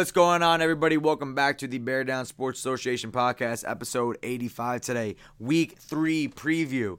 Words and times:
What's 0.00 0.12
going 0.12 0.42
on, 0.42 0.62
everybody? 0.62 0.96
Welcome 0.96 1.34
back 1.34 1.58
to 1.58 1.68
the 1.68 1.76
Bear 1.76 2.04
Down 2.04 2.24
Sports 2.24 2.58
Association 2.58 3.12
podcast, 3.12 3.68
episode 3.68 4.16
85 4.22 4.80
today, 4.80 5.16
week 5.38 5.76
three 5.78 6.26
preview. 6.26 6.96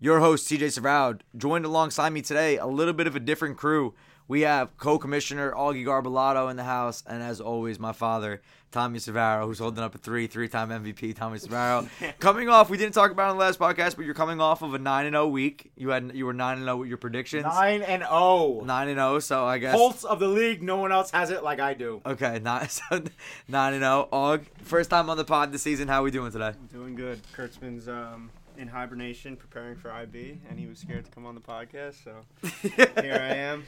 Your 0.00 0.18
host, 0.18 0.50
TJ 0.50 0.72
Savard, 0.72 1.22
joined 1.36 1.64
alongside 1.64 2.12
me 2.12 2.22
today, 2.22 2.58
a 2.58 2.66
little 2.66 2.92
bit 2.92 3.06
of 3.06 3.14
a 3.14 3.20
different 3.20 3.56
crew. 3.56 3.94
We 4.26 4.42
have 4.42 4.76
co-commissioner 4.78 5.52
Augie 5.52 5.84
Garbalato 5.84 6.50
in 6.50 6.56
the 6.56 6.64
house, 6.64 7.02
and 7.06 7.22
as 7.22 7.40
always, 7.40 7.78
my 7.78 7.92
father, 7.92 8.40
Tommy 8.72 8.98
Savaro, 8.98 9.44
who's 9.44 9.58
holding 9.58 9.84
up 9.84 9.94
a 9.94 9.98
three, 9.98 10.26
three-time 10.26 10.70
MVP, 10.70 11.14
Tommy 11.14 11.38
Savaro. 11.38 11.88
coming 12.18 12.48
off, 12.48 12.70
we 12.70 12.78
didn't 12.78 12.94
talk 12.94 13.10
about 13.10 13.28
it 13.28 13.30
on 13.32 13.36
the 13.36 13.44
last 13.44 13.58
podcast, 13.58 13.96
but 13.96 14.06
you're 14.06 14.14
coming 14.14 14.40
off 14.40 14.62
of 14.62 14.72
a 14.72 14.78
nine 14.78 15.04
and 15.06 15.14
zero 15.14 15.28
week. 15.28 15.70
You 15.76 15.90
had 15.90 16.12
you 16.14 16.24
were 16.26 16.32
nine 16.32 16.56
and 16.56 16.64
zero 16.64 16.78
with 16.78 16.88
your 16.88 16.96
predictions. 16.96 17.44
Nine 17.44 17.82
and 17.82 18.02
zero. 18.02 18.62
Nine 18.64 18.88
and 18.88 18.96
zero. 18.96 19.18
So 19.20 19.44
I 19.44 19.58
guess 19.58 19.76
Pulse 19.76 20.04
of 20.04 20.18
the 20.18 20.28
league. 20.28 20.62
No 20.62 20.78
one 20.78 20.90
else 20.90 21.10
has 21.10 21.30
it 21.30 21.44
like 21.44 21.60
I 21.60 21.74
do. 21.74 22.00
Okay, 22.04 22.38
nine, 22.42 22.68
so 22.68 23.04
nine 23.46 23.74
and 23.74 23.82
zero. 23.82 24.08
Og, 24.10 24.44
first 24.62 24.90
time 24.90 25.10
on 25.10 25.18
the 25.18 25.24
pod 25.24 25.52
this 25.52 25.62
season. 25.62 25.86
How 25.86 26.00
are 26.00 26.04
we 26.04 26.10
doing 26.10 26.32
today? 26.32 26.54
Doing 26.72 26.94
good. 26.94 27.20
Kurtzman's 27.36 27.88
um, 27.88 28.30
in 28.56 28.68
hibernation, 28.68 29.36
preparing 29.36 29.76
for 29.76 29.90
IB, 29.92 30.38
and 30.48 30.58
he 30.58 30.66
was 30.66 30.78
scared 30.78 31.04
to 31.04 31.10
come 31.10 31.26
on 31.26 31.34
the 31.34 31.40
podcast, 31.40 32.02
so 32.02 32.12
here 33.02 33.20
I 33.20 33.34
am. 33.36 33.64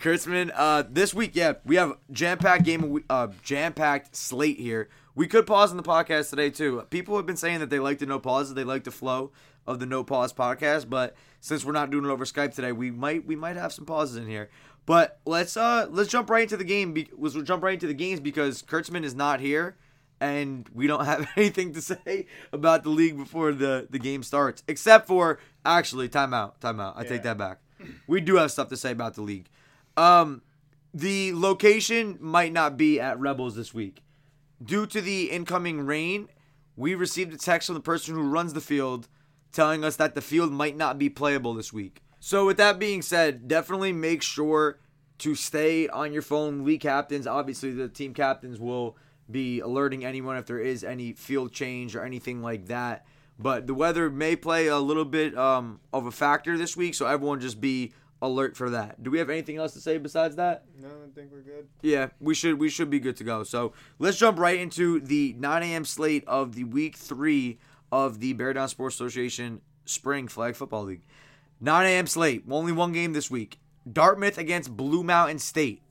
Kurtzman, 0.00 0.50
uh, 0.54 0.84
this 0.88 1.14
week, 1.14 1.32
yeah, 1.34 1.54
we 1.64 1.76
have 1.76 1.96
jam 2.10 2.38
packed 2.38 2.64
game, 2.64 3.02
uh, 3.08 3.28
jam 3.42 3.72
packed 3.72 4.14
slate 4.16 4.58
here. 4.58 4.88
We 5.14 5.26
could 5.26 5.46
pause 5.46 5.70
in 5.70 5.76
the 5.76 5.82
podcast 5.82 6.30
today 6.30 6.50
too. 6.50 6.86
People 6.90 7.16
have 7.16 7.26
been 7.26 7.36
saying 7.36 7.60
that 7.60 7.70
they 7.70 7.78
like 7.78 7.98
the 7.98 8.06
no 8.06 8.18
pauses, 8.18 8.54
they 8.54 8.64
like 8.64 8.84
the 8.84 8.90
flow 8.90 9.30
of 9.66 9.78
the 9.78 9.86
no 9.86 10.02
pause 10.02 10.32
podcast, 10.32 10.88
but 10.88 11.14
since 11.40 11.64
we're 11.64 11.72
not 11.72 11.90
doing 11.90 12.04
it 12.04 12.08
over 12.08 12.24
Skype 12.24 12.54
today, 12.54 12.72
we 12.72 12.90
might 12.90 13.26
we 13.26 13.36
might 13.36 13.56
have 13.56 13.72
some 13.72 13.84
pauses 13.84 14.16
in 14.16 14.26
here. 14.26 14.48
But 14.86 15.20
let's 15.24 15.56
uh 15.56 15.86
let's 15.90 16.10
jump 16.10 16.30
right 16.30 16.42
into 16.42 16.56
the 16.56 16.64
game. 16.64 16.92
Be- 16.92 17.10
let's 17.16 17.34
jump 17.42 17.62
right 17.62 17.74
into 17.74 17.86
the 17.86 17.94
games 17.94 18.20
because 18.20 18.62
Kurtzman 18.62 19.04
is 19.04 19.14
not 19.14 19.40
here, 19.40 19.76
and 20.20 20.68
we 20.74 20.86
don't 20.86 21.04
have 21.06 21.28
anything 21.36 21.72
to 21.74 21.82
say 21.82 22.26
about 22.52 22.82
the 22.82 22.90
league 22.90 23.16
before 23.16 23.52
the 23.52 23.86
the 23.88 23.98
game 23.98 24.22
starts, 24.22 24.62
except 24.66 25.06
for 25.06 25.38
actually 25.64 26.08
timeout, 26.08 26.54
timeout. 26.60 26.94
I 26.96 27.04
take 27.04 27.22
that 27.22 27.38
back. 27.38 27.58
We 28.06 28.20
do 28.20 28.36
have 28.36 28.50
stuff 28.50 28.68
to 28.68 28.76
say 28.76 28.92
about 28.92 29.14
the 29.14 29.22
league. 29.22 29.48
Um, 29.96 30.42
the 30.94 31.32
location 31.34 32.18
might 32.20 32.52
not 32.52 32.76
be 32.76 33.00
at 33.00 33.18
Rebels 33.18 33.56
this 33.56 33.72
week. 33.72 34.02
Due 34.62 34.86
to 34.86 35.00
the 35.00 35.30
incoming 35.30 35.86
rain, 35.86 36.28
we 36.76 36.94
received 36.94 37.32
a 37.32 37.38
text 37.38 37.66
from 37.66 37.74
the 37.74 37.80
person 37.80 38.14
who 38.14 38.28
runs 38.28 38.52
the 38.52 38.60
field 38.60 39.08
telling 39.52 39.84
us 39.84 39.96
that 39.96 40.14
the 40.14 40.20
field 40.20 40.52
might 40.52 40.76
not 40.76 40.98
be 40.98 41.08
playable 41.08 41.54
this 41.54 41.72
week. 41.72 42.02
So, 42.20 42.46
with 42.46 42.56
that 42.58 42.78
being 42.78 43.02
said, 43.02 43.48
definitely 43.48 43.92
make 43.92 44.22
sure 44.22 44.78
to 45.18 45.34
stay 45.34 45.88
on 45.88 46.12
your 46.12 46.22
phone. 46.22 46.64
League 46.64 46.80
captains, 46.80 47.26
obviously, 47.26 47.72
the 47.72 47.88
team 47.88 48.14
captains 48.14 48.60
will 48.60 48.96
be 49.30 49.60
alerting 49.60 50.04
anyone 50.04 50.36
if 50.36 50.46
there 50.46 50.58
is 50.58 50.84
any 50.84 51.12
field 51.12 51.52
change 51.52 51.96
or 51.96 52.04
anything 52.04 52.42
like 52.42 52.66
that. 52.66 53.04
But 53.38 53.66
the 53.66 53.74
weather 53.74 54.10
may 54.10 54.36
play 54.36 54.68
a 54.68 54.78
little 54.78 55.04
bit 55.04 55.36
um, 55.36 55.80
of 55.92 56.06
a 56.06 56.10
factor 56.10 56.56
this 56.56 56.76
week, 56.76 56.94
so 56.94 57.06
everyone 57.06 57.40
just 57.40 57.60
be 57.60 57.92
alert 58.22 58.56
for 58.56 58.70
that. 58.70 59.02
Do 59.02 59.10
we 59.10 59.18
have 59.18 59.28
anything 59.28 59.56
else 59.58 59.72
to 59.74 59.80
say 59.80 59.98
besides 59.98 60.36
that? 60.36 60.64
No, 60.80 60.88
I 60.88 61.10
think 61.14 61.30
we're 61.30 61.40
good. 61.40 61.68
Yeah, 61.82 62.08
we 62.20 62.34
should 62.34 62.58
we 62.58 62.70
should 62.70 62.88
be 62.88 63.00
good 63.00 63.16
to 63.16 63.24
go. 63.24 63.42
So 63.42 63.72
let's 63.98 64.16
jump 64.16 64.38
right 64.38 64.58
into 64.58 65.00
the 65.00 65.34
9 65.38 65.62
a.m. 65.62 65.84
slate 65.84 66.24
of 66.26 66.54
the 66.54 66.64
week 66.64 66.96
three 66.96 67.58
of 67.90 68.20
the 68.20 68.32
Bear 68.32 68.52
Down 68.54 68.68
Sports 68.68 68.94
Association 68.94 69.60
Spring 69.84 70.28
Flag 70.28 70.54
Football 70.54 70.84
League. 70.84 71.02
9 71.60 71.86
a.m. 71.86 72.06
slate, 72.06 72.44
only 72.50 72.72
one 72.72 72.92
game 72.92 73.12
this 73.12 73.30
week. 73.30 73.58
Dartmouth 73.90 74.38
against 74.38 74.76
Blue 74.76 75.02
Mountain 75.02 75.40
State. 75.40 75.82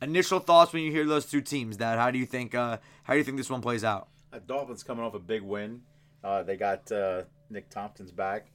Initial 0.00 0.40
thoughts 0.40 0.72
when 0.72 0.82
you 0.82 0.90
hear 0.90 1.06
those 1.06 1.26
two 1.26 1.40
teams. 1.40 1.76
Dad, 1.76 1.98
how 1.98 2.10
do 2.10 2.18
you 2.18 2.26
think? 2.26 2.54
Uh, 2.54 2.78
how 3.04 3.14
do 3.14 3.18
you 3.18 3.24
think 3.24 3.36
this 3.36 3.48
one 3.48 3.60
plays 3.62 3.84
out? 3.84 4.08
Uh, 4.32 4.40
Dolphins 4.44 4.82
coming 4.82 5.04
off 5.04 5.14
a 5.14 5.20
big 5.20 5.42
win. 5.42 5.82
Uh, 6.24 6.42
they 6.42 6.56
got 6.56 6.90
uh, 6.90 7.22
Nick 7.50 7.70
Thompson's 7.70 8.10
back. 8.10 8.46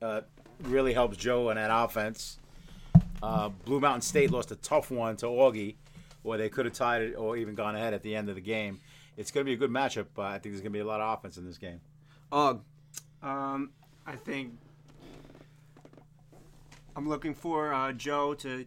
Uh, 0.00 0.22
really 0.62 0.94
helps 0.94 1.16
Joe 1.18 1.50
in 1.50 1.56
that 1.56 1.70
offense. 1.70 2.38
Uh, 3.22 3.48
Blue 3.64 3.80
Mountain 3.80 4.02
State 4.02 4.30
lost 4.30 4.50
a 4.50 4.56
tough 4.56 4.90
one 4.90 5.16
to 5.16 5.26
Augie, 5.26 5.76
where 6.22 6.38
they 6.38 6.48
could 6.48 6.64
have 6.66 6.74
tied 6.74 7.02
it 7.02 7.14
or 7.14 7.36
even 7.36 7.54
gone 7.54 7.74
ahead 7.74 7.94
at 7.94 8.02
the 8.02 8.14
end 8.14 8.28
of 8.28 8.34
the 8.34 8.40
game. 8.40 8.80
It's 9.16 9.30
going 9.30 9.44
to 9.44 9.48
be 9.48 9.54
a 9.54 9.56
good 9.56 9.70
matchup. 9.70 10.06
I 10.18 10.32
think 10.32 10.54
there's 10.54 10.60
going 10.60 10.72
to 10.72 10.76
be 10.76 10.80
a 10.80 10.86
lot 10.86 11.00
of 11.00 11.18
offense 11.18 11.38
in 11.38 11.46
this 11.46 11.58
game. 11.58 11.80
Um, 13.22 13.70
I 14.06 14.16
think 14.16 14.52
I'm 16.94 17.08
looking 17.08 17.34
for 17.34 17.72
uh, 17.72 17.92
Joe 17.92 18.34
to, 18.34 18.64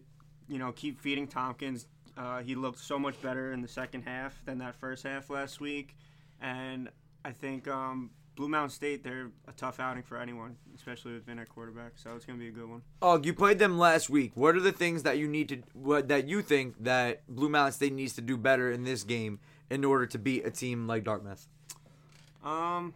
you 0.47 0.57
know, 0.57 0.71
keep 0.71 0.99
feeding 0.99 1.27
Tompkins. 1.27 1.87
Uh, 2.17 2.41
he 2.41 2.55
looked 2.55 2.79
so 2.79 2.99
much 2.99 3.21
better 3.21 3.53
in 3.53 3.61
the 3.61 3.67
second 3.67 4.01
half 4.03 4.43
than 4.45 4.57
that 4.57 4.75
first 4.75 5.03
half 5.03 5.29
last 5.29 5.61
week, 5.61 5.95
and 6.41 6.89
I 7.23 7.31
think 7.31 7.67
um, 7.67 8.09
Blue 8.39 8.47
Mountain 8.47 8.69
State 8.69 9.03
they're 9.03 9.31
a 9.49 9.51
tough 9.51 9.81
outing 9.81 10.01
for 10.01 10.17
anyone, 10.17 10.55
especially 10.73 11.11
with 11.11 11.25
Vin 11.25 11.39
at 11.39 11.49
quarterback. 11.49 11.91
So 11.97 12.15
it's 12.15 12.23
gonna 12.23 12.39
be 12.39 12.47
a 12.47 12.51
good 12.51 12.69
one. 12.69 12.81
Og, 13.01 13.25
you 13.25 13.33
played 13.33 13.59
them 13.59 13.77
last 13.77 14.09
week. 14.09 14.31
What 14.33 14.55
are 14.55 14.61
the 14.61 14.71
things 14.71 15.03
that 15.03 15.17
you 15.17 15.27
need 15.27 15.49
to 15.49 15.57
what 15.73 16.07
that 16.07 16.25
you 16.25 16.41
think 16.41 16.81
that 16.85 17.27
Blue 17.27 17.49
Mountain 17.49 17.73
State 17.73 17.91
needs 17.91 18.13
to 18.13 18.21
do 18.21 18.37
better 18.37 18.71
in 18.71 18.85
this 18.85 19.03
game 19.03 19.39
in 19.69 19.83
order 19.83 20.05
to 20.05 20.17
beat 20.17 20.45
a 20.45 20.51
team 20.51 20.87
like 20.87 21.03
Dartmouth? 21.03 21.49
Um, 22.41 22.93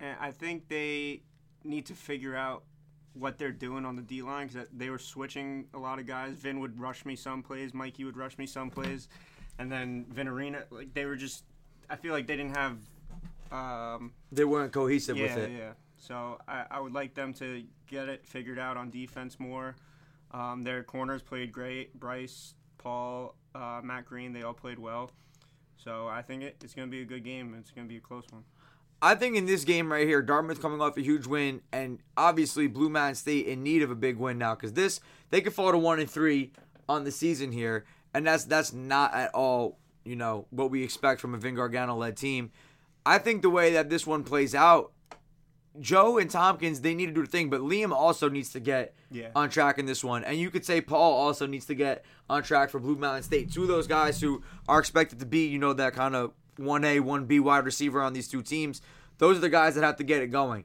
and 0.00 0.16
I 0.18 0.30
think 0.30 0.66
they 0.66 1.20
need 1.62 1.84
to 1.86 1.94
figure 1.94 2.34
out 2.34 2.62
what 3.12 3.36
they're 3.36 3.52
doing 3.52 3.84
on 3.84 3.96
the 3.96 4.02
D 4.02 4.22
line 4.22 4.46
because 4.46 4.66
they 4.72 4.88
were 4.88 4.98
switching 4.98 5.66
a 5.74 5.78
lot 5.78 5.98
of 5.98 6.06
guys. 6.06 6.36
Vin 6.36 6.58
would 6.60 6.80
rush 6.80 7.04
me 7.04 7.16
some 7.16 7.42
plays, 7.42 7.74
Mikey 7.74 8.04
would 8.04 8.16
rush 8.16 8.38
me 8.38 8.46
some 8.46 8.70
plays, 8.70 9.08
and 9.58 9.70
then 9.70 10.06
Vinarina 10.10 10.64
like 10.70 10.94
they 10.94 11.04
were 11.04 11.16
just. 11.16 11.44
I 11.90 11.96
feel 11.96 12.14
like 12.14 12.26
they 12.26 12.36
didn't 12.38 12.56
have. 12.56 12.78
Um, 13.52 14.12
They 14.30 14.44
weren't 14.44 14.72
cohesive 14.72 15.16
yeah, 15.16 15.22
with 15.22 15.36
it. 15.36 15.50
yeah. 15.56 15.72
So 15.98 16.38
I, 16.48 16.64
I 16.70 16.80
would 16.80 16.92
like 16.92 17.14
them 17.14 17.32
to 17.34 17.62
get 17.86 18.08
it 18.08 18.26
figured 18.26 18.58
out 18.58 18.76
on 18.76 18.90
defense 18.90 19.38
more. 19.38 19.76
Um, 20.32 20.62
their 20.62 20.82
corners 20.82 21.22
played 21.22 21.52
great. 21.52 21.98
Bryce, 21.98 22.54
Paul, 22.78 23.36
uh, 23.54 23.80
Matt 23.84 24.06
Green, 24.06 24.32
they 24.32 24.42
all 24.42 24.54
played 24.54 24.78
well. 24.78 25.10
So 25.76 26.08
I 26.08 26.22
think 26.22 26.42
it, 26.42 26.56
it's 26.64 26.74
going 26.74 26.88
to 26.88 26.90
be 26.90 27.02
a 27.02 27.04
good 27.04 27.24
game. 27.24 27.54
It's 27.58 27.70
going 27.70 27.86
to 27.86 27.88
be 27.88 27.98
a 27.98 28.00
close 28.00 28.24
one. 28.30 28.44
I 29.04 29.16
think 29.16 29.36
in 29.36 29.46
this 29.46 29.64
game 29.64 29.90
right 29.90 30.06
here, 30.06 30.22
Dartmouth 30.22 30.62
coming 30.62 30.80
off 30.80 30.96
a 30.96 31.00
huge 31.00 31.26
win, 31.26 31.60
and 31.72 31.98
obviously 32.16 32.68
Blue 32.68 32.88
Mountain 32.88 33.16
State 33.16 33.46
in 33.46 33.62
need 33.64 33.82
of 33.82 33.90
a 33.90 33.96
big 33.96 34.16
win 34.16 34.38
now 34.38 34.54
because 34.54 34.74
this 34.74 35.00
they 35.30 35.40
could 35.40 35.52
fall 35.52 35.72
to 35.72 35.78
one 35.78 35.98
and 35.98 36.08
three 36.08 36.52
on 36.88 37.02
the 37.02 37.10
season 37.10 37.50
here, 37.50 37.84
and 38.14 38.24
that's 38.24 38.44
that's 38.44 38.72
not 38.72 39.12
at 39.12 39.34
all 39.34 39.76
you 40.04 40.14
know 40.14 40.46
what 40.50 40.70
we 40.70 40.84
expect 40.84 41.20
from 41.20 41.34
a 41.34 41.36
Vin 41.38 41.56
Gargano 41.56 41.96
led 41.96 42.16
team. 42.16 42.52
I 43.04 43.18
think 43.18 43.42
the 43.42 43.50
way 43.50 43.72
that 43.72 43.90
this 43.90 44.06
one 44.06 44.22
plays 44.24 44.54
out, 44.54 44.92
Joe 45.80 46.18
and 46.18 46.30
Tompkins 46.30 46.80
they 46.82 46.94
need 46.94 47.06
to 47.06 47.12
do 47.12 47.22
the 47.22 47.26
thing, 47.30 47.48
but 47.50 47.60
Liam 47.62 47.92
also 47.92 48.28
needs 48.28 48.50
to 48.50 48.60
get 48.60 48.94
Yeah. 49.10 49.30
on 49.34 49.48
track 49.50 49.78
in 49.78 49.86
this 49.86 50.04
one, 50.04 50.22
and 50.24 50.36
you 50.38 50.50
could 50.50 50.64
say 50.64 50.80
Paul 50.80 51.12
also 51.14 51.46
needs 51.46 51.66
to 51.66 51.74
get 51.74 52.04
on 52.28 52.42
track 52.42 52.70
for 52.70 52.78
Blue 52.78 52.96
Mountain 52.96 53.22
State. 53.22 53.50
Two 53.52 53.62
of 53.62 53.68
those 53.68 53.86
guys 53.86 54.20
who 54.20 54.42
are 54.68 54.78
expected 54.78 55.18
to 55.20 55.26
be 55.26 55.46
you 55.46 55.58
know 55.58 55.72
that 55.72 55.94
kind 55.94 56.14
of 56.14 56.32
one 56.58 56.84
A 56.84 57.00
one 57.00 57.24
B 57.24 57.40
wide 57.40 57.64
receiver 57.64 58.02
on 58.02 58.12
these 58.12 58.28
two 58.28 58.42
teams. 58.42 58.82
Those 59.18 59.38
are 59.38 59.40
the 59.40 59.48
guys 59.48 59.74
that 59.74 59.84
have 59.84 59.96
to 59.96 60.04
get 60.04 60.20
it 60.22 60.28
going. 60.28 60.64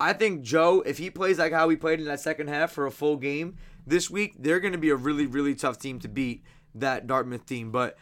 I 0.00 0.14
think 0.14 0.42
Joe, 0.42 0.82
if 0.86 0.98
he 0.98 1.10
plays 1.10 1.38
like 1.38 1.52
how 1.52 1.68
he 1.68 1.76
played 1.76 2.00
in 2.00 2.06
that 2.06 2.20
second 2.20 2.48
half 2.48 2.72
for 2.72 2.86
a 2.86 2.90
full 2.90 3.16
game 3.18 3.56
this 3.86 4.10
week, 4.10 4.34
they're 4.38 4.58
going 4.60 4.72
to 4.72 4.78
be 4.78 4.88
a 4.90 4.96
really, 4.96 5.26
really 5.26 5.54
tough 5.54 5.78
team 5.78 5.98
to 6.00 6.08
beat 6.08 6.42
that 6.74 7.06
Dartmouth 7.06 7.44
team. 7.46 7.70
But 7.70 7.96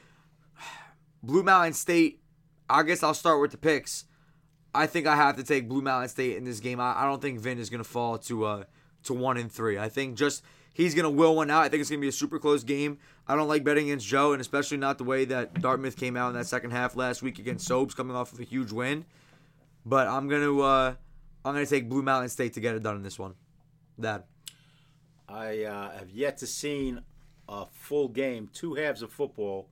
Blue 1.22 1.42
Mountain 1.42 1.72
State, 1.74 2.20
I 2.68 2.82
guess 2.82 3.02
I'll 3.02 3.14
start 3.14 3.40
with 3.40 3.50
the 3.50 3.56
picks. 3.56 4.04
I 4.74 4.86
think 4.86 5.06
I 5.06 5.16
have 5.16 5.36
to 5.36 5.44
take 5.44 5.68
Blue 5.68 5.80
Mountain 5.80 6.10
State 6.10 6.36
in 6.36 6.44
this 6.44 6.60
game. 6.60 6.80
I, 6.80 7.02
I 7.02 7.04
don't 7.04 7.22
think 7.22 7.40
Vin 7.40 7.58
is 7.58 7.70
going 7.70 7.82
to 7.82 7.88
fall 7.88 8.18
to 8.18 8.44
uh 8.44 8.64
to 9.04 9.14
one 9.14 9.36
and 9.36 9.50
three. 9.50 9.78
I 9.78 9.88
think 9.88 10.16
just 10.16 10.42
he's 10.72 10.94
going 10.94 11.04
to 11.04 11.10
will 11.10 11.34
one 11.34 11.50
out. 11.50 11.62
I 11.62 11.68
think 11.68 11.80
it's 11.80 11.90
going 11.90 12.00
to 12.00 12.04
be 12.04 12.08
a 12.08 12.12
super 12.12 12.38
close 12.38 12.64
game. 12.64 12.98
I 13.26 13.34
don't 13.36 13.48
like 13.48 13.64
betting 13.64 13.86
against 13.86 14.06
Joe, 14.06 14.32
and 14.32 14.40
especially 14.40 14.76
not 14.78 14.98
the 14.98 15.04
way 15.04 15.24
that 15.26 15.60
Dartmouth 15.60 15.96
came 15.96 16.16
out 16.16 16.28
in 16.28 16.34
that 16.34 16.46
second 16.46 16.70
half 16.70 16.96
last 16.96 17.22
week 17.22 17.38
against 17.38 17.68
Sobes, 17.68 17.94
coming 17.94 18.16
off 18.16 18.32
of 18.32 18.40
a 18.40 18.44
huge 18.44 18.72
win. 18.72 19.04
But 19.84 20.06
I'm 20.06 20.28
gonna 20.28 20.58
uh, 20.58 20.94
I'm 21.44 21.54
gonna 21.54 21.66
take 21.66 21.88
Blue 21.88 22.02
Mountain 22.02 22.28
State 22.30 22.54
to 22.54 22.60
get 22.60 22.74
it 22.74 22.82
done 22.82 22.96
in 22.96 23.02
this 23.02 23.18
one. 23.18 23.34
Dad. 23.98 24.24
I 25.28 25.64
uh, 25.64 25.98
have 25.98 26.10
yet 26.10 26.38
to 26.38 26.46
seen 26.46 27.02
a 27.48 27.66
full 27.66 28.08
game, 28.08 28.48
two 28.52 28.74
halves 28.74 29.02
of 29.02 29.12
football 29.12 29.68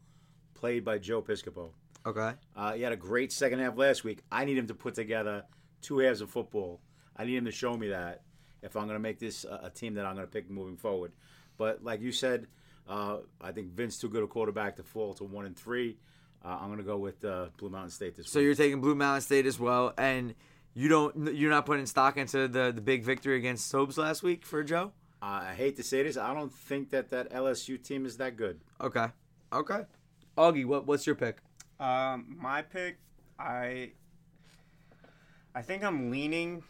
played 0.54 0.84
by 0.84 0.99
Joe 0.99 1.22
Piscopo. 1.22 1.70
Okay. 2.06 2.32
Uh, 2.55 2.73
he 2.75 2.82
had 2.82 2.93
a 2.93 2.97
great 2.97 3.32
second 3.32 3.58
half 3.58 3.76
last 3.76 4.05
week. 4.05 4.20
I 4.31 4.44
need 4.44 4.56
him 4.56 4.69
to 4.69 4.75
put 4.75 4.94
together 4.94 5.44
two 5.82 5.99
halves 5.99 6.20
of 6.20 6.31
football. 6.31 6.81
I 7.17 7.25
need 7.25 7.37
him 7.37 7.47
to 7.47 7.53
show 7.53 7.76
me 7.76 7.88
that 7.88 8.23
if 8.62 8.76
I'm 8.76 8.85
going 8.85 8.94
to 8.94 9.00
make 9.00 9.19
this 9.19 9.44
a, 9.44 9.61
a 9.64 9.70
team 9.70 9.94
that 9.94 10.06
I'm 10.06 10.14
going 10.14 10.26
to 10.26 10.32
pick 10.32 10.49
moving 10.49 10.76
forward. 10.76 11.12
But 11.58 11.82
like 11.82 12.00
you 12.00 12.12
said, 12.12 12.47
uh, 12.88 13.19
I 13.41 13.53
think 13.53 13.73
Vince 13.73 13.99
too 13.99 14.08
good 14.08 14.23
a 14.23 14.26
quarterback 14.26 14.76
to 14.76 14.82
fall 14.82 15.14
to 15.14 15.25
one 15.25 15.47
and 15.47 15.56
three. 15.56 15.97
Uh, 16.44 16.58
I'm 16.61 16.67
going 16.67 16.79
to 16.79 16.85
go 16.85 16.97
with 16.97 17.25
uh, 17.25 17.47
Blue 17.56 17.70
Mountain 17.70 17.91
State 17.91 18.14
this 18.14 18.26
So 18.26 18.31
week. 18.31 18.32
So 18.35 18.41
you're 18.41 18.55
taking 18.55 18.81
Blue 18.81 18.94
Mountain 18.94 19.23
State 19.23 19.47
as 19.47 19.59
well, 19.59 19.93
and 19.99 20.35
you 20.75 20.88
don't 20.88 21.35
you're 21.35 21.50
not 21.50 21.67
putting 21.67 21.87
stock 21.87 22.17
into 22.17 22.47
the 22.47 22.70
the 22.73 22.81
big 22.81 23.02
victory 23.02 23.37
against 23.37 23.73
Sobes 23.73 23.97
last 23.97 24.23
week 24.23 24.44
for 24.47 24.62
Joe. 24.62 24.93
Uh, 25.20 25.47
I 25.49 25.55
hate 25.55 25.76
to 25.79 25.82
say 25.82 26.02
this, 26.02 26.17
I 26.17 26.35
don't 26.35 26.52
think 26.52 26.91
that 26.91 27.09
that 27.11 27.32
LSU 27.32 27.82
team 27.82 28.06
is 28.06 28.19
that 28.19 28.37
good. 28.37 28.61
Okay. 28.81 29.06
Okay. 29.52 29.87
Augie, 30.37 30.67
what 30.67 30.87
what's 30.87 31.06
your 31.06 31.17
pick? 31.17 31.38
Um, 31.78 32.37
my 32.40 32.62
pick, 32.62 32.99
I, 33.38 33.93
I 35.55 35.62
think 35.62 35.84
I'm 35.84 36.11
leaning 36.11 36.62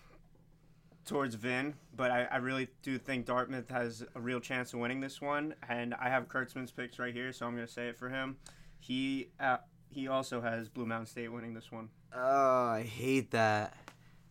towards 1.07 1.37
Vin, 1.37 1.75
but 1.95 2.11
I, 2.11 2.25
I 2.25 2.37
really 2.39 2.69
do 2.83 2.99
think 2.99 3.27
Dartmouth 3.27 3.69
has 3.71 4.05
a 4.15 4.21
real 4.21 4.41
chance 4.41 4.75
of 4.75 4.81
winning 4.81 5.01
this 5.01 5.21
one, 5.21 5.55
and 5.69 5.95
I 5.95 6.09
have 6.09 6.29
Kurtzman's 6.29 6.73
picks 6.73 6.99
right 6.99 7.15
here, 7.15 7.33
so 7.33 7.47
I'm 7.47 7.55
gonna 7.55 7.69
say 7.69 7.89
it 7.89 7.97
for 7.97 8.09
him. 8.09 8.37
He 8.81 9.31
uh, 9.39 9.59
he 9.89 10.09
also 10.09 10.41
has 10.41 10.69
Blue 10.69 10.87
Mountain 10.87 11.07
State 11.07 11.33
winning 11.33 11.55
this 11.55 11.71
one. 11.71 11.89
Oh, 12.15 12.67
I 12.67 12.83
hate 12.83 13.31
that. 13.31 13.75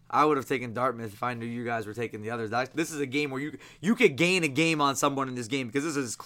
I 0.10 0.24
would 0.24 0.38
have 0.38 0.46
taken 0.48 0.74
Dartmouth 0.74 1.14
if 1.14 1.24
I 1.24 1.34
knew 1.34 1.46
you 1.48 1.66
guys 1.66 1.88
were 1.88 1.94
taking 1.94 2.22
the 2.22 2.30
others. 2.30 2.52
That, 2.52 2.76
this 2.76 2.92
is 2.92 3.00
a 3.00 3.06
game 3.06 3.32
where 3.32 3.42
you 3.42 3.58
you 3.82 3.96
could 3.96 4.16
gain 4.16 4.44
a 4.44 4.48
game 4.48 4.80
on 4.80 4.96
someone 4.96 5.28
in 5.28 5.36
this 5.36 5.48
game 5.48 5.68
because 5.68 5.84
this 5.84 5.96
is 5.98 6.18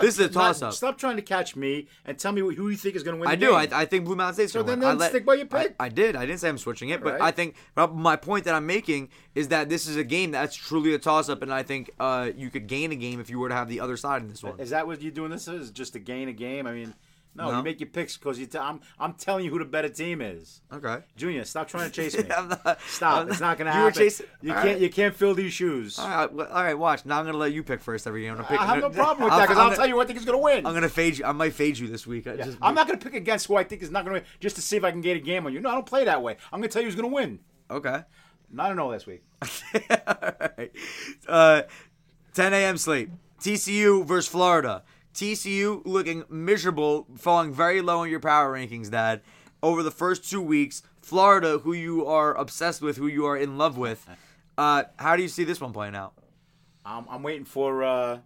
this 0.00 0.18
is 0.18 0.20
a 0.20 0.28
toss 0.28 0.62
up. 0.62 0.72
Stop 0.72 0.98
trying 0.98 1.16
to 1.16 1.22
catch 1.22 1.56
me 1.56 1.88
and 2.04 2.18
tell 2.18 2.32
me 2.32 2.40
who 2.40 2.68
you 2.68 2.76
think 2.76 2.94
is 2.94 3.02
going 3.02 3.16
to 3.16 3.20
win. 3.20 3.28
I 3.28 3.34
the 3.34 3.46
do. 3.46 3.54
I, 3.54 3.68
I 3.72 3.84
think 3.86 4.04
Blue 4.04 4.14
Mountain 4.16 4.34
State's 4.34 4.52
So 4.52 4.62
then- 4.62 4.80
win. 4.80 4.98
Then 4.98 5.08
stick 5.10 5.24
by 5.26 5.34
your 5.34 5.46
pick. 5.46 5.74
I, 5.80 5.86
I 5.86 5.88
did. 5.88 6.16
I 6.16 6.26
didn't 6.26 6.40
say 6.40 6.48
I'm 6.48 6.58
switching 6.58 6.90
it, 6.90 7.02
but 7.02 7.14
Right. 7.14 7.22
I 7.22 7.30
think 7.32 7.56
my 7.76 8.16
point 8.16 8.44
that 8.44 8.54
I'm 8.54 8.66
making 8.66 9.08
is 9.34 9.48
that 9.48 9.68
this 9.68 9.86
is 9.86 9.96
a 9.96 10.04
game 10.04 10.30
that's 10.30 10.54
truly 10.54 10.94
a 10.94 10.98
toss 10.98 11.28
up, 11.28 11.42
and 11.42 11.52
I 11.52 11.62
think 11.62 11.90
uh, 11.98 12.30
you 12.36 12.50
could 12.50 12.66
gain 12.66 12.92
a 12.92 12.96
game 12.96 13.20
if 13.20 13.28
you 13.30 13.38
were 13.38 13.48
to 13.48 13.54
have 13.54 13.68
the 13.68 13.80
other 13.80 13.96
side 13.96 14.22
in 14.22 14.28
this 14.28 14.42
one. 14.42 14.58
Is 14.60 14.70
that 14.70 14.86
what 14.86 15.02
you're 15.02 15.10
doing? 15.12 15.30
This 15.30 15.48
is 15.48 15.70
just 15.70 15.92
to 15.94 15.98
gain 15.98 16.28
a 16.28 16.32
game. 16.32 16.66
I 16.66 16.72
mean, 16.72 16.94
no, 17.34 17.50
No. 17.50 17.58
you 17.58 17.62
make 17.62 17.78
your 17.80 17.88
picks 17.88 18.16
because 18.16 18.38
you. 18.38 18.46
T- 18.46 18.58
I'm 18.58 18.80
I'm 18.98 19.12
telling 19.14 19.44
you 19.44 19.50
who 19.50 19.58
the 19.60 19.64
better 19.64 19.88
team 19.88 20.20
is. 20.20 20.60
Okay. 20.72 20.98
Junior, 21.16 21.44
stop 21.44 21.68
trying 21.68 21.88
to 21.88 21.94
chase 21.94 22.16
me. 22.18 22.24
Not, 22.28 22.78
Stop. 22.88 23.22
I'm 23.22 23.30
it's 23.30 23.40
not 23.40 23.58
going 23.58 23.70
to 23.70 23.76
you 23.76 23.80
happen. 23.80 23.84
were 23.84 23.90
chasing. 23.92 24.26
you 24.42 24.52
can't. 24.52 24.64
right. 24.64 24.78
You 24.80 24.90
can't 24.90 25.14
fill 25.14 25.34
these 25.34 25.52
shoes. 25.52 25.98
All 25.98 26.08
right, 26.08 26.32
well, 26.32 26.48
all 26.48 26.62
right. 26.64 26.74
Watch. 26.78 27.04
Now 27.06 27.20
I'm 27.20 27.26
gonna 27.26 27.38
let 27.38 27.52
you 27.52 27.62
pick 27.62 27.80
first 27.80 28.06
every 28.06 28.22
game. 28.22 28.30
I'm 28.32 28.36
gonna 28.38 28.48
pick, 28.48 28.60
I 28.60 28.66
have 28.66 28.80
no 28.80 28.90
problem 28.90 29.24
with 29.24 29.32
that 29.34 29.42
because 29.42 29.58
I'll 29.58 29.64
gonna- 29.66 29.76
tell 29.76 29.86
you 29.86 29.94
who 29.94 30.00
I 30.00 30.04
think 30.06 30.18
is 30.18 30.24
going 30.24 30.38
to 30.38 30.42
win. 30.42 30.66
I'm 30.66 30.74
gonna 30.74 30.88
fade 30.88 31.18
you. 31.18 31.24
I 31.24 31.32
might 31.32 31.52
fade 31.52 31.78
you 31.78 31.86
this 31.86 32.06
week. 32.06 32.26
Yeah. 32.26 32.36
just, 32.36 32.58
I'm 32.60 32.74
not 32.74 32.86
going 32.86 32.98
to 32.98 33.04
pick 33.04 33.14
against 33.14 33.46
who 33.46 33.56
I 33.56 33.64
think 33.64 33.82
is 33.82 33.90
not 33.90 34.04
going 34.04 34.16
to 34.16 34.20
win 34.22 34.28
just 34.40 34.56
to 34.56 34.62
see 34.62 34.76
if 34.76 34.84
I 34.84 34.90
can 34.90 35.00
get 35.00 35.16
a 35.16 35.20
game 35.20 35.46
on 35.46 35.52
you. 35.52 35.60
No, 35.60 35.68
I 35.70 35.74
don't 35.74 35.86
play 35.86 36.04
that 36.06 36.22
way. 36.22 36.36
I'm 36.52 36.60
going 36.60 36.68
to 36.68 36.72
tell 36.72 36.82
you 36.82 36.88
who's 36.88 36.96
going 36.96 37.08
to 37.08 37.14
win. 37.14 37.38
Okay. 37.70 38.02
Not 38.50 38.74
know 38.74 38.88
last 38.88 39.06
week. 39.06 39.22
Alright. 39.90 40.72
Uh, 41.28 41.62
10 42.34 42.54
a.m. 42.54 42.76
sleep. 42.78 43.10
TCU 43.40 44.04
versus 44.06 44.30
Florida. 44.30 44.82
TCU 45.14 45.82
looking 45.84 46.24
miserable, 46.28 47.06
falling 47.16 47.52
very 47.52 47.80
low 47.80 48.02
in 48.02 48.10
your 48.10 48.20
power 48.20 48.52
rankings, 48.52 48.90
Dad. 48.90 49.22
Over 49.62 49.82
the 49.82 49.90
first 49.90 50.28
two 50.28 50.40
weeks, 50.40 50.82
Florida, 51.00 51.58
who 51.58 51.72
you 51.72 52.06
are 52.06 52.34
obsessed 52.34 52.80
with, 52.80 52.96
who 52.96 53.06
you 53.08 53.26
are 53.26 53.36
in 53.36 53.58
love 53.58 53.76
with. 53.76 54.06
Uh, 54.56 54.84
how 54.98 55.16
do 55.16 55.22
you 55.22 55.28
see 55.28 55.44
this 55.44 55.60
one 55.60 55.72
playing 55.72 55.96
out? 55.96 56.14
I'm, 56.84 57.06
I'm 57.08 57.22
waiting 57.22 57.44
for 57.44 57.82
uh, 57.82 58.18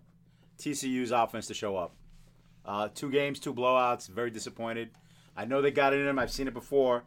TCU's 0.59 1.11
offense 1.11 1.47
to 1.47 1.55
show 1.55 1.77
up. 1.77 1.95
Uh, 2.65 2.89
two 2.95 3.11
games, 3.11 3.41
two 3.41 3.55
blowouts. 3.55 4.09
Very 4.09 4.31
disappointed. 4.31 4.91
I 5.37 5.45
know 5.47 5.63
they 5.63 5.71
got 5.71 5.93
it 5.93 6.01
in 6.01 6.07
them. 6.07 6.19
I've 6.19 6.31
seen 6.31 6.47
it 6.47 6.55
before, 6.55 7.05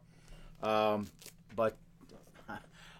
um, 0.63 1.07
but 1.55 1.77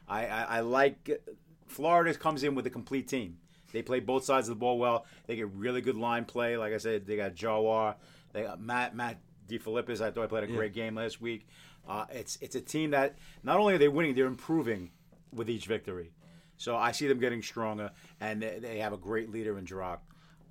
I, 0.08 0.28
I, 0.28 0.44
I 0.44 0.60
like 0.60 1.22
Florida 1.68 2.14
comes 2.14 2.44
in 2.44 2.56
with 2.56 2.66
a 2.68 2.70
complete 2.70 3.08
team. 3.08 3.38
They 3.76 3.82
play 3.82 4.00
both 4.00 4.24
sides 4.24 4.48
of 4.48 4.56
the 4.56 4.60
ball 4.60 4.80
well. 4.80 5.06
They 5.28 5.36
get 5.36 5.50
really 5.50 5.82
good 5.82 5.98
line 5.98 6.24
play. 6.24 6.56
Like 6.56 6.74
I 6.74 6.78
said, 6.78 7.06
they 7.06 7.18
got 7.18 7.36
Jawar. 7.36 7.96
They 8.32 8.44
got 8.44 8.62
Matt 8.62 8.96
Matt 8.96 9.20
DeFilippis. 9.50 10.00
I 10.00 10.12
thought 10.12 10.24
I 10.24 10.28
played 10.28 10.46
a 10.46 10.48
great 10.48 10.74
game 10.74 10.96
last 10.96 11.20
week. 11.20 11.46
Uh, 11.88 12.06
it's 12.10 12.38
it's 12.42 12.56
a 12.56 12.62
team 12.62 12.92
that 12.92 13.18
not 13.44 13.60
only 13.60 13.76
are 13.76 13.78
they 13.78 13.90
winning, 13.90 14.16
they're 14.16 14.28
improving 14.28 14.92
with 15.34 15.50
each 15.50 15.66
victory. 15.66 16.14
So 16.58 16.78
I 16.78 16.94
see 16.94 17.08
them 17.08 17.20
getting 17.20 17.42
stronger, 17.42 17.92
and 18.22 18.42
they, 18.42 18.60
they 18.60 18.78
have 18.80 18.94
a 18.94 18.98
great 18.98 19.30
leader 19.30 19.58
in 19.58 19.66
Jirok. 19.66 20.00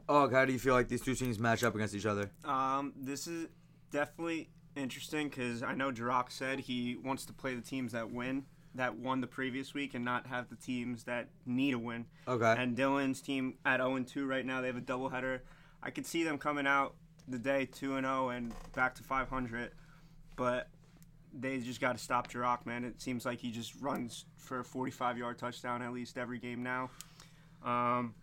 Oh, 0.07 0.29
how 0.29 0.45
do 0.45 0.53
you 0.53 0.59
feel 0.59 0.75
like 0.75 0.89
these 0.89 1.01
two 1.01 1.15
teams 1.15 1.39
match 1.39 1.65
up 1.65 1.75
against 1.75 1.95
each 1.95 2.05
other? 2.05 2.31
Um, 2.45 2.93
this 2.95 3.27
is 3.27 3.49
definitely 3.91 4.51
interesting 4.77 5.31
because 5.31 5.63
I 5.63 5.75
know 5.75 5.91
Jirok 5.91 6.31
said 6.31 6.61
he 6.61 6.97
wants 7.03 7.25
to 7.25 7.33
play 7.33 7.55
the 7.55 7.63
teams 7.63 7.93
that 7.93 8.11
win, 8.11 8.45
that 8.75 8.97
won 8.97 9.21
the 9.21 9.27
previous 9.27 9.75
week, 9.75 9.95
and 9.95 10.05
not 10.05 10.27
have 10.27 10.49
the 10.49 10.57
teams 10.57 11.05
that 11.05 11.29
need 11.47 11.75
a 11.75 11.79
win. 11.79 12.07
Okay. 12.27 12.55
And 12.59 12.77
Dylan's 12.77 13.21
team 13.21 13.55
at 13.65 13.79
0 13.79 13.99
2 14.03 14.27
right 14.27 14.45
now, 14.45 14.61
they 14.61 14.67
have 14.69 14.77
a 14.77 14.81
doubleheader. 14.81 15.41
I 15.83 15.91
could 15.91 16.07
see 16.07 16.25
them 16.25 16.39
coming 16.39 16.67
out 16.67 16.95
the 17.29 17.39
day 17.39 17.67
2 17.67 17.97
and 17.97 18.07
0 18.07 18.31
and 18.31 18.53
back 18.75 18.95
to 18.97 19.03
500, 19.03 19.71
but 20.37 20.69
they 21.33 21.59
just 21.59 21.81
got 21.81 21.97
to 21.97 22.03
stop 22.03 22.31
Jirok, 22.31 22.67
man. 22.67 22.85
It 22.85 23.01
seems 23.01 23.25
like 23.25 23.41
he 23.41 23.51
just 23.51 23.75
runs 23.81 24.25
for 24.37 24.61
a 24.61 24.65
45 24.65 25.19
yard 25.19 25.39
touchdown 25.39 25.83
at 25.83 25.93
least 25.93 26.19
every 26.19 26.39
game 26.39 26.63
now. 26.63 26.91
Um, 27.65 28.15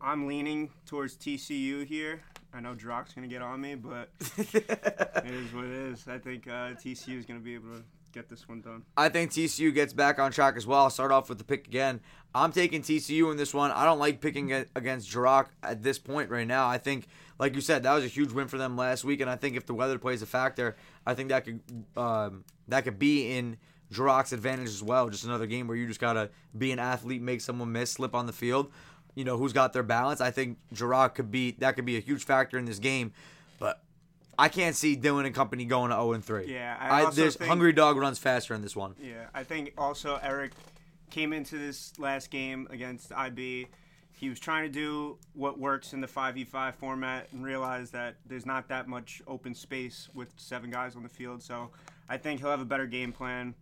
I'm 0.00 0.26
leaning 0.26 0.70
towards 0.86 1.16
TCU 1.16 1.86
here. 1.86 2.22
I 2.52 2.60
know 2.60 2.74
going 2.74 3.04
to 3.22 3.26
get 3.26 3.42
on 3.42 3.60
me, 3.60 3.74
but 3.74 4.10
it 4.38 5.24
is 5.24 5.52
what 5.52 5.64
it 5.64 5.72
is. 5.72 6.06
I 6.06 6.18
think 6.18 6.46
uh, 6.46 6.74
TCU 6.74 7.18
is 7.18 7.26
going 7.26 7.40
to 7.40 7.44
be 7.44 7.54
able 7.54 7.70
to 7.70 7.82
get 8.14 8.28
this 8.28 8.48
one 8.48 8.60
done. 8.60 8.84
I 8.96 9.08
think 9.08 9.32
TCU 9.32 9.74
gets 9.74 9.92
back 9.92 10.18
on 10.18 10.30
track 10.30 10.56
as 10.56 10.66
well. 10.66 10.84
I'll 10.84 10.90
start 10.90 11.10
off 11.10 11.28
with 11.28 11.38
the 11.38 11.44
pick 11.44 11.66
again. 11.66 12.00
I'm 12.34 12.52
taking 12.52 12.80
TCU 12.80 13.30
in 13.30 13.36
this 13.36 13.52
one. 13.52 13.72
I 13.72 13.84
don't 13.84 13.98
like 13.98 14.20
picking 14.20 14.52
against 14.52 15.10
Jirok 15.10 15.48
at 15.62 15.82
this 15.82 15.98
point 15.98 16.30
right 16.30 16.46
now. 16.46 16.68
I 16.68 16.78
think, 16.78 17.08
like 17.38 17.54
you 17.54 17.60
said, 17.60 17.82
that 17.82 17.92
was 17.92 18.04
a 18.04 18.08
huge 18.08 18.32
win 18.32 18.48
for 18.48 18.56
them 18.56 18.76
last 18.76 19.04
week, 19.04 19.20
and 19.20 19.28
I 19.28 19.36
think 19.36 19.56
if 19.56 19.66
the 19.66 19.74
weather 19.74 19.98
plays 19.98 20.22
a 20.22 20.26
factor, 20.26 20.76
I 21.06 21.14
think 21.14 21.28
that 21.30 21.44
could 21.44 21.60
um, 21.96 22.44
that 22.68 22.84
could 22.84 22.98
be 22.98 23.36
in 23.36 23.56
Jirok's 23.92 24.32
advantage 24.32 24.68
as 24.68 24.82
well. 24.82 25.08
Just 25.10 25.24
another 25.24 25.46
game 25.46 25.66
where 25.66 25.76
you 25.76 25.86
just 25.86 26.00
gotta 26.00 26.30
be 26.56 26.72
an 26.72 26.78
athlete, 26.78 27.20
make 27.20 27.40
someone 27.40 27.72
miss, 27.72 27.90
slip 27.90 28.14
on 28.14 28.26
the 28.26 28.32
field. 28.32 28.70
You 29.14 29.24
know 29.24 29.36
who's 29.36 29.52
got 29.52 29.72
their 29.72 29.82
balance. 29.82 30.20
I 30.20 30.30
think 30.30 30.58
Jirok 30.72 31.14
could 31.14 31.30
be 31.30 31.52
that 31.58 31.76
could 31.76 31.84
be 31.84 31.96
a 31.96 32.00
huge 32.00 32.24
factor 32.24 32.58
in 32.58 32.64
this 32.64 32.78
game, 32.78 33.12
but. 33.58 33.80
I 34.38 34.48
can't 34.48 34.74
see 34.76 34.96
Dylan 34.96 35.26
and 35.26 35.34
company 35.34 35.64
going 35.64 35.90
to 35.90 35.96
0 35.96 36.12
and 36.12 36.24
3. 36.24 36.46
Yeah, 36.52 36.76
I 36.78 37.04
also 37.04 37.24
this 37.24 37.36
think- 37.36 37.48
hungry 37.48 37.72
dog 37.72 37.96
runs 37.96 38.18
faster 38.18 38.54
in 38.54 38.62
this 38.62 38.74
one. 38.76 38.94
Yeah, 39.00 39.26
I 39.34 39.44
think 39.44 39.72
also 39.78 40.18
Eric 40.22 40.52
came 41.10 41.32
into 41.32 41.58
this 41.58 41.98
last 41.98 42.30
game 42.30 42.66
against 42.70 43.12
IB. 43.12 43.68
He 44.12 44.28
was 44.28 44.38
trying 44.40 44.62
to 44.64 44.68
do 44.68 45.18
what 45.32 45.58
works 45.58 45.92
in 45.92 46.00
the 46.00 46.06
5v5 46.06 46.74
format 46.76 47.28
and 47.32 47.44
realized 47.44 47.92
that 47.92 48.16
there's 48.26 48.46
not 48.46 48.68
that 48.68 48.88
much 48.88 49.20
open 49.26 49.54
space 49.54 50.08
with 50.14 50.32
seven 50.36 50.70
guys 50.70 50.94
on 50.96 51.02
the 51.02 51.08
field. 51.08 51.42
So 51.42 51.70
I 52.08 52.16
think 52.16 52.40
he'll 52.40 52.50
have 52.50 52.60
a 52.60 52.64
better 52.64 52.86
game 52.86 53.12
plan. 53.12 53.54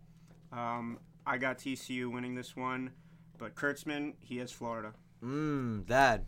Um, 0.52 0.98
I 1.26 1.38
got 1.38 1.58
TCU 1.58 2.10
winning 2.12 2.34
this 2.34 2.54
one, 2.54 2.90
but 3.38 3.54
Kurtzman, 3.54 4.14
he 4.20 4.38
has 4.38 4.52
Florida. 4.52 4.92
Mmm, 5.24 5.86
Dad. 5.86 6.26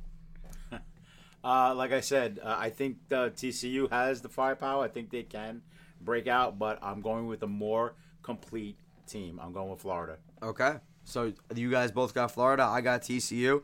Uh, 1.45 1.75
like 1.75 1.93
I 1.93 2.01
said, 2.01 2.41
uh, 2.43 2.57
I 2.59 2.71
think 2.71 2.97
uh, 3.13 3.29
TCU 3.29 3.91
has 3.91 4.23
the 4.23 4.29
firepower. 4.31 4.83
I 4.83 4.89
think 4.89 5.11
they 5.11 5.23
can 5.25 5.61
break 6.01 6.27
out, 6.27 6.59
but 6.59 6.79
I'm 6.83 7.03
going 7.03 7.27
with 7.27 7.43
a 7.43 7.47
more 7.47 7.95
complete 8.23 8.79
team. 9.07 9.39
I'm 9.43 9.53
going 9.53 9.71
with 9.71 9.81
Florida. 9.81 10.17
Okay. 10.43 10.77
So 11.05 11.35
you 11.55 11.71
guys 11.71 11.93
both 11.93 12.15
got 12.15 12.31
Florida. 12.31 12.65
I 12.65 12.81
got 12.81 13.03
TCU. 13.03 13.63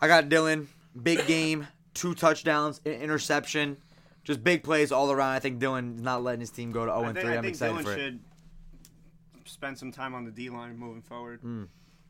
I 0.00 0.08
got 0.08 0.28
Dylan. 0.28 0.66
Big 1.00 1.26
game, 1.26 1.68
two 1.94 2.14
touchdowns, 2.14 2.80
an 2.86 2.92
interception, 2.92 3.76
just 4.24 4.42
big 4.42 4.62
plays 4.62 4.90
all 4.90 5.12
around. 5.12 5.32
I 5.32 5.38
think 5.40 5.60
Dylan's 5.60 6.00
not 6.00 6.22
letting 6.24 6.40
his 6.40 6.50
team 6.50 6.72
go 6.72 6.86
to 6.86 6.90
0 6.90 7.02
I 7.02 7.06
and 7.08 7.14
think, 7.14 7.26
3. 7.26 7.34
I 7.34 7.38
I'm 7.38 7.44
excited 7.44 7.76
Dylan 7.76 7.82
for 7.84 7.92
it. 7.92 7.98
should 7.98 8.20
spend 9.44 9.78
some 9.78 9.92
time 9.92 10.14
on 10.14 10.24
the 10.24 10.30
D 10.30 10.48
line 10.48 10.76
moving 10.78 11.02
forward. 11.02 11.40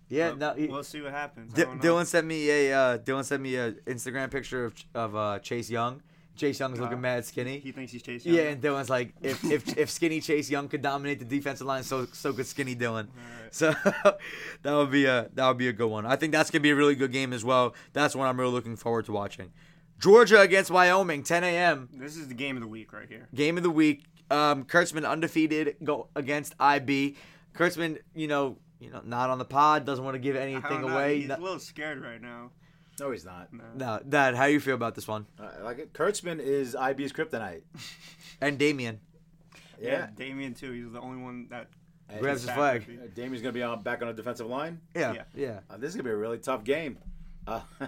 Yeah, 0.08 0.30
But 0.30 0.38
no, 0.38 0.54
he- 0.54 0.66
we'll 0.68 0.84
see 0.84 1.00
what 1.02 1.12
happens. 1.12 1.52
D- 1.52 1.62
Dylan 1.64 2.06
sent 2.06 2.26
me 2.26 2.48
a 2.50 2.72
uh, 2.72 2.98
Dylan 2.98 3.25
sent 3.25 3.42
me 3.42 3.56
a 3.56 3.72
Instagram 3.72 4.30
picture 4.30 4.64
of 4.66 4.75
of 4.94 5.16
uh, 5.16 5.38
Chase 5.40 5.68
Young. 5.70 6.02
Chase 6.36 6.60
Young's 6.60 6.78
looking 6.78 6.98
Uh, 6.98 7.00
mad 7.00 7.25
skinny. 7.25 7.58
He 7.60 7.72
thinks 7.72 7.90
he's 7.92 8.02
chasing. 8.02 8.34
Yeah, 8.34 8.42
and 8.42 8.60
Dylan's 8.62 8.90
like, 8.90 9.14
if, 9.22 9.42
if 9.44 9.76
if 9.78 9.90
skinny 9.90 10.20
Chase 10.20 10.50
Young 10.50 10.68
could 10.68 10.82
dominate 10.82 11.18
the 11.18 11.25
defensive 11.25 11.66
line, 11.66 11.82
so 11.82 12.06
so 12.12 12.32
could 12.34 12.46
skinny 12.46 12.76
Dylan. 12.76 13.08
So 13.50 13.72
that 14.62 14.75
would 14.75 14.90
be 14.90 15.06
a 15.06 15.28
that 15.34 15.48
would 15.48 15.58
be 15.58 15.68
a 15.68 15.72
good 15.72 15.88
one. 15.88 16.06
I 16.06 16.16
think 16.16 16.32
that's 16.32 16.50
gonna 16.50 16.62
be 16.62 16.70
a 16.70 16.76
really 16.76 16.94
good 16.94 17.10
game 17.12 17.32
as 17.32 17.44
well. 17.44 17.75
That's 17.92 18.14
one 18.14 18.28
I'm 18.28 18.38
really 18.38 18.52
looking 18.52 18.76
forward 18.76 19.06
to 19.06 19.12
watching. 19.12 19.50
Georgia 19.98 20.40
against 20.42 20.70
Wyoming, 20.70 21.22
10 21.22 21.42
a.m. 21.42 21.88
This 21.92 22.16
is 22.18 22.28
the 22.28 22.34
game 22.34 22.56
of 22.56 22.62
the 22.62 22.68
week 22.68 22.92
right 22.92 23.08
here. 23.08 23.28
game 23.34 23.56
of 23.56 23.62
the 23.62 23.70
week. 23.70 24.04
Um, 24.30 24.64
Kurtzman 24.64 25.08
undefeated 25.08 25.76
go 25.82 26.08
against 26.14 26.54
IB. 26.60 27.16
Kurtzman, 27.54 27.98
you 28.14 28.28
know, 28.28 28.58
you 28.80 28.90
know, 28.90 29.00
not 29.04 29.30
on 29.30 29.38
the 29.38 29.45
pod, 29.45 29.85
doesn't 29.85 30.04
want 30.04 30.14
to 30.14 30.18
give 30.18 30.37
anything 30.37 30.83
away. 30.83 31.21
He's 31.21 31.28
No, 31.28 31.37
a 31.37 31.38
little 31.38 31.59
scared 31.59 32.02
right 32.02 32.21
now. 32.21 32.50
No, 32.99 33.11
he's 33.11 33.25
not. 33.25 33.52
No. 33.52 33.64
no, 33.75 34.00
Dad, 34.09 34.35
how 34.35 34.47
you 34.47 34.59
feel 34.59 34.75
about 34.75 34.95
this 34.95 35.06
one? 35.06 35.26
Uh, 35.38 35.49
like 35.62 35.78
it. 35.78 35.92
Kurtzman 35.92 36.40
is 36.40 36.75
IB's 36.75 37.12
kryptonite. 37.12 37.62
And 38.40 38.59
Damien. 38.59 39.00
Yeah. 39.80 40.09
Damien 40.14 40.52
too. 40.54 40.73
He's 40.73 40.92
the 40.92 41.00
only 41.00 41.23
one 41.23 41.47
that 41.49 41.68
And 42.11 42.21
Grabs 42.21 42.40
is 42.42 42.47
his 42.49 42.54
flag. 42.54 42.83
happy. 42.83 42.99
Uh, 42.99 43.06
Damien's 43.14 43.40
going 43.42 43.52
to 43.54 43.59
be 43.59 43.62
on, 43.62 43.83
back 43.83 44.02
on 44.02 44.09
the 44.09 44.14
defensive 44.14 44.47
line. 44.47 44.80
Yeah, 44.95 45.12
Yeah. 45.14 45.23
yeah. 45.35 45.61
Uh, 45.71 45.78
this 45.78 45.88
is 45.90 45.95
going 45.97 46.04
to 46.04 46.11
be 46.11 46.14
a 46.14 46.16
really 46.16 46.37
tough 46.38 46.62
game. 46.64 46.99
Uh, 47.47 47.61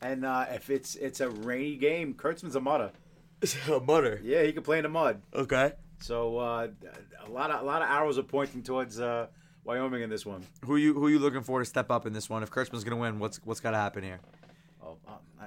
and 0.00 0.24
uh, 0.24 0.46
if 0.50 0.70
it's 0.70 0.94
it's 0.96 1.20
a 1.20 1.28
rainy 1.28 1.76
game, 1.76 2.14
Kurtzman's 2.14 2.56
a 2.56 2.60
mudder. 2.60 2.90
Mutter. 3.84 4.20
Yeah, 4.22 4.42
he 4.44 4.52
can 4.52 4.62
play 4.62 4.78
in 4.78 4.84
the 4.84 4.88
mud. 4.88 5.20
Okay. 5.34 5.72
So 6.00 6.38
uh, 6.38 6.68
a 7.26 7.30
lot 7.30 7.50
of 7.50 7.60
a 7.62 7.64
lot 7.64 7.82
of 7.82 7.90
arrows 7.90 8.16
are 8.18 8.22
pointing 8.22 8.62
towards 8.62 8.98
uh, 9.00 9.26
Wyoming 9.64 10.02
in 10.02 10.10
this 10.10 10.26
one. 10.26 10.44
Who 10.64 10.76
you 10.76 10.94
who 10.94 11.08
you 11.08 11.18
looking 11.18 11.42
for 11.42 11.58
to 11.60 11.64
step 11.64 11.90
up 11.90 12.06
in 12.06 12.12
this 12.12 12.28
one? 12.28 12.42
If 12.42 12.50
Kurtzman's 12.50 12.84
gonna 12.84 12.96
win, 13.00 13.18
what's 13.18 13.38
what's 13.44 13.60
got 13.60 13.70
to 13.72 13.76
happen 13.76 14.02
here? 14.02 14.20
Oh, 14.84 14.96
uh, 15.06 15.12
uh, 15.40 15.44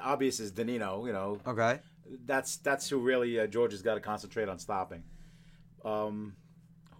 obvious 0.00 0.40
is 0.40 0.50
Danino. 0.52 1.06
You 1.06 1.12
know, 1.12 1.38
Okay. 1.46 1.78
that's 2.26 2.56
that's 2.56 2.88
who 2.88 2.98
really 2.98 3.38
uh, 3.38 3.46
Georgia's 3.46 3.82
got 3.82 3.94
to 3.94 4.00
concentrate 4.00 4.48
on 4.48 4.58
stopping. 4.58 5.04
Um, 5.84 6.34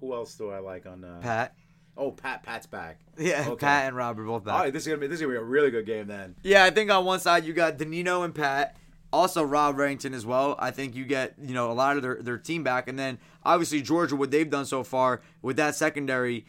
who 0.00 0.14
else 0.14 0.34
do 0.36 0.50
I 0.50 0.58
like 0.60 0.86
on? 0.86 1.02
Uh, 1.04 1.18
Pat. 1.20 1.54
Oh, 1.96 2.10
Pat. 2.10 2.42
Pat's 2.42 2.66
back. 2.66 2.98
Yeah, 3.18 3.44
Okay. 3.48 3.66
Pat 3.66 3.88
and 3.88 3.96
Rob 3.96 4.18
are 4.18 4.24
both 4.24 4.32
All 4.34 4.40
back. 4.40 4.60
right, 4.62 4.72
this 4.72 4.82
is 4.84 4.88
gonna 4.88 4.98
be 5.00 5.06
this 5.06 5.16
is 5.16 5.20
gonna 5.22 5.34
be 5.34 5.38
a 5.38 5.42
really 5.44 5.70
good 5.70 5.84
game 5.84 6.06
then. 6.06 6.34
Yeah, 6.42 6.64
I 6.64 6.70
think 6.70 6.90
on 6.90 7.04
one 7.04 7.20
side 7.20 7.44
you 7.44 7.52
got 7.52 7.76
Danino 7.76 8.24
and 8.24 8.34
Pat, 8.34 8.76
also 9.12 9.42
Rob 9.42 9.78
Arrington 9.78 10.14
as 10.14 10.24
well. 10.24 10.56
I 10.58 10.70
think 10.70 10.94
you 10.94 11.04
get 11.04 11.34
you 11.40 11.54
know 11.54 11.70
a 11.70 11.74
lot 11.74 11.96
of 11.96 12.02
their, 12.02 12.16
their 12.16 12.38
team 12.38 12.62
back, 12.62 12.88
and 12.88 12.98
then 12.98 13.18
obviously 13.44 13.82
Georgia, 13.82 14.16
what 14.16 14.30
they've 14.30 14.48
done 14.48 14.66
so 14.66 14.82
far 14.82 15.20
with 15.42 15.56
that 15.56 15.74
secondary, 15.74 16.46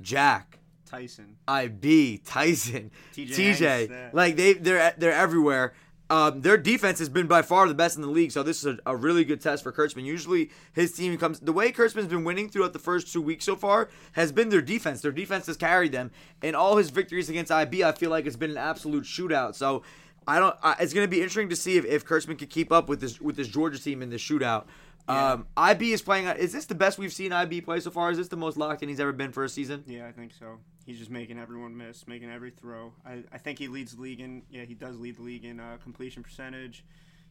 Jack, 0.00 0.58
Tyson. 0.86 1.36
IB, 1.46 2.18
Tyson, 2.24 2.90
TJ 3.14 3.56
TJ, 3.56 4.14
like 4.14 4.36
they 4.36 4.54
they're 4.54 4.94
they're 4.96 5.12
everywhere. 5.12 5.74
Um, 6.10 6.42
their 6.42 6.58
defense 6.58 6.98
has 6.98 7.08
been 7.08 7.26
by 7.26 7.40
far 7.40 7.66
the 7.66 7.74
best 7.74 7.96
in 7.96 8.02
the 8.02 8.08
league, 8.08 8.30
so 8.30 8.42
this 8.42 8.58
is 8.62 8.66
a, 8.66 8.78
a 8.92 8.94
really 8.94 9.24
good 9.24 9.40
test 9.40 9.62
for 9.62 9.72
Kurtzman. 9.72 10.04
Usually, 10.04 10.50
his 10.74 10.92
team 10.92 11.16
comes 11.16 11.40
the 11.40 11.52
way 11.52 11.72
Kurtzman's 11.72 12.08
been 12.08 12.24
winning 12.24 12.50
throughout 12.50 12.74
the 12.74 12.78
first 12.78 13.10
two 13.10 13.22
weeks 13.22 13.46
so 13.46 13.56
far 13.56 13.88
has 14.12 14.30
been 14.30 14.50
their 14.50 14.60
defense. 14.60 15.00
Their 15.00 15.12
defense 15.12 15.46
has 15.46 15.56
carried 15.56 15.92
them, 15.92 16.10
and 16.42 16.54
all 16.54 16.76
his 16.76 16.90
victories 16.90 17.30
against 17.30 17.50
IB, 17.50 17.82
I 17.82 17.92
feel 17.92 18.10
like 18.10 18.26
it's 18.26 18.36
been 18.36 18.50
an 18.50 18.58
absolute 18.58 19.04
shootout. 19.04 19.54
So, 19.54 19.82
I 20.26 20.38
don't. 20.38 20.56
I, 20.62 20.76
it's 20.80 20.92
going 20.92 21.04
to 21.04 21.10
be 21.10 21.18
interesting 21.18 21.48
to 21.50 21.56
see 21.56 21.76
if, 21.76 21.84
if 21.84 22.06
Kurtzman 22.06 22.38
can 22.38 22.48
keep 22.48 22.72
up 22.72 22.88
with 22.88 23.00
this 23.00 23.20
with 23.20 23.36
this 23.36 23.48
Georgia 23.48 23.78
team 23.78 24.02
in 24.02 24.10
this 24.10 24.22
shootout. 24.22 24.64
Um, 25.06 25.46
IB 25.56 25.92
is 25.92 26.00
playing. 26.00 26.26
Is 26.26 26.52
this 26.52 26.64
the 26.64 26.74
best 26.74 26.98
we've 26.98 27.12
seen 27.12 27.32
IB 27.32 27.60
play 27.60 27.80
so 27.80 27.90
far? 27.90 28.10
Is 28.10 28.16
this 28.16 28.28
the 28.28 28.36
most 28.36 28.56
locked 28.56 28.82
in 28.82 28.88
he's 28.88 29.00
ever 29.00 29.12
been 29.12 29.32
for 29.32 29.44
a 29.44 29.48
season? 29.48 29.84
Yeah, 29.86 30.06
I 30.06 30.12
think 30.12 30.32
so. 30.32 30.58
He's 30.86 30.98
just 30.98 31.10
making 31.10 31.38
everyone 31.38 31.76
miss, 31.76 32.06
making 32.06 32.30
every 32.30 32.50
throw. 32.50 32.92
I, 33.04 33.22
I 33.32 33.38
think 33.38 33.58
he 33.58 33.68
leads 33.68 33.94
the 33.94 34.00
league 34.00 34.20
in. 34.20 34.42
Yeah, 34.50 34.64
he 34.64 34.74
does 34.74 34.98
lead 34.98 35.16
the 35.16 35.22
league 35.22 35.44
in 35.44 35.60
uh, 35.60 35.76
completion 35.82 36.22
percentage. 36.22 36.84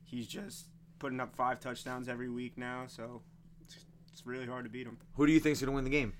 He's 0.03 0.27
just 0.27 0.67
putting 0.99 1.19
up 1.19 1.35
five 1.35 1.59
touchdowns 1.59 2.07
every 2.07 2.29
week 2.29 2.57
now, 2.57 2.83
so 2.87 3.21
it's, 3.61 3.75
it's 4.11 4.25
really 4.25 4.45
hard 4.45 4.65
to 4.65 4.69
beat 4.69 4.85
him. 4.85 4.97
Who 5.15 5.25
do 5.25 5.33
you 5.33 5.39
think's 5.39 5.59
going 5.59 5.71
to 5.71 5.75
win 5.75 5.83
the 5.83 5.89
game? 5.89 6.13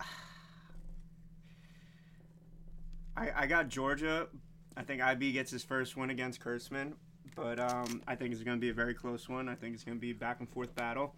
I, 3.16 3.30
I 3.36 3.46
got 3.46 3.68
Georgia. 3.68 4.26
I 4.76 4.82
think 4.82 5.02
IB 5.02 5.32
gets 5.32 5.50
his 5.50 5.64
first 5.64 5.96
win 5.96 6.10
against 6.10 6.40
Kurtzman, 6.40 6.92
but 7.34 7.58
um, 7.58 8.02
I 8.06 8.14
think 8.14 8.32
it's 8.34 8.42
going 8.42 8.56
to 8.56 8.60
be 8.60 8.68
a 8.70 8.74
very 8.74 8.94
close 8.94 9.28
one. 9.28 9.48
I 9.48 9.54
think 9.54 9.74
it's 9.74 9.84
going 9.84 9.96
to 9.96 10.00
be 10.00 10.10
a 10.10 10.14
back 10.14 10.40
and 10.40 10.48
forth 10.48 10.74
battle, 10.74 11.14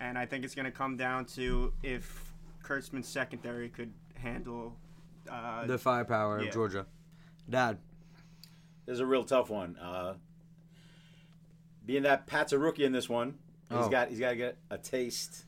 and 0.00 0.16
I 0.16 0.24
think 0.26 0.44
it's 0.44 0.54
going 0.54 0.66
to 0.66 0.70
come 0.70 0.96
down 0.96 1.24
to 1.36 1.72
if 1.82 2.32
Kurtzman's 2.62 3.08
secondary 3.08 3.68
could 3.68 3.92
handle. 4.14 4.76
Uh, 5.30 5.66
The 5.66 5.78
firepower 5.78 6.40
yeah. 6.40 6.48
of 6.48 6.54
Georgia. 6.54 6.86
Dad. 7.50 7.78
This 8.86 8.94
is 8.94 9.00
a 9.00 9.06
real 9.06 9.24
tough 9.24 9.50
one. 9.50 9.76
Uh, 9.78 10.14
being 11.84 12.04
that 12.04 12.26
Pat's 12.26 12.52
a 12.52 12.58
rookie 12.58 12.84
in 12.84 12.92
this 12.92 13.08
one, 13.08 13.34
he's 13.68 13.78
Oh. 13.86 13.88
got 13.88 14.08
he's 14.08 14.20
got 14.20 14.30
to 14.30 14.36
get 14.36 14.58
a 14.70 14.78
taste. 14.78 15.44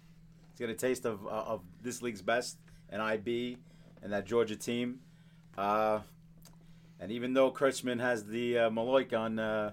He's 0.51 0.61
got 0.61 0.71
a 0.71 0.75
taste 0.75 1.05
of 1.05 1.25
uh, 1.27 1.31
of 1.31 1.63
this 1.83 2.03
league's 2.03 2.23
best 2.23 2.59
and 2.91 3.01
IB 3.01 3.59
and 4.03 4.13
that 4.13 4.27
Georgia 4.27 4.57
team. 4.57 5.01
Uh, 5.57 6.01
and 7.01 7.13
even 7.13 7.33
though 7.35 7.51
Kurtzman 7.51 8.01
has 8.01 8.25
the 8.25 8.59
uh, 8.59 8.71
Maloik 8.71 9.13
on 9.19 9.39
uh, 9.39 9.73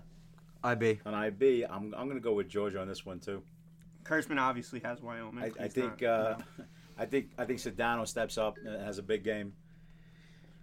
IB. 0.63 0.99
on 1.05 1.13
IB, 1.13 1.63
I'm 1.63 1.93
I'm 1.95 2.07
gonna 2.07 2.19
go 2.19 2.33
with 2.33 2.47
Georgia 2.49 2.79
on 2.81 2.87
this 2.87 3.05
one 3.05 3.19
too. 3.19 3.41
Kurtzman 4.03 4.39
obviously 4.39 4.79
has 4.81 5.01
Wyoming. 5.01 5.43
I, 5.43 5.63
I 5.63 5.67
think 5.67 6.01
not- 6.01 6.09
uh, 6.09 6.37
I 6.97 7.05
think 7.05 7.31
I 7.37 7.45
think 7.45 7.59
Sedano 7.59 8.07
steps 8.07 8.37
up 8.37 8.57
and 8.63 8.81
has 8.81 8.97
a 8.97 9.03
big 9.03 9.23
game. 9.23 9.53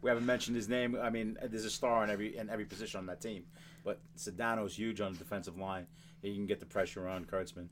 We 0.00 0.08
haven't 0.10 0.26
mentioned 0.26 0.56
his 0.56 0.68
name. 0.68 0.98
I 1.00 1.10
mean, 1.10 1.36
there's 1.44 1.64
a 1.64 1.70
star 1.70 2.02
in 2.04 2.10
every 2.10 2.36
in 2.36 2.50
every 2.50 2.64
position 2.64 2.98
on 2.98 3.06
that 3.06 3.20
team, 3.20 3.44
but 3.84 4.00
Sedano's 4.16 4.76
huge 4.76 5.00
on 5.00 5.12
the 5.12 5.18
defensive 5.18 5.58
line. 5.58 5.86
He 6.22 6.34
can 6.34 6.46
get 6.46 6.60
the 6.60 6.66
pressure 6.66 7.08
on 7.08 7.24
Kurtzman. 7.24 7.68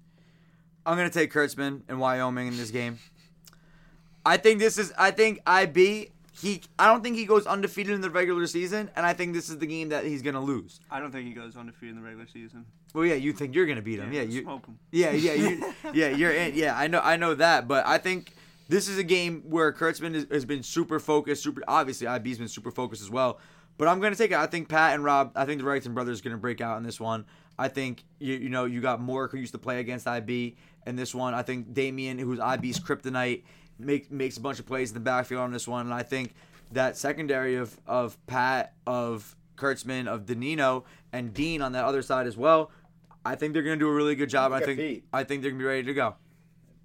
I'm 0.86 0.96
gonna 0.96 1.10
take 1.10 1.32
Kurtzman 1.32 1.82
and 1.88 1.98
Wyoming 2.00 2.48
in 2.48 2.56
this 2.56 2.70
game. 2.70 2.98
I 4.24 4.36
think 4.36 4.58
this 4.60 4.78
is. 4.78 4.92
I 4.98 5.10
think 5.10 5.40
IB. 5.46 6.10
He. 6.32 6.62
I 6.78 6.86
don't 6.86 7.02
think 7.02 7.16
he 7.16 7.24
goes 7.24 7.46
undefeated 7.46 7.94
in 7.94 8.00
the 8.00 8.10
regular 8.10 8.46
season, 8.46 8.90
and 8.96 9.04
I 9.04 9.12
think 9.12 9.34
this 9.34 9.48
is 9.48 9.58
the 9.58 9.66
game 9.66 9.88
that 9.88 10.04
he's 10.04 10.22
gonna 10.22 10.42
lose. 10.42 10.80
I 10.90 11.00
don't 11.00 11.10
think 11.10 11.26
he 11.26 11.34
goes 11.34 11.56
undefeated 11.56 11.96
in 11.96 12.02
the 12.02 12.06
regular 12.06 12.26
season. 12.26 12.66
Well, 12.94 13.04
yeah, 13.04 13.14
you 13.14 13.32
think 13.32 13.54
you're 13.54 13.66
gonna 13.66 13.82
beat 13.82 13.98
him? 13.98 14.12
Yeah, 14.12 14.22
you. 14.22 14.42
smoke 14.42 14.66
him. 14.66 14.78
Yeah, 14.90 15.10
yeah, 15.10 15.32
you, 15.32 15.74
yeah. 15.92 16.08
You're 16.08 16.32
in. 16.32 16.54
Yeah, 16.54 16.78
I 16.78 16.86
know. 16.86 17.00
I 17.02 17.16
know 17.16 17.34
that, 17.34 17.66
but 17.68 17.86
I 17.86 17.98
think 17.98 18.32
this 18.68 18.88
is 18.88 18.98
a 18.98 19.04
game 19.04 19.42
where 19.48 19.72
Kurtzman 19.72 20.14
has, 20.14 20.26
has 20.30 20.44
been 20.44 20.62
super 20.62 21.00
focused. 21.00 21.42
Super. 21.42 21.62
Obviously, 21.66 22.06
IB's 22.06 22.38
been 22.38 22.48
super 22.48 22.70
focused 22.70 23.02
as 23.02 23.10
well. 23.10 23.40
But 23.76 23.88
I'm 23.88 24.00
gonna 24.00 24.14
take 24.14 24.30
it. 24.30 24.36
I 24.36 24.46
think 24.46 24.68
Pat 24.68 24.94
and 24.94 25.02
Rob. 25.02 25.32
I 25.34 25.46
think 25.46 25.60
the 25.60 25.66
Wrighton 25.66 25.94
brothers 25.94 26.20
are 26.20 26.22
gonna 26.22 26.36
break 26.36 26.60
out 26.60 26.76
in 26.76 26.84
this 26.84 27.00
one. 27.00 27.24
I 27.58 27.68
think 27.68 28.04
you 28.18 28.34
you 28.34 28.48
know 28.48 28.66
you 28.66 28.80
got 28.80 29.00
Moore 29.00 29.28
who 29.28 29.38
used 29.38 29.52
to 29.52 29.58
play 29.58 29.80
against 29.80 30.06
IB 30.06 30.56
in 30.86 30.96
this 30.96 31.14
one. 31.14 31.34
I 31.34 31.42
think 31.42 31.72
Damien, 31.74 32.18
who's 32.18 32.38
IB's 32.38 32.78
kryptonite, 32.78 33.42
make, 33.80 34.10
makes 34.10 34.36
a 34.36 34.40
bunch 34.40 34.58
of 34.58 34.66
plays 34.66 34.90
in 34.90 34.94
the 34.94 35.00
backfield 35.00 35.40
on 35.40 35.52
this 35.52 35.66
one. 35.66 35.86
And 35.86 35.94
I 35.94 36.02
think 36.02 36.34
that 36.72 36.96
secondary 36.96 37.56
of 37.56 37.78
of 37.86 38.16
Pat 38.26 38.74
of 38.86 39.36
Kurtzman 39.56 40.06
of 40.06 40.24
Danino 40.26 40.84
and 41.12 41.34
Dean 41.34 41.62
on 41.62 41.72
that 41.72 41.84
other 41.84 42.02
side 42.02 42.26
as 42.26 42.36
well. 42.36 42.70
I 43.24 43.34
think 43.34 43.52
they're 43.52 43.62
gonna 43.62 43.76
do 43.76 43.88
a 43.88 43.94
really 43.94 44.14
good 44.14 44.30
job. 44.30 44.52
I 44.52 44.60
think 44.60 44.78
Pete. 44.78 45.04
I 45.12 45.24
think 45.24 45.42
they're 45.42 45.50
gonna 45.50 45.62
be 45.62 45.66
ready 45.66 45.82
to 45.84 45.94
go. 45.94 46.14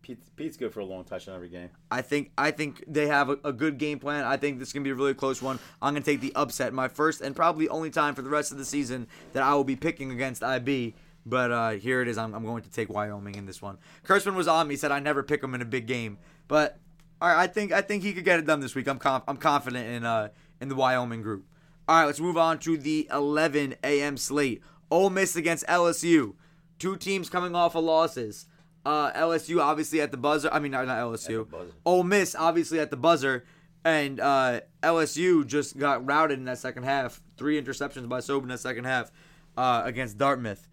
Pete, 0.01 0.19
Pete's 0.35 0.57
good 0.57 0.71
for 0.71 0.81
a 0.81 0.85
long 0.85 1.03
touchdown 1.03 1.35
every 1.35 1.49
game. 1.49 1.69
I 1.89 2.01
think 2.01 2.31
I 2.37 2.51
think 2.51 2.83
they 2.87 3.07
have 3.07 3.29
a, 3.29 3.37
a 3.43 3.53
good 3.53 3.77
game 3.77 3.99
plan. 3.99 4.23
I 4.23 4.37
think 4.37 4.59
this 4.59 4.69
is 4.69 4.73
gonna 4.73 4.83
be 4.83 4.89
a 4.89 4.95
really 4.95 5.13
close 5.13 5.41
one. 5.41 5.59
I'm 5.81 5.93
gonna 5.93 6.05
take 6.05 6.21
the 6.21 6.33
upset, 6.35 6.73
my 6.73 6.87
first 6.87 7.21
and 7.21 7.35
probably 7.35 7.69
only 7.69 7.89
time 7.89 8.15
for 8.15 8.21
the 8.21 8.29
rest 8.29 8.51
of 8.51 8.57
the 8.57 8.65
season 8.65 9.07
that 9.33 9.43
I 9.43 9.53
will 9.55 9.63
be 9.63 9.75
picking 9.75 10.11
against 10.11 10.43
IB. 10.43 10.95
But 11.25 11.51
uh, 11.51 11.69
here 11.71 12.03
it 12.03 12.07
is. 12.07 12.19
I'm, 12.19 12.35
I'm 12.35 12.45
going 12.45 12.61
to 12.61 12.69
take 12.69 12.87
Wyoming 12.87 13.33
in 13.33 13.47
this 13.47 13.59
one. 13.59 13.79
Kurtzman 14.05 14.35
was 14.35 14.47
on 14.47 14.67
me. 14.67 14.75
Said 14.75 14.91
I 14.91 14.99
never 14.99 15.23
pick 15.23 15.43
him 15.43 15.55
in 15.55 15.61
a 15.61 15.65
big 15.65 15.87
game, 15.87 16.19
but 16.47 16.77
all 17.21 17.29
right, 17.29 17.37
I 17.43 17.47
think 17.47 17.71
I 17.71 17.81
think 17.81 18.03
he 18.03 18.13
could 18.13 18.25
get 18.25 18.39
it 18.39 18.45
done 18.45 18.59
this 18.59 18.75
week. 18.75 18.87
I'm 18.87 18.99
conf- 18.99 19.23
I'm 19.27 19.37
confident 19.37 19.87
in 19.87 20.05
uh 20.05 20.29
in 20.61 20.69
the 20.69 20.75
Wyoming 20.75 21.21
group. 21.21 21.45
All 21.87 21.97
right, 21.99 22.05
let's 22.05 22.19
move 22.19 22.37
on 22.37 22.57
to 22.59 22.77
the 22.77 23.07
11 23.11 23.75
a.m. 23.83 24.17
slate. 24.17 24.61
Ole 24.89 25.09
Miss 25.11 25.35
against 25.35 25.65
LSU. 25.67 26.33
Two 26.79 26.97
teams 26.97 27.29
coming 27.29 27.55
off 27.55 27.75
of 27.75 27.83
losses. 27.83 28.47
Uh, 28.85 29.11
LSU 29.13 29.59
obviously 29.61 30.01
at 30.01 30.11
the 30.11 30.17
buzzer. 30.17 30.49
I 30.51 30.59
mean, 30.59 30.71
not, 30.71 30.85
not 30.87 30.97
LSU. 30.97 31.47
Ole 31.85 32.03
Miss 32.03 32.35
obviously 32.35 32.79
at 32.79 32.91
the 32.91 32.97
buzzer, 32.97 33.45
and 33.83 34.19
uh, 34.19 34.61
LSU 34.83 35.45
just 35.45 35.77
got 35.77 36.05
routed 36.05 36.37
in 36.39 36.45
that 36.45 36.57
second 36.57 36.83
half. 36.83 37.21
Three 37.37 37.61
interceptions 37.61 38.07
by 38.09 38.19
Sobe 38.19 38.43
in 38.43 38.47
that 38.49 38.59
second 38.59 38.85
half 38.85 39.11
uh, 39.57 39.81
against 39.85 40.17
Dartmouth. 40.17 40.67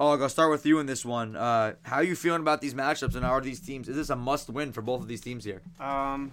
Oh, 0.00 0.10
I'll 0.20 0.28
start 0.28 0.50
with 0.50 0.64
you 0.64 0.78
in 0.78 0.86
this 0.86 1.04
one. 1.04 1.34
Uh, 1.34 1.74
how 1.82 1.96
are 1.96 2.04
you 2.04 2.14
feeling 2.14 2.40
about 2.40 2.60
these 2.60 2.74
matchups, 2.74 3.16
and 3.16 3.24
are 3.24 3.40
these 3.40 3.58
teams? 3.60 3.88
Is 3.88 3.96
this 3.96 4.10
a 4.10 4.16
must-win 4.16 4.72
for 4.72 4.80
both 4.80 5.00
of 5.00 5.08
these 5.08 5.20
teams 5.20 5.44
here? 5.44 5.60
Um, 5.80 6.30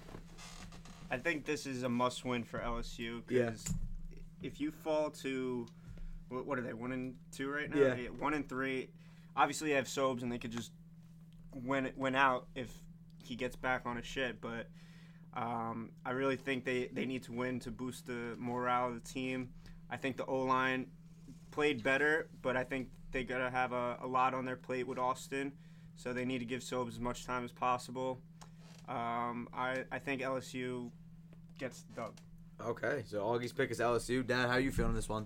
I 1.10 1.18
think 1.18 1.46
this 1.46 1.66
is 1.66 1.82
a 1.82 1.90
must-win 1.90 2.44
for 2.44 2.60
LSU 2.60 3.24
Yeah. 3.28 3.46
because 3.46 3.66
if 4.44 4.60
you 4.62 4.70
fall 4.72 5.10
to 5.12 5.66
what, 6.30 6.46
what 6.46 6.60
are 6.60 6.62
they 6.62 6.74
one 6.74 6.92
and 6.92 7.16
two 7.32 7.50
right 7.50 7.70
now? 7.74 7.80
Yeah. 7.96 8.08
one 8.20 8.36
and 8.36 8.48
three. 8.48 8.90
Obviously, 9.36 9.70
they 9.70 9.76
have 9.76 9.88
Sobes 9.88 10.22
and 10.22 10.32
they 10.32 10.38
could 10.38 10.52
just 10.52 10.72
win 11.52 11.92
win 11.96 12.16
out 12.16 12.48
if 12.54 12.72
he 13.24 13.36
gets 13.36 13.56
back 13.56 13.82
on 13.86 13.96
his 13.98 14.06
shit. 14.06 14.42
But 14.42 14.68
um, 15.34 15.90
I 16.06 16.12
really 16.12 16.36
think 16.36 16.66
they 16.66 16.90
they 16.94 17.06
need 17.06 17.24
to 17.24 17.32
win 17.32 17.60
to 17.62 17.72
boost 17.72 18.06
the 18.06 18.36
morale 18.38 18.90
of 18.90 18.94
the 19.04 19.10
team. 19.12 19.50
I 19.90 19.98
think 19.98 20.18
the 20.18 20.26
O 20.26 20.40
line 20.40 20.88
played 21.52 21.84
better, 21.84 22.28
but 22.44 22.56
I 22.58 22.64
think 22.64 22.90
they 23.16 23.24
gotta 23.24 23.50
have 23.50 23.72
a, 23.72 23.98
a 24.02 24.08
lot 24.08 24.34
on 24.34 24.44
their 24.44 24.58
plate 24.58 24.86
with 24.86 25.00
Austin, 25.00 25.54
so 25.96 26.12
they 26.12 26.26
need 26.26 26.40
to 26.40 26.46
give 26.46 26.62
Sobes 26.62 26.90
as 26.90 27.00
much 27.00 27.26
time 27.26 27.46
as 27.46 27.52
possible. 27.52 28.20
Um, 28.90 29.48
I, 29.54 29.86
I 29.90 30.00
think 30.00 30.22
LSU 30.22 30.92
gets 31.58 31.84
the 31.84 32.02
dub. 32.02 32.12
Okay, 32.62 33.04
so 33.08 33.22
Augie's 33.22 33.54
pick 33.54 33.72
is 33.72 33.80
LSU. 33.80 34.28
Dad, 34.28 34.50
how 34.50 34.56
are 34.56 34.60
you 34.60 34.70
feeling 34.70 34.94
this 34.94 35.08
one? 35.08 35.26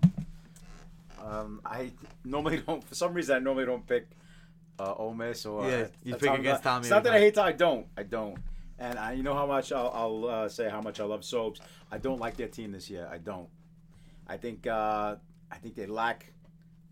Um, 1.20 1.60
I 1.64 1.90
normally 2.24 2.58
don't. 2.66 2.82
For 2.88 2.94
some 2.94 3.12
reason, 3.12 3.34
I 3.34 3.38
normally 3.40 3.66
don't 3.66 3.84
pick 3.84 4.08
uh, 4.78 4.94
Ole 4.94 5.14
Miss 5.14 5.44
or 5.44 5.68
Yeah, 5.68 5.76
uh, 5.76 5.88
you 6.04 6.14
uh, 6.14 6.18
pick 6.18 6.28
Tom- 6.28 6.40
against 6.40 6.62
Tommy 6.62 6.80
It's 6.82 6.90
not 6.90 7.02
that 7.02 7.12
I 7.12 7.18
hate. 7.18 7.34
Tom, 7.34 7.46
I 7.46 7.52
don't. 7.52 7.86
I 7.96 8.04
don't. 8.04 8.38
And 8.78 9.00
I, 9.00 9.12
you 9.14 9.24
know 9.24 9.34
how 9.34 9.46
much 9.46 9.72
I'll, 9.72 9.90
I'll 9.92 10.26
uh, 10.26 10.48
say 10.48 10.70
how 10.70 10.80
much 10.80 11.00
I 11.00 11.04
love 11.04 11.22
Sobes. 11.22 11.60
I 11.90 11.98
don't 11.98 12.20
like 12.20 12.36
their 12.36 12.48
team 12.48 12.70
this 12.70 12.88
year. 12.88 13.08
I 13.10 13.18
don't. 13.18 13.48
I 14.28 14.36
think 14.36 14.68
uh, 14.68 15.16
I 15.50 15.56
think 15.56 15.74
they 15.74 15.86
lack 15.86 16.32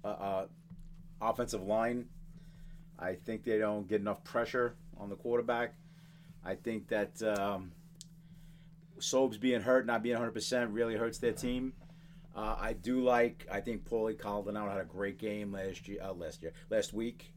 uh, 0.04 0.08
uh, 0.08 0.46
offensive 1.20 1.62
line. 1.62 2.06
I 2.98 3.14
think 3.14 3.44
they 3.44 3.58
don't 3.58 3.88
get 3.88 4.00
enough 4.00 4.24
pressure 4.24 4.74
on 4.98 5.08
the 5.08 5.16
quarterback. 5.16 5.74
I 6.44 6.54
think 6.54 6.88
that 6.88 7.22
um, 7.22 7.72
Sobes 8.98 9.38
being 9.38 9.60
hurt, 9.60 9.86
not 9.86 10.02
being 10.02 10.16
100%, 10.16 10.68
really 10.72 10.96
hurts 10.96 11.18
their 11.18 11.32
team. 11.32 11.72
Uh, 12.34 12.56
I 12.58 12.72
do 12.72 13.00
like. 13.00 13.46
I 13.50 13.60
think 13.60 13.84
Paulie 13.88 14.16
Caldonado 14.16 14.70
had 14.70 14.80
a 14.80 14.84
great 14.84 15.18
game 15.18 15.52
last 15.52 15.88
year. 15.88 15.98
Uh, 16.02 16.12
last 16.12 16.42
year, 16.42 16.52
last 16.70 16.92
week. 16.92 17.32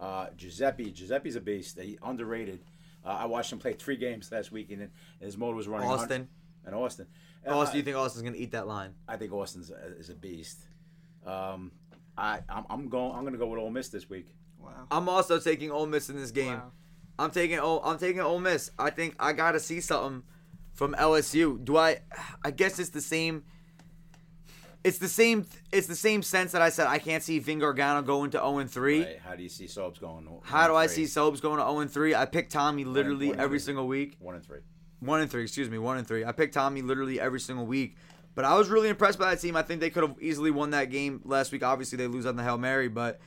Uh, 0.00 0.26
Giuseppe, 0.36 0.92
Giuseppe's 0.92 1.36
a 1.36 1.40
beast. 1.40 1.80
He 1.80 1.98
underrated. 2.02 2.60
Uh, 3.04 3.08
I 3.10 3.26
watched 3.26 3.52
him 3.52 3.58
play 3.58 3.72
three 3.72 3.96
games 3.96 4.30
last 4.30 4.52
week, 4.52 4.70
and 4.70 4.90
his 5.20 5.36
motor 5.36 5.56
was 5.56 5.66
running. 5.68 5.88
Austin. 5.88 6.28
and 6.64 6.74
Austin. 6.74 7.06
Austin, 7.46 7.52
Uh, 7.52 7.70
do 7.72 7.78
you 7.78 7.84
think 7.84 7.96
Austin's 7.96 8.22
gonna 8.24 8.36
eat 8.36 8.50
that 8.52 8.66
line? 8.66 8.94
I 9.08 9.16
think 9.16 9.32
Austin's 9.32 9.70
a, 9.70 9.96
is 9.98 10.10
a 10.10 10.14
beast. 10.14 10.58
Um, 11.24 11.72
I 12.18 12.40
I'm, 12.48 12.64
I'm 12.70 12.88
going. 12.88 13.12
I'm 13.16 13.24
gonna 13.24 13.38
go 13.38 13.46
with 13.46 13.60
Ole 13.60 13.70
Miss 13.70 13.88
this 13.88 14.08
week. 14.08 14.28
Wow. 14.58 14.86
I'm 14.90 15.08
also 15.08 15.38
taking 15.38 15.70
Ole 15.70 15.86
Miss 15.86 16.08
in 16.08 16.16
this 16.16 16.30
game. 16.30 16.54
Wow. 16.54 16.72
I'm 17.18 17.30
taking 17.30 17.58
oh 17.58 17.80
I'm 17.84 17.98
taking 17.98 18.20
Ole 18.20 18.40
Miss. 18.40 18.70
I 18.78 18.90
think 18.90 19.16
I 19.18 19.32
gotta 19.32 19.60
see 19.60 19.80
something 19.80 20.22
from 20.74 20.94
LSU. 20.94 21.62
Do 21.64 21.76
I? 21.76 22.00
I 22.44 22.50
guess 22.50 22.78
it's 22.78 22.90
the 22.90 23.00
same. 23.00 23.44
It's 24.84 24.98
the 24.98 25.08
same. 25.08 25.46
It's 25.72 25.88
the 25.88 25.96
same 25.96 26.22
sense 26.22 26.52
that 26.52 26.62
I 26.62 26.68
said 26.68 26.86
I 26.86 26.98
can't 26.98 27.22
see 27.22 27.38
Vin 27.38 27.58
Gargano 27.58 28.02
going 28.02 28.30
to 28.30 28.38
0 28.38 28.58
and 28.58 28.70
3. 28.70 29.16
How 29.24 29.34
do 29.34 29.42
you 29.42 29.48
see 29.48 29.64
Sobes 29.66 29.98
going? 29.98 30.28
How 30.44 30.68
do 30.68 30.76
I 30.76 30.86
see 30.86 31.04
Sobes 31.04 31.40
going 31.40 31.56
to 31.56 31.64
0 31.64 31.80
and 31.80 31.90
3? 31.90 32.14
I 32.14 32.24
pick 32.24 32.50
Tommy 32.50 32.84
literally 32.84 33.28
one 33.28 33.34
and 33.34 33.42
every 33.42 33.58
three. 33.58 33.64
single 33.64 33.88
week. 33.88 34.16
One 34.20 34.36
and 34.36 34.44
three. 34.44 34.60
One 35.00 35.20
and 35.20 35.30
three, 35.30 35.42
excuse 35.42 35.68
me, 35.68 35.78
one 35.78 35.98
and 35.98 36.06
three. 36.06 36.24
I 36.24 36.32
picked 36.32 36.54
Tommy 36.54 36.82
literally 36.82 37.20
every 37.20 37.40
single 37.40 37.66
week. 37.66 37.96
But 38.36 38.44
I 38.44 38.54
was 38.54 38.68
really 38.68 38.90
impressed 38.90 39.18
by 39.18 39.30
that 39.30 39.40
team. 39.40 39.56
I 39.56 39.62
think 39.62 39.80
they 39.80 39.90
could 39.90 40.04
have 40.04 40.16
easily 40.20 40.50
won 40.50 40.70
that 40.70 40.90
game 40.90 41.22
last 41.24 41.50
week. 41.50 41.64
Obviously, 41.64 41.96
they 41.96 42.06
lose 42.06 42.26
on 42.26 42.36
the 42.36 42.44
Hail 42.44 42.58
Mary, 42.58 42.86
but 42.86 43.18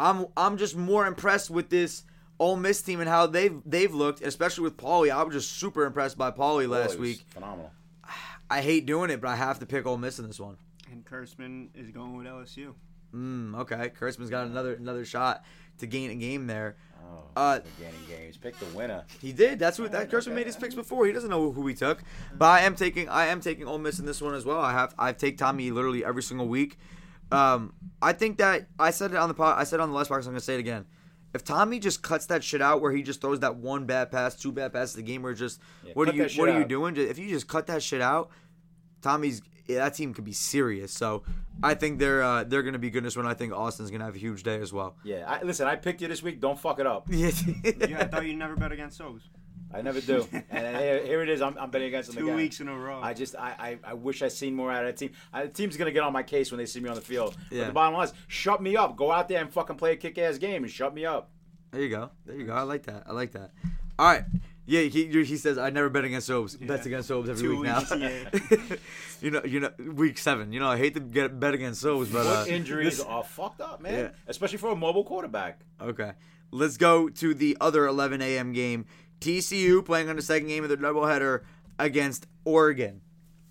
I'm 0.00 0.26
I'm 0.34 0.56
just 0.56 0.74
more 0.74 1.06
impressed 1.06 1.50
with 1.50 1.68
this 1.68 2.04
Ole 2.40 2.56
Miss 2.56 2.80
team 2.80 3.00
and 3.00 3.08
how 3.08 3.26
they've 3.26 3.60
they've 3.66 3.92
looked, 3.92 4.22
especially 4.22 4.64
with 4.64 4.78
Paulie. 4.78 5.10
I 5.10 5.22
was 5.22 5.34
just 5.34 5.52
super 5.52 5.84
impressed 5.84 6.16
by 6.16 6.30
Paulie 6.30 6.68
last 6.68 6.94
it 6.94 7.00
week. 7.00 7.22
Phenomenal. 7.28 7.70
I 8.50 8.62
hate 8.62 8.86
doing 8.86 9.10
it, 9.10 9.20
but 9.20 9.28
I 9.28 9.36
have 9.36 9.58
to 9.58 9.66
pick 9.66 9.86
Ole 9.86 9.98
Miss 9.98 10.18
in 10.18 10.26
this 10.26 10.40
one. 10.40 10.56
And 10.90 11.04
Kurtzman 11.04 11.68
is 11.74 11.90
going 11.90 12.16
with 12.16 12.26
LSU. 12.26 12.72
Mm, 13.14 13.58
okay, 13.60 13.90
Kurtzman's 13.98 14.30
got 14.30 14.46
another 14.46 14.72
another 14.72 15.04
shot 15.04 15.44
to 15.78 15.86
gain 15.86 16.10
a 16.10 16.14
game 16.14 16.46
there. 16.46 16.76
Oh, 17.08 17.22
Uh, 17.36 17.58
the 17.60 17.68
gaining 17.84 18.00
games. 18.08 18.36
Pick 18.36 18.58
the 18.58 18.66
winner. 18.76 19.04
He 19.20 19.32
did. 19.32 19.58
That's 19.58 19.78
what 19.78 19.92
that 19.92 20.10
Kurtzman 20.10 20.34
made 20.34 20.46
his 20.46 20.56
picks 20.56 20.74
before. 20.74 21.06
He 21.06 21.12
doesn't 21.12 21.30
know 21.30 21.52
who 21.52 21.60
we 21.60 21.74
took, 21.74 22.02
but 22.36 22.46
I 22.46 22.60
am 22.60 22.74
taking 22.74 23.08
I 23.08 23.26
am 23.26 23.40
taking 23.40 23.66
Ole 23.66 23.78
Miss 23.78 23.98
in 23.98 24.06
this 24.06 24.20
one 24.20 24.34
as 24.34 24.44
well. 24.44 24.60
I 24.60 24.72
have 24.72 24.94
I 24.98 25.12
take 25.12 25.38
Tommy 25.38 25.70
literally 25.70 26.04
every 26.04 26.22
single 26.22 26.48
week. 26.48 26.78
Um, 27.32 27.72
I 28.00 28.12
think 28.12 28.38
that 28.38 28.68
I 28.78 28.90
said 28.90 29.10
it 29.10 29.16
on 29.16 29.28
the 29.28 29.34
pod, 29.34 29.58
I 29.58 29.64
said 29.64 29.80
it 29.80 29.82
on 29.82 29.90
the 29.90 29.96
last 29.96 30.08
box. 30.08 30.26
I'm 30.26 30.32
gonna 30.32 30.40
say 30.40 30.54
it 30.54 30.60
again. 30.60 30.86
If 31.34 31.44
Tommy 31.44 31.78
just 31.78 32.02
cuts 32.02 32.26
that 32.26 32.42
shit 32.42 32.62
out, 32.62 32.80
where 32.80 32.92
he 32.92 33.02
just 33.02 33.20
throws 33.20 33.40
that 33.40 33.56
one 33.56 33.84
bad 33.84 34.10
pass, 34.10 34.34
two 34.34 34.52
bad 34.52 34.72
passes 34.72 34.94
the 34.94 35.02
game, 35.02 35.22
where 35.22 35.34
just 35.34 35.60
Yeah, 35.84 35.92
what 35.94 36.08
are 36.08 36.14
you 36.14 36.28
what 36.36 36.48
are 36.48 36.58
you 36.58 36.64
doing? 36.64 36.96
If 36.96 37.18
you 37.18 37.28
just 37.28 37.46
cut 37.48 37.66
that 37.66 37.82
shit 37.82 38.00
out, 38.00 38.30
Tommy's 39.02 39.42
yeah, 39.68 39.78
that 39.84 39.94
team 39.94 40.14
could 40.14 40.24
be 40.24 40.32
serious. 40.32 40.92
So 40.92 41.22
I 41.62 41.74
think 41.74 41.98
they're 41.98 42.22
uh, 42.22 42.44
they're 42.44 42.62
gonna 42.62 42.78
be 42.78 42.90
good 42.90 42.98
in 42.98 43.04
this 43.04 43.16
one. 43.16 43.26
I 43.26 43.34
think 43.34 43.52
Austin's 43.52 43.90
gonna 43.90 44.04
have 44.04 44.14
a 44.14 44.18
huge 44.18 44.42
day 44.42 44.60
as 44.60 44.72
well. 44.72 44.96
Yeah. 45.04 45.24
I, 45.26 45.42
listen, 45.42 45.66
I 45.66 45.76
picked 45.76 46.00
you 46.02 46.08
this 46.08 46.22
week. 46.22 46.40
Don't 46.40 46.58
fuck 46.58 46.78
it 46.78 46.86
up. 46.86 47.06
Yeah, 47.10 47.30
Yeah, 47.64 48.00
I 48.00 48.04
thought 48.06 48.26
you 48.26 48.34
never 48.36 48.56
bet 48.56 48.72
against 48.72 48.98
those. 48.98 49.22
I 49.74 49.82
never 49.82 50.00
do. 50.00 50.26
and 50.48 50.76
here, 50.78 51.04
here 51.04 51.22
it 51.22 51.28
is. 51.28 51.42
I'm, 51.42 51.58
I'm 51.58 51.70
betting 51.70 51.88
against 51.88 52.10
them 52.10 52.18
Two 52.18 52.26
again. 52.26 52.36
weeks 52.36 52.60
in 52.60 52.68
a 52.68 52.78
row. 52.78 53.00
I 53.02 53.12
just 53.14 53.34
I, 53.34 53.78
I, 53.84 53.90
I 53.90 53.94
wish 53.94 54.22
I 54.22 54.28
seen 54.28 54.54
more 54.54 54.70
out 54.70 54.84
of 54.84 54.88
that 54.88 54.96
team. 54.96 55.10
I, 55.32 55.42
the 55.42 55.48
team's 55.48 55.76
gonna 55.76 55.90
get 55.90 56.04
on 56.04 56.12
my 56.12 56.22
case 56.22 56.52
when 56.52 56.58
they 56.58 56.66
see 56.66 56.78
me 56.80 56.88
on 56.88 56.94
the 56.94 57.00
field. 57.00 57.36
But 57.50 57.56
Yeah. 57.56 57.66
the 57.66 57.72
bottom 57.72 57.94
line 57.94 58.06
is, 58.06 58.14
shut 58.28 58.62
me 58.62 58.76
up. 58.76 58.96
Go 58.96 59.10
out 59.10 59.28
there 59.28 59.40
and 59.40 59.52
fucking 59.52 59.76
play 59.76 59.92
a 59.92 59.96
kick-ass 59.96 60.38
game 60.38 60.62
and 60.62 60.72
shut 60.72 60.94
me 60.94 61.04
up. 61.04 61.30
There 61.72 61.82
you 61.82 61.88
go. 61.90 62.10
There 62.24 62.36
you 62.36 62.46
go. 62.46 62.52
I 62.54 62.62
like 62.62 62.84
that. 62.84 63.02
I 63.06 63.12
like 63.12 63.32
that. 63.32 63.50
All 63.98 64.06
right. 64.06 64.22
Yeah, 64.68 64.82
he, 64.82 65.06
he 65.24 65.36
says 65.36 65.58
I 65.58 65.70
never 65.70 65.88
bet 65.88 66.04
against 66.04 66.28
Sobes. 66.28 66.56
Yeah. 66.60 66.66
Bets 66.66 66.86
against 66.86 67.08
Sobes 67.08 67.28
every 67.28 67.40
Two 67.42 67.60
week 67.60 67.62
now. 67.70 67.78
weeks, 67.78 67.92
yeah. 67.96 68.76
you 69.20 69.30
know, 69.30 69.42
you 69.44 69.60
know, 69.60 69.70
week 69.94 70.18
seven. 70.18 70.52
You 70.52 70.58
know, 70.58 70.68
I 70.68 70.76
hate 70.76 70.94
to 70.94 71.00
get 71.00 71.38
bet 71.38 71.54
against 71.54 71.80
Sobes, 71.84 72.12
but 72.12 72.26
uh, 72.26 72.44
injuries 72.48 72.96
this- 72.98 73.06
are 73.06 73.22
fucked 73.22 73.60
up, 73.60 73.80
man. 73.80 73.94
Yeah. 73.94 74.08
Especially 74.26 74.58
for 74.58 74.70
a 74.70 74.76
mobile 74.76 75.04
quarterback. 75.04 75.60
okay, 75.80 76.12
let's 76.50 76.76
go 76.76 77.08
to 77.08 77.32
the 77.32 77.56
other 77.60 77.86
11 77.86 78.20
a.m. 78.22 78.52
game. 78.52 78.86
TCU 79.20 79.84
playing 79.84 80.08
on 80.10 80.16
the 80.16 80.22
second 80.22 80.48
game 80.48 80.62
of 80.64 80.68
their 80.68 80.76
doubleheader 80.78 81.42
against 81.78 82.26
Oregon. 82.44 83.00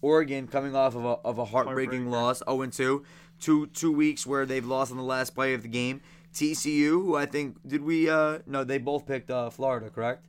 Oregon 0.02 0.48
coming 0.48 0.76
off 0.76 0.96
of 0.96 1.04
a, 1.06 1.08
of 1.26 1.38
a 1.40 1.46
heartbreaking 1.46 2.12
loss, 2.12 2.44
0 2.48 2.62
and 2.62 2.74
2. 2.74 3.04
Two 3.40 3.68
two 3.68 3.92
weeks 3.92 4.26
where 4.26 4.46
they've 4.46 4.66
lost 4.66 4.92
on 4.92 4.98
the 4.98 5.04
last 5.04 5.36
play 5.36 5.54
of 5.54 5.62
the 5.64 5.68
game. 5.68 6.02
TCU, 6.34 6.90
who 6.90 7.16
I 7.16 7.26
think 7.26 7.58
did 7.68 7.82
we 7.82 8.10
uh 8.10 8.40
no 8.46 8.64
they 8.64 8.78
both 8.78 9.06
picked 9.06 9.30
uh 9.30 9.50
Florida, 9.50 9.90
correct? 9.90 10.26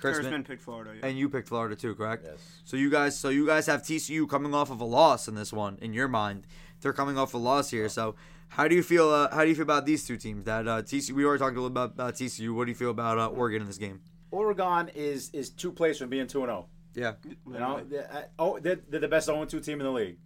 Kurtzman 0.00 0.46
picked 0.46 0.62
Florida. 0.62 0.92
Yeah. 0.94 1.08
And 1.08 1.18
you 1.18 1.28
picked 1.28 1.48
Florida 1.48 1.74
too, 1.76 1.94
correct? 1.94 2.26
Yes. 2.26 2.38
So 2.64 2.76
you 2.76 2.90
guys, 2.90 3.18
so 3.18 3.28
you 3.28 3.46
guys 3.46 3.66
have 3.66 3.82
TCU 3.82 4.28
coming 4.28 4.54
off 4.54 4.70
of 4.70 4.80
a 4.80 4.84
loss 4.84 5.28
in 5.28 5.34
this 5.34 5.52
one. 5.52 5.78
In 5.80 5.92
your 5.92 6.08
mind, 6.08 6.46
they're 6.80 6.92
coming 6.92 7.18
off 7.18 7.34
a 7.34 7.38
loss 7.38 7.70
here. 7.70 7.88
So 7.88 8.14
how 8.48 8.68
do 8.68 8.74
you 8.74 8.82
feel? 8.82 9.08
Uh, 9.08 9.34
how 9.34 9.42
do 9.42 9.48
you 9.48 9.54
feel 9.54 9.62
about 9.62 9.86
these 9.86 10.06
two 10.06 10.16
teams? 10.16 10.44
That 10.44 10.68
uh, 10.68 10.82
TCU. 10.82 11.12
We 11.12 11.24
already 11.24 11.40
talked 11.40 11.56
a 11.56 11.60
little 11.60 11.66
about, 11.66 11.92
about 11.92 12.14
TCU. 12.14 12.54
What 12.54 12.64
do 12.64 12.70
you 12.70 12.76
feel 12.76 12.90
about 12.90 13.18
uh, 13.18 13.28
Oregon 13.28 13.62
in 13.62 13.66
this 13.66 13.78
game? 13.78 14.00
Oregon 14.30 14.90
is 14.94 15.30
is 15.30 15.50
two 15.50 15.72
plays 15.72 15.98
from 15.98 16.10
being 16.10 16.26
two 16.26 16.42
and 16.42 16.50
zero. 16.50 16.66
Yeah. 16.96 17.12
You 17.24 17.58
know, 17.58 17.84
they're, 17.88 18.08
uh, 18.10 18.22
oh, 18.38 18.58
they're, 18.58 18.80
they're 18.88 19.00
the 19.00 19.08
best 19.08 19.26
0 19.26 19.44
2 19.44 19.60
team 19.60 19.80
in 19.80 19.86
the 19.86 19.92
league. 19.92 20.16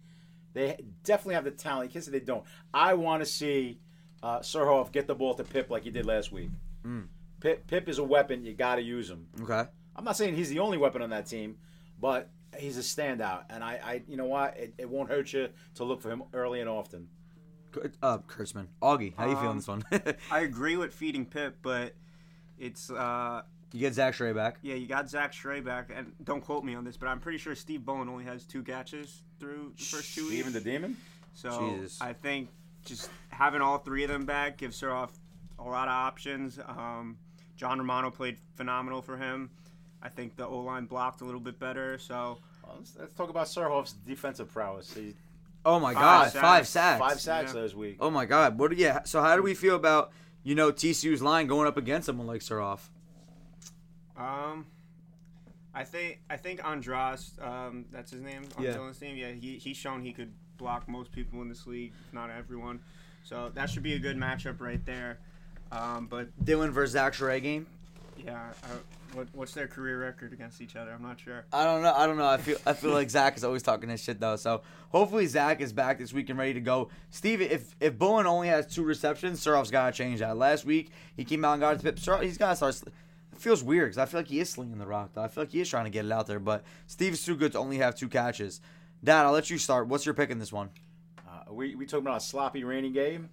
They 0.53 0.77
definitely 1.03 1.35
have 1.35 1.43
the 1.43 1.51
talent. 1.51 1.89
You 1.89 1.93
can't 1.93 2.05
say 2.05 2.11
they 2.11 2.21
don't. 2.21 2.43
I 2.73 2.93
want 2.93 3.21
to 3.21 3.25
see 3.25 3.79
uh, 4.23 4.39
Surhoff 4.39 4.91
get 4.91 5.05
the 5.05 5.15
ball 5.15 5.33
to 5.35 5.43
Pip 5.43 5.69
like 5.69 5.83
he 5.83 5.91
did 5.91 6.05
last 6.05 6.31
week. 6.31 6.49
Mm. 6.85 7.07
Pip, 7.41 7.67
Pip 7.67 7.89
is 7.89 7.97
a 7.97 8.03
weapon. 8.03 8.45
You 8.45 8.53
got 8.53 8.75
to 8.75 8.81
use 8.81 9.09
him. 9.09 9.27
Okay. 9.41 9.65
I'm 9.95 10.03
not 10.05 10.15
saying 10.15 10.35
he's 10.35 10.49
the 10.49 10.59
only 10.59 10.77
weapon 10.77 11.01
on 11.01 11.09
that 11.09 11.25
team, 11.25 11.57
but 11.99 12.29
he's 12.57 12.77
a 12.77 12.81
standout. 12.81 13.43
And 13.49 13.63
I, 13.63 13.79
I 13.83 14.01
you 14.07 14.15
know 14.15 14.25
what? 14.25 14.55
It, 14.57 14.73
it 14.77 14.89
won't 14.89 15.09
hurt 15.09 15.33
you 15.33 15.49
to 15.75 15.83
look 15.83 16.01
for 16.01 16.09
him 16.09 16.23
early 16.33 16.61
and 16.61 16.69
often. 16.69 17.09
Uh, 18.03 18.17
Kurtzman, 18.19 18.67
Augie, 18.81 19.13
how 19.15 19.25
you 19.27 19.35
feeling 19.35 19.47
Um, 19.49 19.55
this 19.57 19.67
one? 19.67 19.83
I 20.31 20.41
agree 20.41 20.75
with 20.77 20.93
feeding 20.93 21.25
Pip, 21.25 21.57
but 21.61 21.93
it's 22.59 22.89
uh 22.91 23.41
you 23.71 23.79
get 23.79 23.93
Zach 23.93 24.13
Stray 24.13 24.33
back. 24.33 24.57
yeah, 24.61 24.75
you 24.75 24.85
got 24.87 25.09
Zach 25.09 25.31
Stray 25.33 25.61
back, 25.61 25.89
and 25.95 26.11
don't 26.25 26.41
quote 26.41 26.65
me 26.65 26.75
on 26.75 26.83
this, 26.83 26.97
but 26.97 27.07
I'm 27.07 27.21
pretty 27.21 27.37
sure 27.37 27.55
Steve 27.55 27.85
Bowen 27.85 28.09
only 28.09 28.25
has 28.25 28.45
two 28.45 28.61
catches 28.63 29.23
through 29.39 29.71
the 29.77 29.83
first 29.85 30.13
two 30.13 30.23
weeks. 30.23 30.35
Even 30.35 30.51
the 30.51 30.59
demon. 30.59 30.97
So 31.33 31.69
Jesus. 31.75 32.01
I 32.01 32.11
think 32.11 32.49
just 32.83 33.09
having 33.29 33.61
all 33.61 33.77
three 33.77 34.03
of 34.03 34.09
them 34.09 34.25
back 34.25 34.57
gives 34.57 34.79
Surhoff 34.81 35.11
a 35.57 35.63
lot 35.63 35.87
of 35.87 35.93
options. 35.93 36.59
Um, 36.67 37.17
John 37.61 37.77
Romano 37.77 38.09
played 38.09 38.37
phenomenal 38.55 39.03
for 39.03 39.17
him. 39.17 39.51
I 40.01 40.09
think 40.09 40.35
the 40.35 40.47
O 40.47 40.61
line 40.61 40.85
blocked 40.85 41.21
a 41.21 41.25
little 41.25 41.39
bit 41.39 41.59
better. 41.59 41.99
So 41.99 42.39
Well, 42.65 42.77
let's, 42.79 42.97
let's 42.99 43.13
talk 43.13 43.29
about 43.29 43.45
Surhoff's 43.45 43.93
defensive 43.93 44.51
prowess. 44.51 44.91
He, 44.91 45.13
Oh 45.63 45.79
my 45.79 45.93
Five 45.93 46.01
God, 46.01 46.23
sacks. 46.31 46.41
five 46.41 46.67
sacks. 46.67 46.99
five 46.99 47.21
sacks 47.21 47.53
Yeah. 47.53 47.61
last 47.61 47.75
week. 47.75 47.97
Oh 47.99 48.09
my 48.09 48.25
God. 48.25 48.57
What? 48.57 48.75
Yeah. 48.75 49.03
So 49.03 49.21
how 49.21 49.35
do 49.35 49.43
we 49.43 49.53
feel 49.53 49.75
about 49.75 50.11
you 50.43 50.55
know 50.55 50.71
TCU's 50.71 51.21
line 51.21 51.45
going 51.45 51.67
up 51.67 51.77
against 51.77 52.07
someone 52.07 52.25
like 52.25 52.41
Suroff? 52.41 52.79
um, 54.17 54.65
I 55.75 55.83
think 55.83 56.19
I 56.31 56.37
think 56.37 56.67
Andras, 56.67 57.33
um, 57.39 57.85
that's 57.91 58.09
his 58.11 58.21
name 58.21 58.43
on 58.57 58.63
Yeah. 58.63 58.71
Dylan's 58.73 58.97
team. 58.97 59.15
Yeah, 59.15 59.33
he 59.33 59.57
he's 59.59 59.77
shown 59.77 60.01
he 60.01 60.13
could 60.13 60.33
block 60.57 60.87
most 60.89 61.11
people 61.11 61.41
in 61.43 61.49
this 61.49 61.67
league, 61.67 61.93
if 62.07 62.11
not 62.13 62.31
everyone. 62.31 62.79
So 63.23 63.51
that 63.53 63.69
should 63.69 63.83
be 63.83 63.93
a 63.93 63.99
good 63.99 64.17
matchup 64.17 64.59
right 64.61 64.83
there. 64.83 65.19
Um, 65.71 66.07
but 66.07 66.27
Dylan 66.43 66.69
versus 66.71 66.93
Zach 66.93 67.13
Stray 67.13 67.39
game. 67.39 67.65
yeah, 68.17 68.51
I, 68.63 69.15
what, 69.15 69.27
what's 69.33 69.53
their 69.53 69.67
career 69.67 69.99
record 70.01 70.31
against 70.33 70.61
each 70.61 70.75
other? 70.75 70.91
I'm 70.91 71.01
not 71.01 71.19
sure. 71.19 71.45
I 71.51 71.63
don't 71.65 71.81
know. 71.81 71.93
I 71.93 72.07
don't 72.07 72.17
know. 72.17 72.27
I 72.27 72.37
feel 72.37 72.57
I 72.65 72.73
feel 72.73 72.91
like 72.91 73.09
Zach 73.09 73.35
is 73.37 73.43
always 73.43 73.61
talking 73.63 73.89
this 73.89 74.01
shit 74.03 74.19
though. 74.19 74.35
So 74.37 74.61
hopefully 74.89 75.25
Zach 75.27 75.59
is 75.61 75.73
back 75.73 75.97
this 75.99 76.13
week 76.13 76.29
and 76.29 76.37
ready 76.39 76.53
to 76.53 76.61
go. 76.61 76.89
Steve, 77.09 77.41
if 77.41 77.75
if 77.79 77.97
Bowen 77.97 78.25
only 78.27 78.47
has 78.49 78.67
two 78.67 78.83
receptions, 78.83 79.43
Suroff's 79.43 79.71
got 79.71 79.87
to 79.87 79.91
change 79.97 80.19
that. 80.19 80.37
Last 80.37 80.65
week 80.65 80.91
he 81.15 81.23
came 81.25 81.43
out 81.45 81.53
and 81.53 81.61
got 81.61 81.73
his 81.73 81.81
pip. 81.83 81.97
Suroff, 81.97 82.23
he's 82.23 82.37
got 82.37 82.49
to 82.51 82.55
start. 82.55 82.75
sl- 82.75 82.87
It 83.33 83.39
feels 83.39 83.63
weird 83.63 83.87
because 83.89 83.97
I 83.97 84.05
feel 84.05 84.19
like 84.21 84.27
he 84.27 84.39
is 84.39 84.49
slinging 84.49 84.77
the 84.77 84.87
rock 84.87 85.11
though. 85.13 85.23
I 85.23 85.27
feel 85.27 85.43
like 85.43 85.51
he 85.51 85.59
is 85.61 85.69
trying 85.69 85.85
to 85.85 85.91
get 85.91 86.05
it 86.05 86.11
out 86.11 86.27
there, 86.27 86.39
but 86.39 86.63
Steve's 86.87 87.25
too 87.25 87.35
good 87.35 87.51
to 87.53 87.59
only 87.59 87.77
have 87.77 87.95
two 87.95 88.07
catches. 88.07 88.61
Dad, 89.03 89.25
I'll 89.25 89.31
let 89.33 89.49
you 89.49 89.57
start. 89.57 89.87
What's 89.87 90.05
your 90.05 90.15
pick 90.15 90.29
in 90.29 90.39
this 90.39 90.53
one? 90.53 90.69
Uh, 91.27 91.51
we 91.53 91.75
we 91.75 91.85
talking 91.85 92.05
about 92.05 92.17
a 92.17 92.25
sloppy 92.25 92.63
rainy 92.63 92.91
game. 92.91 93.29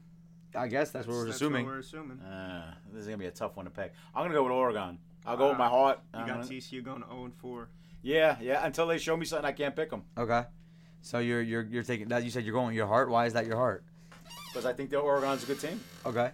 I 0.54 0.66
guess 0.68 0.90
that's, 0.90 1.06
what 1.06 1.14
we're 1.14 1.24
That's 1.26 1.36
assuming. 1.36 1.66
we're 1.66 1.78
assuming. 1.78 2.20
Uh, 2.20 2.74
this 2.92 3.02
is 3.02 3.06
gonna 3.06 3.18
be 3.18 3.26
a 3.26 3.30
tough 3.30 3.56
one 3.56 3.66
to 3.66 3.70
pick. 3.70 3.92
I'm 4.14 4.24
gonna 4.24 4.34
go 4.34 4.42
with 4.44 4.52
Oregon. 4.52 4.98
I'll 5.26 5.36
go 5.36 5.50
with 5.50 5.58
my 5.58 5.66
Uh, 5.66 5.70
heart. 5.70 6.00
You 6.14 6.20
I'm 6.20 6.26
got 6.26 6.34
gonna- 6.40 6.48
TCU 6.48 6.82
going 6.82 7.02
0 7.06 7.24
and 7.24 7.34
4. 7.34 7.68
yeah, 8.02 8.36
yeah. 8.40 8.64
Until 8.64 8.86
they 8.86 8.98
show 8.98 9.16
me 9.16 9.26
something, 9.26 9.44
I 9.46 9.52
can't 9.52 9.76
pick 9.76 9.90
them 9.90 10.04
Okay. 10.16 10.44
So 11.02 11.18
you're 11.18 11.42
you're 11.42 11.62
you're 11.62 11.82
taking 11.82 12.08
that. 12.08 12.24
You 12.24 12.30
said 12.30 12.44
you're 12.44 12.54
going 12.54 12.68
with 12.68 12.76
your 12.76 12.86
heart. 12.86 13.08
Why 13.10 13.26
is 13.26 13.32
that 13.34 13.46
your 13.46 13.56
heart? 13.56 13.84
because 14.48 14.64
I 14.66 14.72
think 14.72 14.88
that 14.90 14.98
Oregon's 14.98 15.42
a 15.42 15.46
good 15.46 15.60
team. 15.60 15.80
Okay. 16.06 16.30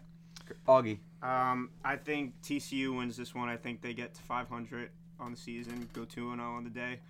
Augie. 0.69 0.99
Um, 1.23 1.71
I 1.85 1.97
think 1.97 2.41
TCU 2.43 2.97
wins 2.97 3.17
this 3.17 3.35
one. 3.35 3.49
I 3.49 3.57
think 3.57 3.81
they 3.83 3.93
get 3.95 4.15
to 4.15 4.23
500 4.23 4.91
on 5.19 5.33
the 5.33 5.37
season, 5.37 5.89
go 5.93 6.05
2 6.05 6.31
and 6.31 6.41
0 6.41 6.55
on 6.57 6.65
the 6.65 6.71
day, 6.71 7.01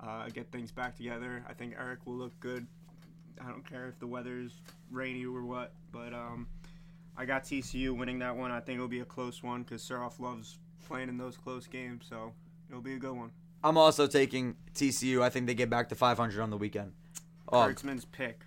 uh, 0.00 0.28
get 0.30 0.50
things 0.52 0.72
back 0.72 0.96
together. 0.96 1.44
I 1.48 1.52
think 1.52 1.74
Eric 1.78 2.06
will 2.06 2.14
look 2.14 2.38
good. 2.40 2.66
I 3.44 3.48
don't 3.50 3.68
care 3.68 3.88
if 3.88 3.98
the 3.98 4.06
weather's 4.06 4.52
rainy 4.90 5.24
or 5.26 5.42
what, 5.42 5.72
but 5.92 6.12
um, 6.14 6.46
I 7.16 7.24
got 7.24 7.44
TCU 7.44 7.96
winning 7.96 8.18
that 8.20 8.36
one. 8.36 8.50
I 8.50 8.60
think 8.60 8.76
it'll 8.76 8.88
be 8.88 9.00
a 9.00 9.04
close 9.04 9.42
one 9.42 9.62
because 9.62 9.82
Surhoff 9.82 10.18
loves 10.20 10.58
playing 10.88 11.08
in 11.08 11.18
those 11.18 11.36
close 11.36 11.66
games, 11.66 12.06
so 12.08 12.32
it'll 12.68 12.80
be 12.82 12.94
a 12.94 12.98
good 12.98 13.12
one. 13.16 13.30
I'm 13.64 13.76
also 13.78 14.06
taking 14.06 14.54
TCU. 14.74 15.22
I 15.22 15.28
think 15.30 15.46
they 15.46 15.54
get 15.54 15.68
back 15.70 15.88
to 15.88 15.94
500 15.94 16.40
on 16.40 16.50
the 16.50 16.56
weekend. 16.56 16.92
Oh, 17.48 17.58
Kurtzman's 17.58 18.04
pick, 18.04 18.40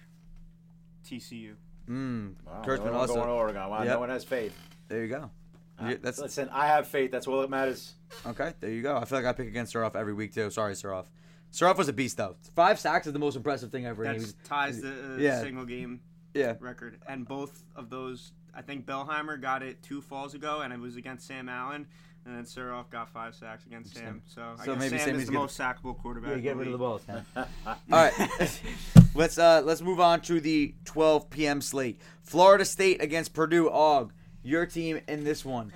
TCU. 1.06 1.56
mm, 1.90 2.34
Wow, 2.46 2.62
Kurtzman 2.66 2.86
no 2.86 2.92
one 2.92 2.96
also. 2.96 3.14
going 3.16 3.28
to 3.28 3.34
Oregon. 3.34 3.70
Wow, 3.70 3.80
Yep. 3.84 3.94
no 3.94 4.00
one 4.00 4.10
has 4.10 4.24
faith. 4.24 4.56
There 4.88 5.02
you 5.04 5.08
go. 5.10 5.32
Uh, 5.80 5.96
that's 6.02 6.20
Listen, 6.20 6.50
I 6.52 6.68
have 6.68 6.88
faith. 6.88 7.10
That's 7.12 7.26
all 7.28 7.40
that 7.42 7.50
matters. 7.50 7.94
okay. 8.26 8.54
There 8.60 8.70
you 8.70 8.82
go. 8.82 8.98
I 8.98 9.06
feel 9.06 9.18
like 9.20 9.26
I 9.26 9.32
pick 9.34 9.48
against 9.48 9.74
Suroff 9.74 9.96
every 9.96 10.14
week 10.14 10.34
too. 10.34 10.50
Sorry, 10.50 10.74
Suroff. 10.74 11.06
Suroff 11.52 11.78
was 11.78 11.88
a 11.88 11.94
beast 11.94 12.18
though. 12.18 12.36
Five 12.56 12.80
sacks 12.80 13.08
is 13.08 13.14
the 13.14 13.20
most 13.20 13.36
impressive 13.36 13.72
thing 13.72 13.86
ever. 13.86 14.04
and 14.04 14.14
he 14.14 14.20
That 14.20 14.26
was- 14.26 14.36
ties 14.48 14.82
the 14.82 15.16
uh, 15.16 15.18
yeah. 15.18 15.42
single 15.42 15.66
game 15.66 16.02
Yeah. 16.34 16.56
record, 16.60 17.00
and 17.08 17.28
both 17.28 17.64
of 17.76 17.90
those, 17.90 18.32
I 18.54 18.62
think 18.62 18.86
Bellheimer 18.86 19.40
got 19.42 19.64
it 19.64 19.82
two 19.82 20.02
falls 20.02 20.34
ago, 20.34 20.62
and 20.62 20.72
it 20.74 20.80
was 20.80 20.96
against 20.96 21.26
Sam 21.28 21.50
Allen, 21.50 21.88
and 22.26 22.36
then 22.36 22.44
Suroff 22.44 22.90
got 22.92 23.10
five 23.10 23.34
sacks 23.34 23.66
against 23.66 23.96
Sam. 23.96 24.22
So, 24.28 24.42
I 24.60 24.66
guess 24.66 24.78
maybe 24.78 24.90
Sam 24.90 25.00
Sam 25.00 25.10
is 25.10 25.18
needs 25.18 25.26
the 25.28 25.34
to 25.34 25.40
most 25.40 25.58
sackable 25.58 25.98
quarterback. 25.98 26.30
Yeah, 26.32 26.36
in 26.38 26.44
get 26.44 26.56
rid 26.58 26.68
of 26.68 26.74
the 26.78 26.78
league. 26.78 26.80
balls, 26.80 27.08
man. 27.08 27.26
All 27.66 27.76
right, 27.92 28.62
let's 29.16 29.38
uh 29.40 29.62
let's 29.66 29.82
move 29.82 30.00
on 30.00 30.22
to 30.22 30.40
the 30.40 30.76
12 30.86 31.30
p.m. 31.30 31.62
slate. 31.62 32.00
Florida 32.22 32.66
State 32.66 33.02
against 33.02 33.34
Purdue. 33.34 33.70
Og, 33.72 34.12
your 34.44 34.66
team 34.68 35.00
in 35.08 35.24
this 35.24 35.44
one. 35.44 35.72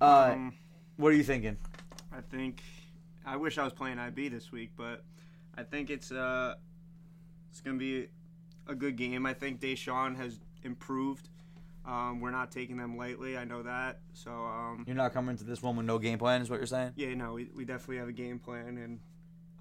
Uh, 0.00 0.32
Um, 0.34 0.54
what 0.96 1.08
are 1.12 1.16
you 1.16 1.24
thinking? 1.24 1.56
I 2.12 2.20
think 2.20 2.62
I 3.26 3.36
wish 3.36 3.58
I 3.58 3.64
was 3.64 3.72
playing 3.72 3.98
IB 3.98 4.28
this 4.28 4.52
week, 4.52 4.70
but 4.76 5.04
I 5.56 5.62
think 5.62 5.90
it's 5.90 6.12
uh 6.12 6.54
it's 7.50 7.60
gonna 7.60 7.78
be 7.78 8.08
a 8.66 8.74
good 8.74 8.96
game. 8.96 9.26
I 9.26 9.34
think 9.34 9.60
Deshaun 9.60 10.16
has 10.16 10.40
improved. 10.62 11.28
Um, 11.86 12.20
we're 12.20 12.30
not 12.30 12.50
taking 12.50 12.78
them 12.78 12.96
lightly. 12.96 13.36
I 13.36 13.44
know 13.44 13.62
that. 13.62 13.98
So 14.14 14.30
um, 14.30 14.84
You're 14.86 14.96
not 14.96 15.12
coming 15.12 15.32
into 15.32 15.44
this 15.44 15.62
one 15.62 15.76
with 15.76 15.84
no 15.84 15.98
game 15.98 16.18
plan, 16.18 16.40
is 16.40 16.48
what 16.48 16.56
you're 16.56 16.66
saying? 16.66 16.92
yeah, 16.96 17.12
no, 17.14 17.34
we, 17.34 17.50
we 17.54 17.64
definitely 17.66 17.98
have 17.98 18.08
a 18.08 18.12
game 18.12 18.38
plan, 18.38 18.78
and 18.78 19.00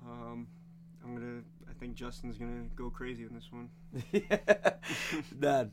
um, 0.06 0.48
I'm 1.04 1.14
gonna. 1.16 1.42
I 1.70 1.74
think 1.74 1.96
Justin's 1.96 2.38
gonna 2.38 2.66
go 2.76 2.90
crazy 2.90 3.24
in 3.24 3.34
this 3.34 3.50
one. 3.52 3.70
Dad. 5.40 5.72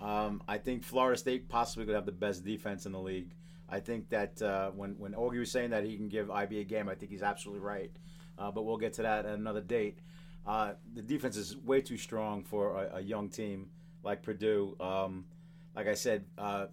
Um, 0.00 0.42
I 0.48 0.58
think 0.58 0.84
Florida 0.84 1.18
State 1.18 1.48
possibly 1.48 1.84
could 1.86 1.94
have 1.94 2.06
the 2.06 2.12
best 2.12 2.44
defense 2.44 2.86
in 2.86 2.92
the 2.92 3.00
league. 3.00 3.30
I 3.68 3.80
think 3.80 4.08
that 4.10 4.40
uh, 4.40 4.70
when 4.70 4.92
when 4.98 5.12
Augie 5.12 5.38
was 5.38 5.50
saying 5.50 5.70
that 5.70 5.84
he 5.84 5.96
can 5.96 6.08
give 6.08 6.30
IB 6.30 6.60
a 6.60 6.64
game, 6.64 6.88
I 6.88 6.94
think 6.94 7.10
he's 7.12 7.22
absolutely 7.22 7.64
right. 7.64 7.90
Uh, 8.38 8.50
but 8.50 8.62
we'll 8.62 8.78
get 8.78 8.94
to 8.94 9.02
that 9.02 9.26
at 9.26 9.34
another 9.34 9.60
date. 9.60 9.98
Uh, 10.46 10.72
the 10.94 11.02
defense 11.02 11.36
is 11.36 11.56
way 11.56 11.80
too 11.80 11.96
strong 11.96 12.44
for 12.44 12.82
a, 12.84 12.96
a 12.96 13.00
young 13.00 13.28
team 13.28 13.68
like 14.02 14.22
Purdue. 14.22 14.76
Um, 14.80 15.26
like 15.74 15.88
I 15.88 15.94
said, 15.94 16.24
uh, 16.38 16.66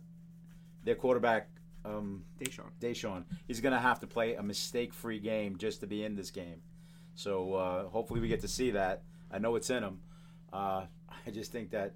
their 0.83 0.95
quarterback 0.95 1.49
um, 1.83 2.23
Deshaun. 2.39 2.71
Deshaun, 2.79 3.25
he's 3.47 3.61
going 3.61 3.73
to 3.73 3.79
have 3.79 3.99
to 3.99 4.07
play 4.07 4.35
a 4.35 4.43
mistake-free 4.43 5.19
game 5.19 5.57
just 5.57 5.81
to 5.81 5.87
be 5.87 6.03
in 6.03 6.15
this 6.15 6.31
game. 6.31 6.61
So 7.15 7.53
uh, 7.53 7.87
hopefully 7.87 8.19
we 8.19 8.27
get 8.27 8.41
to 8.41 8.47
see 8.47 8.71
that. 8.71 9.03
I 9.31 9.39
know 9.39 9.55
it's 9.55 9.69
in 9.69 9.83
him. 9.83 9.99
Uh, 10.51 10.85
I 11.27 11.31
just 11.31 11.51
think 11.51 11.71
that 11.71 11.93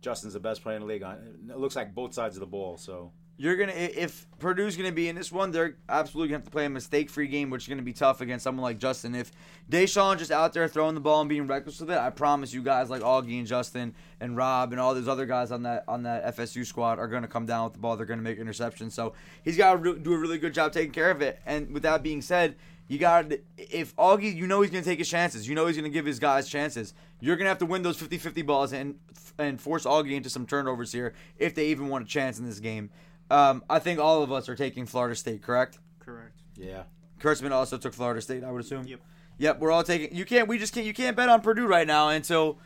Justin's 0.00 0.34
the 0.34 0.40
best 0.40 0.62
player 0.62 0.76
in 0.76 0.82
the 0.82 0.88
league. 0.88 1.02
It 1.02 1.56
looks 1.58 1.76
like 1.76 1.94
both 1.94 2.14
sides 2.14 2.36
of 2.36 2.40
the 2.40 2.46
ball. 2.46 2.76
So 2.76 3.12
You're 3.38 3.56
gonna 3.56 3.72
if 3.72 4.26
Purdue's 4.38 4.76
gonna 4.76 4.92
be 4.92 5.08
in 5.08 5.16
this 5.16 5.32
one, 5.32 5.50
they're 5.50 5.76
absolutely 5.88 6.28
gonna 6.28 6.38
have 6.38 6.44
to 6.44 6.50
play 6.50 6.66
a 6.66 6.70
mistake-free 6.70 7.28
game, 7.28 7.50
which 7.50 7.64
is 7.64 7.68
gonna 7.68 7.82
be 7.82 7.92
tough 7.92 8.20
against 8.20 8.44
someone 8.44 8.62
like 8.62 8.78
Justin. 8.78 9.14
If 9.14 9.32
Deshaun 9.70 10.18
just 10.18 10.30
out 10.30 10.52
there 10.52 10.68
throwing 10.68 10.94
the 10.94 11.00
ball 11.00 11.20
and 11.20 11.28
being 11.28 11.46
reckless 11.46 11.80
with 11.80 11.90
it, 11.90 11.98
I 11.98 12.10
promise 12.10 12.52
you 12.52 12.62
guys 12.62 12.90
like 12.90 13.02
Augie 13.02 13.38
and 13.38 13.46
Justin 13.46 13.94
and 14.20 14.36
Rob 14.36 14.72
and 14.72 14.80
all 14.80 14.94
those 14.94 15.08
other 15.08 15.26
guys 15.26 15.50
on 15.50 15.62
that 15.62 15.84
on 15.88 16.02
that 16.04 16.36
FSU 16.36 16.64
squad 16.64 16.98
are 16.98 17.08
gonna 17.08 17.26
come 17.26 17.46
down 17.46 17.64
with 17.64 17.72
the 17.72 17.78
ball. 17.78 17.96
They're 17.96 18.06
gonna 18.06 18.22
make 18.22 18.38
interceptions. 18.38 18.92
So 18.92 19.14
he's 19.42 19.56
got 19.56 19.82
to 19.82 19.98
do 19.98 20.12
a 20.12 20.18
really 20.18 20.38
good 20.38 20.54
job 20.54 20.72
taking 20.72 20.92
care 20.92 21.10
of 21.10 21.22
it. 21.22 21.40
And 21.46 21.72
with 21.72 21.82
that 21.84 22.02
being 22.02 22.22
said, 22.22 22.54
you 22.86 22.98
got 22.98 23.32
if 23.56 23.96
Augie, 23.96 24.34
you 24.34 24.46
know 24.46 24.60
he's 24.60 24.70
gonna 24.70 24.84
take 24.84 24.98
his 24.98 25.08
chances. 25.08 25.48
You 25.48 25.54
know 25.54 25.66
he's 25.66 25.76
gonna 25.76 25.88
give 25.88 26.04
his 26.04 26.18
guys 26.18 26.48
chances. 26.48 26.92
You're 27.20 27.36
gonna 27.36 27.48
have 27.48 27.58
to 27.58 27.66
win 27.66 27.82
those 27.82 27.96
50-50 27.96 28.44
balls 28.44 28.72
and 28.72 28.98
and 29.38 29.60
force 29.60 29.84
Augie 29.84 30.12
into 30.12 30.28
some 30.28 30.46
turnovers 30.46 30.92
here 30.92 31.14
if 31.38 31.54
they 31.54 31.68
even 31.68 31.88
want 31.88 32.04
a 32.04 32.08
chance 32.08 32.38
in 32.38 32.44
this 32.44 32.60
game. 32.60 32.90
Um, 33.32 33.64
I 33.70 33.78
think 33.78 33.98
all 33.98 34.22
of 34.22 34.30
us 34.30 34.48
are 34.48 34.54
taking 34.56 34.86
Florida 34.86 35.14
State, 35.16 35.42
correct? 35.42 35.78
Correct. 36.00 36.36
yeah, 36.56 36.82
Kurtzman 37.20 37.50
also 37.52 37.78
took 37.78 37.94
Florida 37.94 38.20
State, 38.20 38.44
I 38.44 38.50
would 38.50 38.60
assume. 38.62 38.86
Yep. 38.86 39.00
Yep, 39.38 39.58
we're 39.60 39.70
all 39.72 39.82
taking. 39.82 40.14
You 40.16 40.24
can't. 40.24 40.46
We 40.48 40.58
just 40.58 40.74
can't. 40.74 40.86
You 40.86 40.92
can't 40.92 41.16
bet 41.16 41.28
on 41.28 41.40
Purdue 41.40 41.66
right 41.66 41.86
now 41.86 42.10
until. 42.10 42.58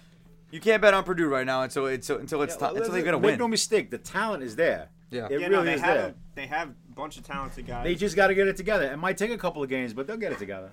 You 0.50 0.61
can't 0.61 0.81
bet 0.81 0.94
on 0.94 1.02
Purdue 1.05 1.26
right 1.29 1.44
now 1.46 1.62
until 1.62 1.87
it's 1.87 2.09
until 2.11 2.42
it's 2.42 2.57
Yeah, 2.61 2.68
ti- 2.70 2.76
until 2.76 2.92
they're 2.92 3.02
gonna 3.02 3.18
make 3.18 3.31
win. 3.33 3.38
no 3.38 3.48
mistake, 3.48 3.90
the 3.90 3.98
talent 3.98 4.42
is 4.42 4.57
there. 4.57 4.88
Yeah. 5.11 5.26
it 5.26 5.33
yeah, 5.33 5.37
really 5.46 5.50
no, 5.50 5.64
they 5.64 5.74
is 5.74 5.81
have 5.81 5.94
there. 5.96 6.07
a, 6.09 6.14
they 6.35 6.46
have 6.46 6.68
a 6.68 6.92
bunch 6.94 7.16
of 7.16 7.24
talented 7.24 7.66
guys. 7.66 7.85
They 7.85 7.94
just 7.94 8.14
got 8.16 8.29
to 8.29 8.35
get 8.35 8.46
it 8.48 8.57
together. 8.57 8.85
It 8.90 8.96
might 8.96 9.16
take 9.16 9.31
a 9.31 9.38
couple 9.38 9.62
of 9.62 9.68
games, 9.68 9.92
but 9.92 10.07
they'll 10.07 10.16
get 10.16 10.33
it 10.33 10.38
together. 10.38 10.72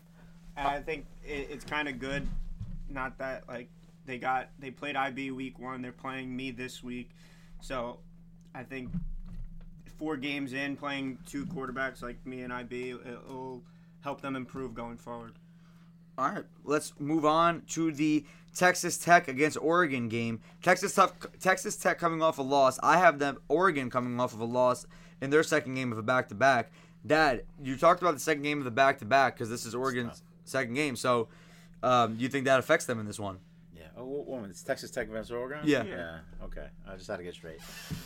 And 0.57 0.67
I 0.67 0.79
think 0.81 1.05
it, 1.23 1.49
it's 1.51 1.65
kind 1.65 1.87
of 1.87 1.99
good. 1.99 2.27
Not 2.89 3.17
that 3.19 3.47
like 3.47 3.69
they 4.05 4.17
got 4.19 4.49
they 4.59 4.69
played 4.71 4.95
IB 4.95 5.31
week 5.31 5.57
one. 5.59 5.81
They're 5.81 5.91
playing 5.91 6.35
me 6.35 6.51
this 6.51 6.83
week, 6.83 7.09
so 7.61 7.99
I 8.53 8.63
think 8.63 8.89
four 9.97 10.17
games 10.17 10.53
in 10.53 10.75
playing 10.75 11.17
two 11.25 11.45
quarterbacks 11.45 12.01
like 12.01 12.25
me 12.25 12.41
and 12.41 12.51
IB, 12.51 12.91
it'll 12.91 13.61
help 14.01 14.21
them 14.21 14.35
improve 14.35 14.73
going 14.73 14.97
forward. 14.97 15.33
All 16.17 16.29
right, 16.29 16.43
let's 16.63 16.93
move 16.99 17.25
on 17.25 17.63
to 17.69 17.91
the 17.91 18.25
Texas 18.55 18.97
Tech 18.97 19.27
against 19.27 19.57
Oregon 19.59 20.09
game. 20.09 20.41
Texas 20.61 20.93
Tech, 20.93 21.11
Texas 21.39 21.75
Tech 21.75 21.97
coming 21.97 22.21
off 22.21 22.37
a 22.37 22.43
loss. 22.43 22.79
I 22.83 22.97
have 22.97 23.17
them 23.17 23.39
Oregon 23.47 23.89
coming 23.89 24.19
off 24.19 24.33
of 24.33 24.39
a 24.39 24.45
loss 24.45 24.85
in 25.21 25.31
their 25.31 25.43
second 25.43 25.73
game 25.73 25.91
of 25.91 25.97
a 25.97 26.03
back 26.03 26.29
to 26.29 26.35
back. 26.35 26.71
Dad, 27.05 27.43
you 27.61 27.75
talked 27.75 28.01
about 28.01 28.13
the 28.13 28.19
second 28.19 28.43
game 28.43 28.59
of 28.59 28.65
the 28.65 28.71
back 28.71 28.99
to 28.99 29.05
back 29.05 29.35
because 29.35 29.49
this 29.49 29.65
is 29.65 29.73
Oregon's 29.73 30.21
second 30.45 30.75
game. 30.75 30.95
So, 30.95 31.27
um, 31.81 32.15
you 32.19 32.29
think 32.29 32.45
that 32.45 32.59
affects 32.59 32.85
them 32.85 32.99
in 32.99 33.05
this 33.05 33.19
one? 33.19 33.39
Yeah. 33.95 34.01
Oh, 34.01 34.25
wait, 34.27 34.41
wait. 34.41 34.49
It's 34.49 34.63
Texas 34.63 34.91
Tech 34.91 35.07
versus 35.09 35.31
Oregon. 35.31 35.59
Yeah. 35.63 35.83
Yeah. 35.83 36.19
Okay. 36.43 36.67
I 36.87 36.95
just 36.95 37.07
had 37.07 37.17
to 37.17 37.23
get 37.23 37.33
straight. 37.33 37.59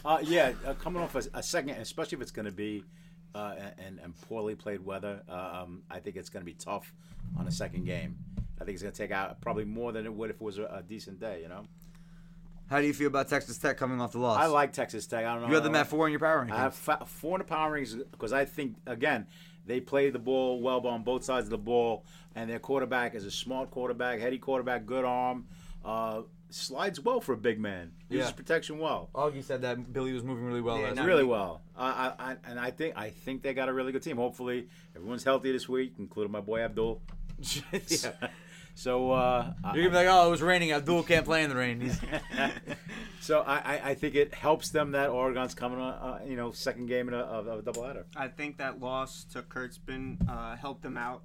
Uh, 0.04 0.20
yeah. 0.22 0.54
Uh, 0.66 0.74
coming 0.74 1.02
off 1.02 1.16
a, 1.16 1.24
a 1.34 1.44
second, 1.44 1.72
especially 1.72 2.18
if 2.18 2.22
it's 2.22 2.32
going 2.32 2.46
to 2.46 2.52
be 2.52 2.84
uh, 3.36 3.56
and, 3.78 4.00
and 4.00 4.20
poorly 4.22 4.56
played 4.56 4.84
weather, 4.86 5.22
uh, 5.30 5.62
um, 5.64 5.84
I 5.90 6.00
think 6.00 6.16
it's 6.16 6.30
going 6.30 6.42
to 6.42 6.46
be 6.46 6.54
tough 6.56 6.94
on 7.38 7.48
a 7.48 7.52
second 7.52 7.86
game. 7.86 8.18
I 8.60 8.66
think 8.66 8.74
it's 8.74 8.82
going 8.84 8.94
to 8.94 8.98
take 8.98 9.12
out 9.12 9.40
probably 9.42 9.66
more 9.66 9.92
than 9.92 10.06
it 10.06 10.14
would 10.14 10.30
if 10.30 10.38
it 10.38 10.42
was 10.42 10.58
a, 10.58 10.64
a 10.66 10.84
decent 10.88 11.20
day. 11.20 11.42
You 11.42 11.50
know. 11.50 11.64
How 12.70 12.82
do 12.82 12.88
you 12.88 12.94
feel 12.94 13.08
about 13.08 13.30
Texas 13.30 13.58
Tech 13.58 13.78
coming 13.78 14.02
off 14.02 14.12
the 14.12 14.20
loss? 14.20 14.40
I 14.40 14.48
like 14.48 14.74
Texas 14.74 15.08
Tech. 15.08 15.26
I 15.26 15.34
don't 15.34 15.44
know. 15.44 15.48
You 15.48 15.54
have 15.54 15.64
them 15.64 15.76
at 15.76 15.88
four 15.88 16.06
in 16.06 16.12
your 16.12 16.20
power 16.20 16.46
rankings. 16.46 16.52
I 16.52 16.58
have 16.58 16.76
fa- 16.76 17.06
four 17.06 17.36
in 17.36 17.40
the 17.40 17.46
power 17.46 17.80
rankings 17.80 18.02
because 18.12 18.34
I 18.34 18.44
think 18.44 18.76
again 18.86 19.28
they 19.66 19.80
play 19.80 20.10
the 20.10 20.20
ball 20.20 20.60
well 20.60 20.86
on 20.88 21.04
both 21.04 21.24
sides 21.24 21.46
of 21.46 21.52
the 21.52 21.58
ball, 21.58 22.04
and 22.36 22.50
their 22.50 22.60
quarterback 22.60 23.16
is 23.16 23.26
a 23.26 23.32
smart 23.32 23.72
quarterback, 23.72 24.20
heady 24.20 24.38
quarterback, 24.38 24.86
good 24.86 25.06
arm, 25.06 25.46
uh, 25.88 26.22
slides 26.50 27.00
well 27.00 27.20
for 27.22 27.34
a 27.34 27.38
big 27.38 27.60
man, 27.60 27.92
uses 28.10 28.30
Yeah. 28.30 28.36
protection 28.36 28.78
well, 28.78 29.10
Augie 29.16 29.44
said 29.44 29.62
that 29.62 29.92
Billy 29.92 30.14
was 30.14 30.24
moving 30.24 30.46
really 30.46 30.62
well. 30.62 30.78
Yeah, 30.78 30.88
last 30.88 30.96
no, 30.98 31.02
week. 31.04 31.08
really 31.08 31.24
well. 31.24 31.62
Uh, 31.76 32.12
I, 32.20 32.32
I, 32.32 32.36
and 32.46 32.60
I 32.60 32.72
think 32.72 32.96
I 32.98 33.10
think 33.10 33.42
they 33.42 33.54
got 33.54 33.70
a 33.70 33.74
really 33.74 33.92
good 33.92 34.04
team. 34.04 34.18
Hopefully 34.18 34.68
everyone's 34.96 35.24
healthy 35.24 35.52
this 35.52 35.68
week, 35.68 35.94
including 35.98 36.32
my 36.32 36.42
boy 36.42 36.60
Abdul. 36.62 37.02
yeah. 37.72 38.12
So 38.76 39.12
uh, 39.12 39.54
You're 39.74 39.86
gonna 39.86 39.90
be 39.90 39.96
like, 39.96 40.08
oh, 40.08 40.28
it 40.28 40.30
was 40.30 40.44
raining. 40.44 40.72
Abdul 40.72 41.02
can't 41.02 41.26
play 41.26 41.44
in 41.44 41.50
the 41.50 41.56
rain. 41.56 41.92
So 43.20 43.42
I, 43.42 43.56
I, 43.58 43.82
I 43.90 43.94
think 43.96 44.14
it 44.16 44.34
helps 44.34 44.70
them 44.70 44.92
that 44.92 45.10
Oregon's 45.10 45.54
coming 45.56 45.80
on, 45.80 45.94
uh, 45.94 46.20
you 46.26 46.36
know, 46.38 46.52
second 46.52 46.86
game 46.86 47.08
in 47.08 47.14
a, 47.14 47.18
of, 47.18 47.48
of 47.48 47.60
a 47.60 47.72
doubleheader. 47.72 48.04
I 48.16 48.28
think 48.28 48.58
that 48.60 48.80
loss 48.80 49.26
to 49.34 49.42
Kurtzman 49.42 50.18
uh, 50.30 50.56
helped 50.56 50.84
them 50.84 50.96
out 50.96 51.24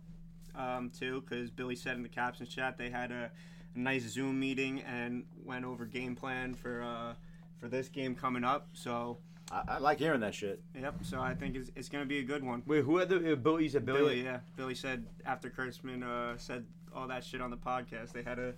um, 0.57 0.91
too, 0.91 1.21
because 1.21 1.51
Billy 1.51 1.77
said 1.77 1.97
in 1.97 2.03
the 2.03 2.09
captions 2.09 2.49
chat 2.49 2.77
they 2.79 2.91
had 2.91 3.13
a, 3.13 3.31
a 3.75 3.79
nice 3.79 4.03
Zoom 4.05 4.39
meeting 4.41 4.81
and 4.83 5.25
went 5.45 5.65
over 5.65 5.85
game 5.85 6.15
plan 6.17 6.55
for 6.55 6.83
uh, 6.83 7.15
for 7.59 7.69
this 7.69 7.89
game 7.89 8.15
coming 8.15 8.45
up. 8.45 8.69
So, 8.73 9.19
I, 9.51 9.63
I 9.69 9.79
like 9.79 9.99
hearing 9.99 10.21
that 10.21 10.35
shit. 10.35 10.61
yep. 10.79 10.95
So 11.03 11.21
I 11.21 11.35
think 11.35 11.55
it's, 11.57 11.71
it's 11.77 11.89
going 11.89 12.03
to 12.05 12.09
be 12.09 12.19
a 12.19 12.23
good 12.25 12.43
one. 12.45 12.63
wait, 12.67 12.85
who 12.85 12.97
had 12.99 13.09
the 13.09 13.33
uh, 13.33 13.37
Billy? 13.37 13.65
You 13.65 13.71
said 13.71 13.85
Billy. 13.87 13.99
Billy, 14.01 14.23
yeah. 14.25 14.41
Billy 14.57 14.75
said 14.75 15.07
after 15.25 15.49
Kurtzman 15.51 16.03
uh, 16.03 16.37
said 16.39 16.65
all 16.95 17.07
that 17.09 17.25
shit 17.25 17.41
on 17.41 17.51
the 17.51 17.57
podcast, 17.57 18.13
they 18.13 18.23
had 18.23 18.39
a, 18.39 18.53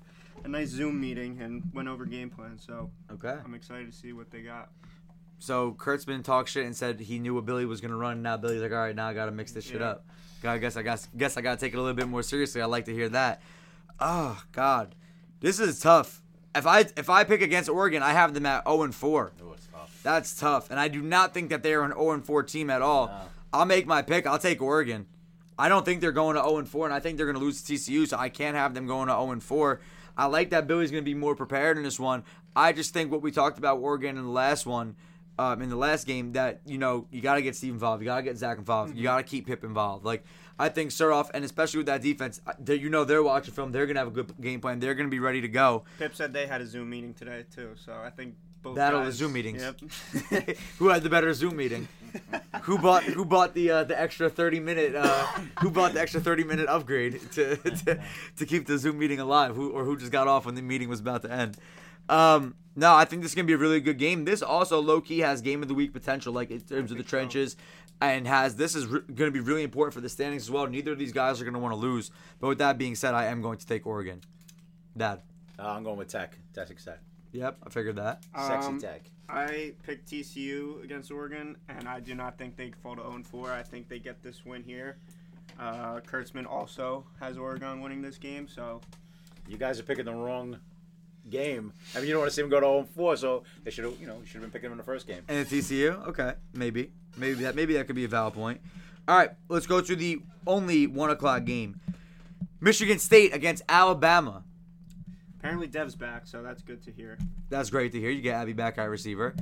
a 0.45 0.49
nice 0.49 0.69
Zoom 0.71 1.01
meeting 1.01 1.41
and 1.41 1.63
went 1.75 1.89
over 1.89 2.05
game 2.07 2.31
plan. 2.31 2.59
So 2.59 2.91
Okay. 3.13 3.37
I'm 3.45 3.55
excited 3.55 3.91
to 3.93 3.97
see 3.97 4.13
what 4.13 4.31
they 4.31 4.41
got. 4.43 4.71
So 5.39 5.73
Kurtzman 5.73 6.25
talked 6.25 6.49
shit 6.49 6.65
and 6.65 6.75
said 6.75 6.99
he 7.01 7.19
knew 7.19 7.35
what 7.35 7.45
Billy 7.45 7.67
was 7.67 7.81
gonna 7.81 7.97
run. 7.97 8.23
Now 8.23 8.37
Billy's 8.39 8.63
like, 8.63 8.73
all 8.73 8.79
right, 8.79 8.95
now 8.97 9.09
I 9.09 9.15
gotta 9.15 9.33
mix 9.33 9.53
this 9.53 9.65
shit 9.65 9.81
Yeah. 9.81 9.89
up. 9.91 10.07
I 10.43 10.59
guess 10.59 10.77
I 10.77 10.83
guess 10.83 11.09
guess 11.17 11.37
I 11.37 11.41
gotta 11.43 11.59
take 11.61 11.73
it 11.75 11.77
a 11.77 11.81
little 11.81 11.95
bit 11.97 12.09
more 12.09 12.23
seriously. 12.23 12.61
I 12.63 12.67
like 12.67 12.85
to 12.87 12.93
hear 12.95 13.09
that. 13.11 13.43
Oh 14.01 14.41
God, 14.53 14.95
this 15.45 15.61
is 15.61 15.79
tough. 15.79 16.23
If 16.55 16.67
I 16.67 16.87
if 16.97 17.11
I 17.11 17.25
pick 17.25 17.43
against 17.43 17.69
Oregon, 17.69 18.03
I 18.03 18.13
have 18.13 18.33
them 18.33 18.47
at 18.47 18.65
zero 18.67 18.83
and 18.83 18.95
four. 18.95 19.33
Oh, 19.43 19.53
it's 19.53 19.67
tough. 19.67 20.01
That's 20.03 20.39
tough, 20.39 20.71
and 20.71 20.81
I 20.81 20.89
do 20.89 21.03
not 21.03 21.35
think 21.35 21.51
that 21.51 21.63
they 21.63 21.75
are 21.75 21.83
an 21.85 21.93
zero 21.93 22.13
and 22.13 22.25
four 22.25 22.43
team 22.43 22.71
at 22.71 22.81
all. 22.81 23.09
No. 23.09 23.21
I'll 23.53 23.67
make 23.67 23.87
my 23.87 24.03
pick. 24.03 24.27
I'll 24.27 24.39
take 24.39 24.63
Oregon. 24.63 25.07
I 25.59 25.69
don't 25.69 25.85
think 25.85 26.01
they're 26.01 26.13
going 26.13 26.35
to 26.35 26.43
0 26.43 26.59
and 26.59 26.69
4, 26.69 26.87
and 26.87 26.95
I 26.95 26.99
think 26.99 27.17
they're 27.17 27.27
going 27.27 27.39
to 27.39 27.45
lose 27.45 27.63
to 27.63 27.73
TCU, 27.73 28.09
so 28.09 28.17
I 28.19 28.29
can't 28.29 28.57
have 28.57 28.75
them 28.75 28.89
going 28.89 29.07
to 29.07 29.15
0 29.15 29.31
and 29.31 29.43
4. 29.43 29.81
I 30.17 30.27
like 30.27 30.51
that 30.51 30.67
Billy's 30.67 30.91
going 30.91 31.05
to 31.05 31.09
be 31.09 31.15
more 31.15 31.37
prepared 31.37 31.77
in 31.77 31.85
this 31.85 32.01
one. 32.01 32.25
I 32.57 32.73
just 32.73 32.93
think 32.93 33.13
what 33.13 33.23
we 33.23 33.31
talked 33.31 33.59
about 33.59 33.79
Oregon 33.79 34.17
in 34.19 34.25
the 34.25 34.31
last 34.31 34.67
one, 34.67 34.97
um, 35.39 35.63
in 35.63 35.69
the 35.69 35.77
last 35.77 36.07
game, 36.07 36.33
that 36.33 36.61
you 36.67 36.79
know 36.79 37.07
you 37.11 37.21
got 37.21 37.35
to 37.35 37.43
get 37.43 37.55
Steve 37.57 37.73
involved, 37.73 38.03
you 38.03 38.07
got 38.07 38.17
to 38.17 38.23
get 38.23 38.37
Zach 38.37 38.59
involved, 38.59 38.97
you 38.97 39.03
got 39.05 39.19
to 39.19 39.23
keep 39.23 39.47
Pip 39.47 39.65
involved. 39.65 40.05
Like 40.05 40.25
I 40.59 40.69
think 40.69 40.91
Suroff, 40.91 41.31
and 41.35 41.45
especially 41.45 41.79
with 41.79 41.87
that 41.87 42.03
defense, 42.03 42.41
you 42.67 42.89
know 42.89 43.05
they're 43.05 43.23
watching 43.23 43.55
film, 43.55 43.73
they're 43.73 43.87
going 43.87 43.97
to 43.97 44.01
have 44.01 44.09
a 44.09 44.13
good 44.13 44.33
game 44.41 44.61
plan, 44.61 44.79
they're 44.81 44.95
going 44.95 45.07
to 45.07 45.11
be 45.11 45.19
ready 45.19 45.41
to 45.41 45.49
go. 45.49 45.85
Pip 45.99 46.15
said 46.15 46.33
they 46.33 46.47
had 46.47 46.61
a 46.61 46.67
Zoom 46.67 46.91
meeting 46.91 47.15
today 47.15 47.45
too, 47.55 47.71
so 47.77 47.93
I 47.93 48.11
think 48.11 48.35
both 48.63 48.77
That'll 48.77 49.05
the 49.05 49.13
Zoom 49.13 49.35
meetings. 49.35 49.63
Yep. 49.63 50.57
who 50.79 50.89
had 50.89 51.03
the 51.03 51.11
better 51.11 51.33
Zoom 51.35 51.57
meeting? 51.57 51.87
who 52.63 52.79
bought 52.79 53.03
who 53.05 53.25
bought 53.25 53.53
the 53.55 53.71
uh, 53.71 53.85
the 53.85 54.01
extra 54.01 54.31
thirty 54.31 54.59
minute 54.59 54.95
uh, 54.95 55.27
who 55.61 55.71
bought 55.71 55.93
the 55.93 56.01
extra 56.01 56.21
thirty 56.21 56.45
minute 56.45 56.69
upgrade 56.69 57.21
to, 57.33 57.57
to 57.57 58.01
to 58.37 58.47
keep 58.47 58.67
the 58.67 58.79
Zoom 58.79 58.99
meeting 58.99 59.21
alive? 59.21 59.55
Who 59.55 59.71
or 59.71 59.85
who 59.85 59.97
just 59.97 60.13
got 60.13 60.29
off 60.29 60.47
when 60.47 60.55
the 60.55 60.63
meeting 60.63 60.89
was 60.89 61.01
about 61.01 61.23
to 61.23 61.31
end? 61.31 61.59
Um, 62.09 62.55
No, 62.77 62.95
I 62.95 63.05
think 63.05 63.23
this 63.23 63.33
is 63.33 63.35
gonna 63.35 63.47
be 63.47 63.53
a 63.53 63.59
really 63.59 63.81
good 63.81 63.99
game. 63.99 64.25
This 64.25 64.43
also 64.43 64.81
low 64.81 65.01
key 65.01 65.21
has 65.21 65.43
game 65.43 65.63
of 65.63 65.69
the 65.69 65.75
week 65.75 65.93
potential, 65.93 66.33
like 66.33 66.51
in 66.51 66.61
terms 66.61 66.91
of 66.91 66.97
the 66.97 67.05
trenches, 67.05 67.57
and 68.01 68.27
has 68.27 68.57
this 68.57 68.75
is 68.75 68.87
re- 68.87 69.01
gonna 69.15 69.31
be 69.31 69.41
really 69.41 69.63
important 69.63 69.95
for 69.95 70.01
the 70.01 70.09
standings 70.09 70.43
as 70.43 70.51
well. 70.51 70.67
Neither 70.67 70.93
of 70.93 70.99
these 70.99 71.13
guys 71.13 71.41
are 71.41 71.45
gonna 71.45 71.59
want 71.59 71.73
to 71.73 71.77
lose. 71.79 72.11
But 72.41 72.49
with 72.49 72.59
that 72.59 72.79
being 72.79 72.95
said, 72.95 73.15
I 73.15 73.27
am 73.27 73.41
going 73.43 73.59
to 73.59 73.67
take 73.67 73.87
Oregon. 73.87 74.21
Dad. 74.97 75.21
Uh, 75.59 75.69
I'm 75.69 75.85
going 75.85 75.97
with 75.97 76.09
Tech. 76.09 76.39
Texas 76.53 76.85
Tech. 76.85 77.01
Yep, 77.33 77.59
I 77.67 77.71
figured 77.71 77.97
that. 77.97 78.23
Sexy 78.37 78.67
Um, 78.69 78.79
Tech. 78.81 79.03
I 79.29 79.73
picked 79.83 80.09
TCU 80.11 80.83
against 80.85 81.11
Oregon, 81.11 81.57
and 81.69 81.89
I 81.89 81.99
do 82.01 82.15
not 82.15 82.37
think 82.39 82.57
they 82.57 82.71
fall 82.83 82.95
to 82.97 83.03
0 83.03 83.23
4. 83.25 83.51
I 83.53 83.63
think 83.63 83.89
they 83.89 83.99
get 83.99 84.23
this 84.23 84.45
win 84.45 84.63
here. 84.63 84.99
Uh, 85.59 86.01
Kurtzman 86.01 86.47
also 86.47 87.07
has 87.21 87.39
Oregon 87.39 87.81
winning 87.81 88.03
this 88.03 88.19
game, 88.19 88.47
so 88.49 88.81
You 89.49 89.57
guys 89.57 89.79
are 89.79 89.83
picking 89.83 90.05
the 90.07 90.13
wrong 90.15 90.59
game. 91.31 91.73
I 91.95 91.99
mean, 91.99 92.07
you 92.09 92.13
don't 92.15 92.21
want 92.21 92.31
to 92.31 92.35
see 92.35 92.43
them 92.43 92.51
go 92.51 92.61
to 92.61 92.67
0 92.67 92.89
4, 92.95 93.17
so 93.17 93.43
they 93.63 93.71
should 93.71 93.85
have, 93.85 94.01
you 94.01 94.07
know, 94.07 94.21
should 94.25 94.35
have 94.35 94.43
been 94.43 94.51
picking 94.51 94.67
them 94.69 94.73
in 94.73 94.79
the 94.79 94.85
first 94.85 95.07
game. 95.07 95.23
And 95.29 95.47
the 95.47 95.59
TCU, 95.59 96.07
okay, 96.09 96.35
maybe, 96.53 96.91
maybe 97.17 97.43
that 97.45 97.55
maybe 97.55 97.75
that 97.75 97.87
could 97.87 97.97
be 97.97 98.05
a 98.05 98.09
valid 98.09 98.35
point. 98.35 98.61
All 99.07 99.17
right, 99.17 99.31
let's 99.49 99.67
go 99.67 99.81
to 99.81 99.95
the 99.97 100.23
only 100.47 100.87
one 100.87 101.11
o'clock 101.11 101.45
game: 101.45 101.81
Michigan 102.61 102.99
State 102.99 103.35
against 103.35 103.63
Alabama. 103.69 104.43
apparently 105.39 105.67
Dev's 105.67 105.95
back, 105.95 106.27
so 106.27 106.43
that's 106.43 106.63
good 106.63 106.83
to 106.85 106.91
hear. 106.93 107.19
That's 107.51 107.71
great 107.71 107.93
to 107.93 108.01
hear. 108.01 108.11
You 108.11 108.23
get 108.23 108.35
Abby 108.35 108.53
back 108.55 108.79
at 108.79 108.85
receiver. 108.89 109.35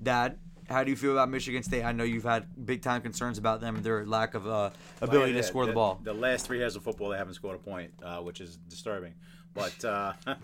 Dad, 0.00 0.38
how 0.68 0.84
do 0.84 0.90
you 0.90 0.96
feel 0.96 1.12
about 1.12 1.28
Michigan 1.30 1.62
State? 1.64 1.82
I 1.82 1.90
know 1.92 2.04
you've 2.04 2.22
had 2.24 2.46
big 2.64 2.82
time 2.82 3.02
concerns 3.02 3.38
about 3.38 3.60
them 3.60 3.82
their 3.82 4.06
lack 4.06 4.34
of 4.34 4.46
uh, 4.46 4.70
ability 5.00 5.32
to 5.32 5.38
Yeah, 5.38 5.44
score 5.44 5.66
the, 5.66 5.72
ball. 5.72 6.00
The 6.04 6.14
last 6.14 6.46
three 6.46 6.58
years 6.58 6.76
of 6.76 6.84
football, 6.84 7.08
they 7.10 7.18
haven't 7.18 7.34
scored 7.34 7.56
a 7.56 7.58
point, 7.58 7.90
uh, 8.02 8.18
which 8.18 8.40
is 8.40 8.56
disturbing. 8.68 9.14
But 9.54 9.84
uh, 9.84 10.12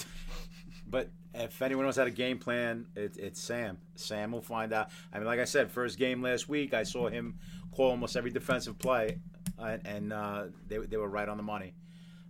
but 0.88 1.10
if 1.34 1.60
anyone 1.62 1.84
knows 1.84 1.96
how 1.96 2.04
a 2.04 2.10
game 2.10 2.38
plan, 2.38 2.86
it, 2.94 3.16
it's 3.16 3.40
Sam. 3.40 3.78
Sam 3.96 4.32
will 4.32 4.42
find 4.42 4.72
out. 4.72 4.90
I 5.12 5.18
mean, 5.18 5.26
like 5.26 5.40
I 5.40 5.44
said, 5.44 5.70
first 5.70 5.98
game 5.98 6.22
last 6.22 6.48
week, 6.48 6.74
I 6.74 6.84
saw 6.84 7.08
him 7.08 7.38
call 7.72 7.90
almost 7.90 8.16
every 8.16 8.30
defensive 8.30 8.78
play, 8.78 9.18
and, 9.58 9.86
and 9.86 10.12
uh, 10.12 10.44
they, 10.68 10.78
they 10.78 10.96
were 10.96 11.08
right 11.08 11.28
on 11.28 11.36
the 11.36 11.42
money. 11.42 11.74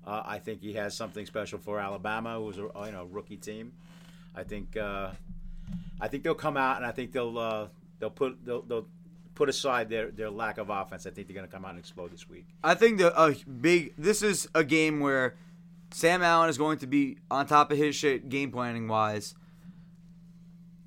Uh, 0.06 0.22
I 0.24 0.38
think 0.38 0.60
he 0.60 0.74
has 0.74 0.96
something 0.96 1.24
special 1.26 1.58
for 1.58 1.80
Alabama, 1.80 2.38
who's 2.38 2.58
a 2.58 2.68
you 2.86 2.92
know 2.92 3.08
rookie 3.10 3.36
team. 3.36 3.72
I 4.34 4.42
think 4.42 4.76
uh, 4.76 5.10
I 6.00 6.08
think 6.08 6.24
they'll 6.24 6.34
come 6.34 6.56
out, 6.56 6.76
and 6.76 6.86
I 6.86 6.90
think 6.90 7.12
they'll 7.12 7.38
uh, 7.38 7.68
they'll 7.98 8.10
put 8.10 8.44
they'll, 8.44 8.62
they'll 8.62 8.86
put 9.34 9.48
aside 9.48 9.88
their, 9.88 10.10
their 10.10 10.30
lack 10.30 10.58
of 10.58 10.70
offense. 10.70 11.06
I 11.06 11.10
think 11.10 11.26
they're 11.26 11.34
going 11.34 11.46
to 11.46 11.52
come 11.52 11.64
out 11.64 11.70
and 11.70 11.78
explode 11.78 12.12
this 12.12 12.28
week. 12.28 12.46
I 12.62 12.74
think 12.74 12.98
the 12.98 13.18
a 13.20 13.34
big. 13.44 13.94
This 13.96 14.22
is 14.22 14.48
a 14.54 14.64
game 14.64 15.00
where 15.00 15.36
Sam 15.94 16.24
Allen 16.24 16.50
is 16.50 16.59
going 16.59 16.78
to 16.78 16.88
be 16.88 17.18
on 17.30 17.46
top 17.46 17.70
of 17.70 17.78
his 17.78 17.94
shit 17.94 18.28
game 18.28 18.50
planning 18.50 18.88
wise. 18.88 19.37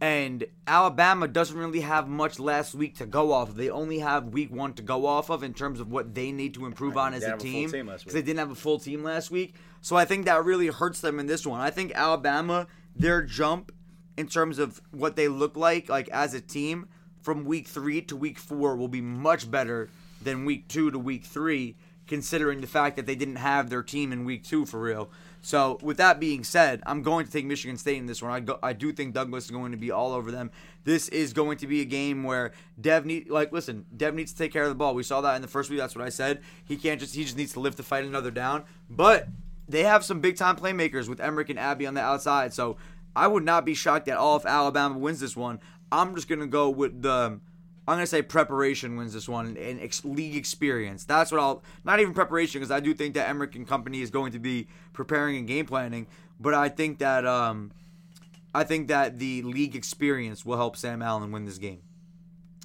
And 0.02 0.46
Alabama 0.67 1.30
doesn't 1.30 1.58
really 1.58 1.80
have 1.80 2.10
much 2.10 2.39
last 2.39 2.76
week 2.76 2.98
to 2.98 3.06
go 3.06 3.32
off 3.32 3.48
of. 3.48 3.56
They 3.56 3.70
only 3.70 4.00
have 4.00 4.34
week 4.34 4.52
one 4.52 4.74
to 4.74 4.82
go 4.82 5.06
off 5.06 5.30
of 5.30 5.43
in 5.43 5.54
terms 5.54 5.80
of 5.80 5.89
what 5.89 6.13
they 6.13 6.34
need 6.34 6.56
to 6.56 6.65
improve 6.65 6.98
on 6.98 7.13
as 7.13 7.24
a 7.24 7.30
have 7.30 7.38
a 7.38 7.39
full 7.39 7.50
team. 7.50 7.72
team 7.72 7.86
Because 7.86 8.13
they 8.13 8.22
didn't 8.22 8.39
have 8.39 8.52
a 8.52 8.56
full 8.56 8.80
team 8.80 9.02
last 9.02 9.32
week. 9.32 9.56
So 9.80 9.96
I 9.96 10.04
think 10.04 10.26
that 10.26 10.43
really 10.43 10.67
hurts 10.67 11.00
them 11.00 11.22
in 11.22 11.26
this 11.26 11.48
one. 11.48 11.62
I 11.62 11.70
think 11.70 11.93
Alabama, 11.96 12.67
their 12.93 13.22
jump 13.22 13.72
in 14.17 14.28
terms 14.28 14.60
of 14.60 14.82
what 14.91 15.15
they 15.15 15.30
look 15.30 15.56
like, 15.56 15.88
like 15.88 16.10
as 16.10 16.34
a 16.34 16.41
team, 16.41 16.89
from 17.22 17.46
week 17.46 17.70
three 17.70 18.02
to 18.02 18.17
week 18.17 18.38
four 18.38 18.76
will 18.76 18.89
be 18.89 19.02
much 19.02 19.50
better 19.50 19.89
than 20.22 20.43
week 20.43 20.67
two 20.67 20.91
to 20.91 21.00
week 21.00 21.24
three, 21.24 21.78
considering 22.08 22.62
the 22.62 22.67
fact 22.67 22.96
that 22.96 23.06
they 23.06 23.15
didn't 23.15 23.36
have 23.36 23.70
their 23.70 23.84
team 23.84 24.12
in 24.12 24.26
week 24.26 24.43
two 24.43 24.65
for 24.65 24.80
real. 24.80 25.10
So, 25.41 25.78
with 25.82 25.98
that 25.98 26.20
being 26.20 26.43
said, 26.43 26.82
I'm 26.86 27.04
going 27.04 27.26
to 27.26 27.32
take 27.32 27.46
Michigan 27.46 27.78
State 27.78 27.98
in 27.98 28.06
this 28.06 28.22
one. 28.22 28.32
I, 28.32 28.39
go, 28.39 28.60
I 28.62 28.74
do 28.74 28.91
think 28.91 29.13
Douglas 29.13 29.46
is 29.46 29.52
going 29.52 29.72
to 29.72 29.78
be 29.78 29.91
all 29.91 30.13
over 30.13 30.32
them. 30.32 30.52
This 30.84 31.08
is 31.10 31.32
going 31.32 31.58
to 31.60 31.67
be 31.67 31.82
a 31.82 31.86
game 31.86 32.24
where 32.24 32.52
Dev 32.80 33.06
need 33.06 33.30
like 33.30 33.52
listen, 33.52 33.86
Dev 33.96 34.13
needs 34.15 34.32
to 34.32 34.38
take 34.38 34.52
care 34.52 34.63
of 34.63 34.70
the 34.70 34.76
ball. 34.76 34.96
We 34.96 35.04
saw 35.04 35.22
that 35.22 35.36
in 35.36 35.41
the 35.41 35.48
first 35.48 35.70
week. 35.70 35.80
That's 35.80 35.96
what 35.96 36.06
I 36.06 36.10
said. 36.10 36.41
He 36.65 36.76
can't 36.76 37.00
just 37.00 37.15
he 37.15 37.24
just 37.24 37.38
needs 37.38 37.54
to 37.54 37.60
lift 37.60 37.78
the 37.78 37.84
fight 37.84 38.04
another 38.04 38.32
down. 38.32 38.63
But 38.89 39.28
they 39.67 39.84
have 39.84 40.04
some 40.04 40.22
big 40.22 40.38
time 40.38 40.56
playmakers 40.56 41.08
with 41.08 41.20
Emmerich 41.20 41.50
and 41.50 41.60
Abby 41.60 41.86
on 41.86 41.93
the 41.93 42.02
outside. 42.02 42.54
So 42.54 42.78
I 43.15 43.28
would 43.28 43.43
not 43.43 43.65
be 43.65 43.74
shocked 43.74 44.08
at 44.08 44.17
all 44.17 44.38
if 44.38 44.46
Alabama 44.46 44.98
wins 44.98 45.20
this 45.20 45.36
one. 45.36 45.60
I'm 45.91 46.15
just 46.15 46.28
gonna 46.28 46.48
go 46.48 46.70
with 46.70 47.02
the. 47.02 47.39
I'm 47.88 47.95
gonna 47.95 48.08
say 48.08 48.21
preparation 48.21 48.97
wins 48.97 49.13
this 49.13 49.30
one 49.30 49.56
and 49.58 49.80
ex- 49.80 50.04
league 50.04 50.36
experience. 50.36 51.06
That's 51.06 51.32
what 51.32 51.39
I'll. 51.39 51.63
Not 51.86 52.00
even 52.00 52.13
preparation 52.13 52.60
because 52.60 52.71
I 52.71 52.82
do 52.82 52.93
think 52.93 53.13
that 53.13 53.30
Emmerich 53.30 53.56
and 53.56 53.67
company 53.67 54.02
is 54.02 54.10
going 54.10 54.34
to 54.34 54.39
be 54.39 54.67
preparing 54.91 55.38
and 55.38 55.47
game 55.47 55.65
planning. 55.65 56.08
But 56.39 56.54
I 56.54 56.67
think 56.67 57.00
that 57.00 57.26
um, 57.26 57.71
I 58.54 58.63
think 58.63 58.89
that 58.89 59.19
the 59.19 59.41
league 59.43 59.76
experience 59.76 60.45
will 60.45 60.58
help 60.58 60.76
Sam 60.76 61.02
Allen 61.02 61.32
win 61.32 61.45
this 61.45 61.58
game. 61.58 61.82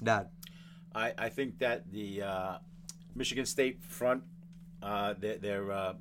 Dad. 0.03 0.29
I, 0.93 1.13
I 1.17 1.29
think 1.29 1.59
that 1.59 1.91
the 1.91 2.21
uh, 2.21 2.57
Michigan 3.15 3.45
State 3.45 3.83
front, 3.83 4.23
uh, 4.81 5.13
their, 5.17 5.37
their 5.37 5.71
uh, 5.71 5.93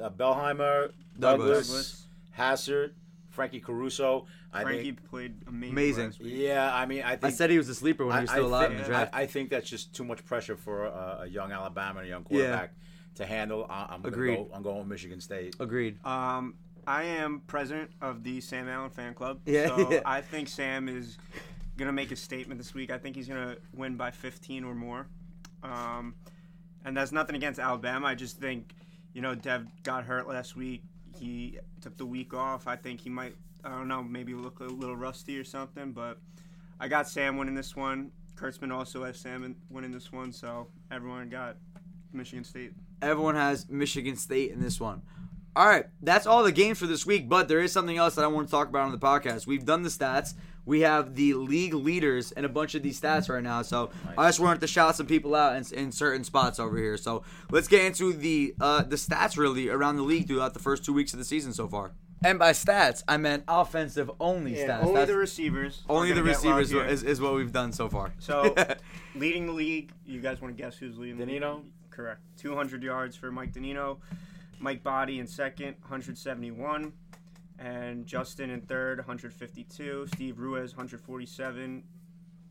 uh, 0.00 0.10
Bellheimer, 0.10 0.92
Douglas. 1.18 1.68
Douglas, 1.68 2.06
Hassard, 2.38 2.90
Frankie 3.36 3.60
Caruso. 3.60 4.26
I 4.52 4.62
Frankie 4.62 4.82
think, 4.84 5.08
played 5.08 5.36
amazing. 5.46 5.72
Amazing. 5.72 6.04
last 6.06 6.20
week. 6.22 6.34
yeah, 6.36 6.74
I 6.74 6.86
mean, 6.86 7.02
I 7.02 7.10
think 7.10 7.24
I 7.24 7.30
said 7.30 7.50
he 7.50 7.58
was 7.58 7.68
a 7.68 7.74
sleeper 7.74 8.04
when 8.06 8.16
he 8.16 8.22
was 8.22 8.30
still 8.30 8.46
alive 8.46 8.72
in 8.72 8.78
the 8.78 8.84
draft. 8.84 9.14
I, 9.14 9.22
I 9.22 9.26
think 9.26 9.50
that's 9.50 9.68
just 9.68 9.94
too 9.94 10.04
much 10.04 10.24
pressure 10.24 10.56
for 10.56 10.86
a, 10.86 11.20
a 11.22 11.26
young 11.26 11.52
Alabama 11.52 12.00
and 12.00 12.08
a 12.08 12.10
young 12.10 12.24
quarterback 12.24 12.74
to 13.16 13.26
handle. 13.26 13.66
I, 13.68 13.82
I'm 13.90 14.00
gonna 14.00 14.08
Agreed. 14.08 14.36
Go, 14.36 14.48
I'm 14.52 14.62
going 14.62 14.78
with 14.78 14.88
Michigan 14.88 15.20
State. 15.20 15.54
Agreed. 15.60 16.04
Um, 16.04 16.54
I 16.86 17.04
am 17.04 17.42
president 17.46 17.90
of 18.00 18.22
the 18.22 18.40
Sam 18.40 18.68
Allen 18.68 18.90
fan 18.90 19.12
club. 19.14 19.40
Yeah, 19.44 19.68
So 19.68 19.92
yeah. 19.92 20.00
I 20.06 20.22
think 20.22 20.48
Sam 20.48 20.88
is 20.88 21.18
gonna 21.76 21.92
make 21.92 22.10
a 22.10 22.16
statement 22.16 22.58
this 22.58 22.74
week. 22.74 22.90
I 22.90 22.98
think 22.98 23.16
he's 23.16 23.28
gonna 23.28 23.56
win 23.74 23.96
by 23.96 24.10
15 24.10 24.64
or 24.64 24.74
more. 24.74 25.08
Um, 25.62 26.14
and 26.84 26.96
that's 26.96 27.12
nothing 27.12 27.36
against 27.36 27.60
Alabama. 27.60 28.06
I 28.06 28.14
just 28.14 28.38
think, 28.38 28.74
you 29.12 29.20
know, 29.20 29.34
Dev 29.34 29.66
got 29.82 30.04
hurt 30.04 30.26
last 30.26 30.56
week. 30.56 30.82
He 31.18 31.58
took 31.80 31.96
the 31.96 32.06
week 32.06 32.34
off. 32.34 32.66
I 32.66 32.76
think 32.76 33.00
he 33.00 33.10
might, 33.10 33.34
I 33.64 33.70
don't 33.70 33.88
know, 33.88 34.02
maybe 34.02 34.34
look 34.34 34.60
a 34.60 34.64
little 34.64 34.96
rusty 34.96 35.38
or 35.38 35.44
something. 35.44 35.92
But 35.92 36.18
I 36.80 36.88
got 36.88 37.08
Sam 37.08 37.36
winning 37.36 37.54
this 37.54 37.74
one. 37.74 38.10
Kurtzman 38.36 38.72
also 38.72 39.04
has 39.04 39.18
Sam 39.18 39.56
winning 39.70 39.92
this 39.92 40.12
one. 40.12 40.32
So 40.32 40.68
everyone 40.90 41.28
got 41.28 41.56
Michigan 42.12 42.44
State. 42.44 42.72
Everyone 43.02 43.34
has 43.34 43.68
Michigan 43.68 44.16
State 44.16 44.52
in 44.52 44.60
this 44.60 44.80
one. 44.80 45.02
All 45.54 45.66
right, 45.66 45.86
that's 46.02 46.26
all 46.26 46.42
the 46.42 46.52
games 46.52 46.78
for 46.78 46.86
this 46.86 47.06
week, 47.06 47.30
but 47.30 47.48
there 47.48 47.60
is 47.60 47.72
something 47.72 47.96
else 47.96 48.14
that 48.16 48.24
I 48.24 48.28
want 48.28 48.46
to 48.46 48.50
talk 48.50 48.68
about 48.68 48.82
on 48.82 48.92
the 48.92 48.98
podcast. 48.98 49.46
We've 49.46 49.64
done 49.64 49.82
the 49.84 49.88
stats. 49.88 50.34
We 50.66 50.80
have 50.80 51.14
the 51.14 51.34
league 51.34 51.72
leaders 51.74 52.32
and 52.32 52.44
a 52.44 52.48
bunch 52.48 52.74
of 52.74 52.82
these 52.82 53.00
stats 53.00 53.28
right 53.32 53.42
now. 53.42 53.62
So 53.62 53.90
I 54.18 54.28
just 54.28 54.40
wanted 54.40 54.60
to 54.60 54.66
shout 54.66 54.96
some 54.96 55.06
people 55.06 55.34
out 55.34 55.56
in, 55.56 55.78
in 55.78 55.92
certain 55.92 56.24
spots 56.24 56.58
over 56.58 56.76
here. 56.76 56.96
So 56.96 57.22
let's 57.50 57.68
get 57.68 57.84
into 57.84 58.12
the 58.12 58.54
uh, 58.60 58.82
the 58.82 58.96
stats 58.96 59.38
really 59.38 59.68
around 59.70 59.96
the 59.96 60.02
league 60.02 60.26
throughout 60.26 60.52
the 60.54 60.60
first 60.60 60.84
two 60.84 60.92
weeks 60.92 61.12
of 61.12 61.18
the 61.20 61.24
season 61.24 61.52
so 61.52 61.68
far. 61.68 61.92
And 62.24 62.38
by 62.38 62.50
stats, 62.52 63.04
I 63.06 63.18
meant 63.18 63.44
offensive 63.46 64.10
only 64.18 64.54
stats. 64.54 64.80
only 64.80 64.92
That's- 64.94 65.08
the 65.08 65.16
receivers. 65.16 65.82
only 65.88 66.08
the 66.08 66.14
gonna 66.20 66.32
get 66.32 66.44
love 66.44 66.56
receivers 66.56 66.70
here. 66.70 66.84
is, 66.86 67.02
is 67.04 67.20
what 67.20 67.34
we've 67.34 67.52
done 67.52 67.72
so 67.72 67.88
far. 67.88 68.12
So, 68.18 68.54
leading 69.14 69.46
the 69.46 69.52
league, 69.52 69.92
you 70.06 70.20
guys 70.20 70.40
want 70.40 70.56
to 70.56 70.60
guess 70.62 70.76
who's 70.76 70.96
leading 70.98 71.18
the 71.18 71.26
Danino? 71.26 71.56
league? 71.56 71.64
Correct. 71.90 72.20
200 72.38 72.82
yards 72.82 73.16
for 73.16 73.30
Mike 73.30 73.52
Danino. 73.52 73.98
Mike 74.58 74.82
Body 74.82 75.18
in 75.20 75.26
second, 75.26 75.76
171. 75.82 76.92
And 77.58 78.06
Justin 78.06 78.50
in 78.50 78.60
third, 78.60 78.98
152. 78.98 80.06
Steve 80.14 80.38
Ruiz, 80.38 80.72
147 80.72 81.82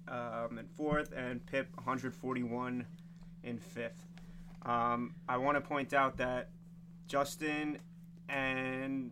um, 0.07 0.57
in 0.57 0.65
fourth. 0.75 1.13
And 1.15 1.45
Pip, 1.45 1.69
141 1.75 2.85
in 3.43 3.57
fifth. 3.59 4.07
Um, 4.63 5.13
I 5.29 5.37
want 5.37 5.57
to 5.57 5.61
point 5.61 5.93
out 5.93 6.17
that 6.17 6.49
Justin 7.07 7.77
and 8.29 9.11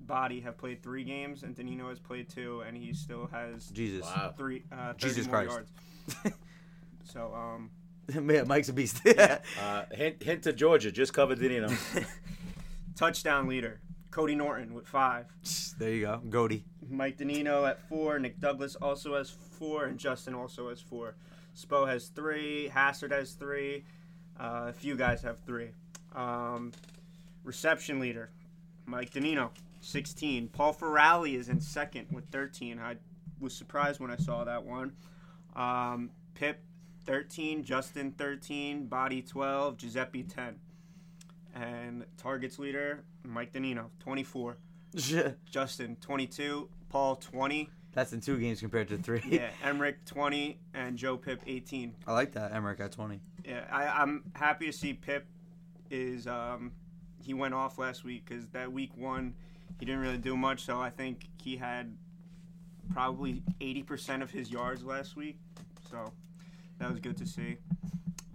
Body 0.00 0.40
have 0.40 0.56
played 0.56 0.82
three 0.82 1.02
games, 1.02 1.42
and 1.42 1.56
Danino 1.56 1.88
has 1.88 1.98
played 1.98 2.28
two, 2.28 2.60
and 2.60 2.76
he 2.76 2.92
still 2.92 3.26
has 3.32 3.68
Jesus. 3.70 4.02
Wow. 4.04 4.34
three 4.36 4.62
uh, 4.70 4.92
Jesus 4.94 5.26
more 5.26 5.44
Christ. 5.44 5.50
yards. 6.22 6.36
so 7.04 7.34
um, 7.34 7.70
Man, 8.14 8.46
Mike's 8.46 8.68
a 8.68 8.72
beast. 8.72 9.00
Uh, 9.06 9.84
hint, 9.92 10.22
hint 10.22 10.42
to 10.42 10.52
Georgia. 10.52 10.92
Just 10.92 11.12
covered 11.14 11.38
Danino. 11.38 11.74
touchdown 12.96 13.48
leader 13.48 13.80
Cody 14.14 14.36
Norton 14.36 14.74
with 14.74 14.86
five. 14.86 15.26
there 15.76 15.90
you 15.90 16.02
go. 16.02 16.20
Goody. 16.30 16.64
Mike 16.88 17.18
Danino 17.18 17.68
at 17.68 17.80
four. 17.88 18.20
Nick 18.20 18.38
Douglas 18.38 18.76
also 18.76 19.16
has 19.16 19.28
four, 19.28 19.86
and 19.86 19.98
Justin 19.98 20.34
also 20.34 20.68
has 20.68 20.80
four. 20.80 21.16
Spo 21.56 21.88
has 21.88 22.06
three. 22.06 22.70
Hassard 22.72 23.10
has 23.10 23.32
three. 23.32 23.84
Uh, 24.38 24.66
a 24.68 24.72
few 24.72 24.94
guys 24.94 25.20
have 25.22 25.40
three. 25.40 25.70
Um, 26.14 26.70
reception 27.42 27.98
leader 27.98 28.30
Mike 28.86 29.10
Danino, 29.10 29.50
16. 29.80 30.46
Paul 30.46 30.72
Ferrali 30.72 31.34
is 31.34 31.48
in 31.48 31.60
second 31.60 32.06
with 32.12 32.28
13. 32.30 32.78
I 32.78 32.98
was 33.40 33.52
surprised 33.52 33.98
when 33.98 34.12
I 34.12 34.16
saw 34.16 34.44
that 34.44 34.64
one. 34.64 34.92
Um, 35.56 36.10
Pip, 36.34 36.60
13. 37.04 37.64
Justin, 37.64 38.12
13. 38.12 38.86
Body, 38.86 39.22
12. 39.22 39.76
Giuseppe, 39.76 40.22
10. 40.22 40.54
And 41.54 42.04
targets 42.16 42.58
leader 42.58 43.04
Mike 43.22 43.52
Danino, 43.52 43.86
24. 44.00 44.56
Justin, 45.50 45.96
22. 46.00 46.68
Paul 46.88 47.16
20. 47.16 47.70
That's 47.92 48.12
in 48.12 48.20
two 48.20 48.38
games 48.38 48.60
compared 48.60 48.88
to 48.88 48.98
three. 48.98 49.22
Yeah, 49.28 49.50
Emmerich 49.62 50.04
20 50.04 50.58
and 50.74 50.96
Joe 50.96 51.16
Pip 51.16 51.40
18. 51.46 51.94
I 52.06 52.12
like 52.12 52.32
that. 52.32 52.52
Emmerich 52.52 52.80
at 52.80 52.92
20. 52.92 53.20
Yeah, 53.44 53.64
I, 53.70 53.86
I'm 53.86 54.24
happy 54.34 54.66
to 54.66 54.72
see 54.72 54.94
Pip 54.94 55.26
is 55.90 56.26
um, 56.26 56.72
he 57.22 57.34
went 57.34 57.54
off 57.54 57.78
last 57.78 58.04
week 58.04 58.24
because 58.24 58.48
that 58.48 58.72
week 58.72 58.90
one 58.96 59.34
he 59.78 59.86
didn't 59.86 60.00
really 60.00 60.18
do 60.18 60.36
much. 60.36 60.64
So 60.64 60.80
I 60.80 60.90
think 60.90 61.28
he 61.40 61.56
had 61.56 61.96
probably 62.92 63.42
80% 63.60 64.22
of 64.22 64.30
his 64.30 64.50
yards 64.50 64.84
last 64.84 65.16
week. 65.16 65.38
So 65.90 66.12
that 66.78 66.90
was 66.90 67.00
good 67.00 67.16
to 67.18 67.26
see. 67.26 67.56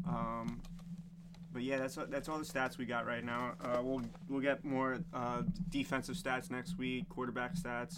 Um, 0.07 0.61
but 1.51 1.61
yeah, 1.63 1.77
that's 1.77 1.97
that's 2.09 2.29
all 2.29 2.37
the 2.37 2.45
stats 2.45 2.77
we 2.77 2.85
got 2.85 3.05
right 3.05 3.23
now. 3.23 3.53
Uh, 3.63 3.79
we'll 3.81 4.01
we'll 4.27 4.41
get 4.41 4.63
more 4.63 4.99
uh, 5.13 5.41
defensive 5.69 6.15
stats 6.15 6.49
next 6.51 6.77
week, 6.77 7.07
quarterback 7.09 7.55
stats, 7.55 7.97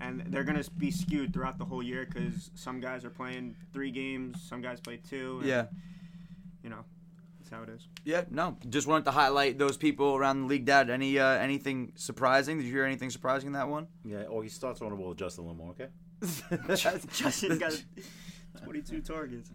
and 0.00 0.22
they're 0.28 0.44
gonna 0.44 0.64
be 0.76 0.90
skewed 0.90 1.32
throughout 1.32 1.58
the 1.58 1.64
whole 1.64 1.82
year 1.82 2.06
because 2.06 2.50
some 2.54 2.80
guys 2.80 3.04
are 3.04 3.10
playing 3.10 3.54
three 3.72 3.90
games, 3.90 4.42
some 4.42 4.60
guys 4.60 4.80
play 4.80 4.98
two. 5.08 5.38
and, 5.40 5.48
Yeah. 5.48 5.66
you 6.62 6.70
know, 6.70 6.84
that's 7.38 7.50
how 7.50 7.62
it 7.62 7.68
is. 7.68 7.86
Yeah, 8.04 8.24
no. 8.30 8.56
Just 8.68 8.86
wanted 8.86 9.04
to 9.04 9.10
highlight 9.12 9.58
those 9.58 9.76
people 9.76 10.16
around 10.16 10.40
the 10.42 10.46
league. 10.46 10.64
Dad, 10.64 10.90
any 10.90 11.18
uh, 11.18 11.26
anything 11.38 11.92
surprising? 11.94 12.58
Did 12.58 12.66
you 12.66 12.72
hear 12.72 12.84
anything 12.84 13.10
surprising 13.10 13.48
in 13.48 13.52
that 13.54 13.68
one? 13.68 13.86
Yeah, 14.04 14.24
oh, 14.28 14.40
he 14.40 14.48
starts 14.48 14.80
on 14.82 14.90
the 14.90 14.96
ball 14.96 15.10
with 15.10 15.18
Justin 15.18 15.44
Limore, 15.44 15.70
okay? 15.70 15.88
Justin 17.12 17.58
got 17.58 17.80
22 18.64 19.02
targets. 19.02 19.50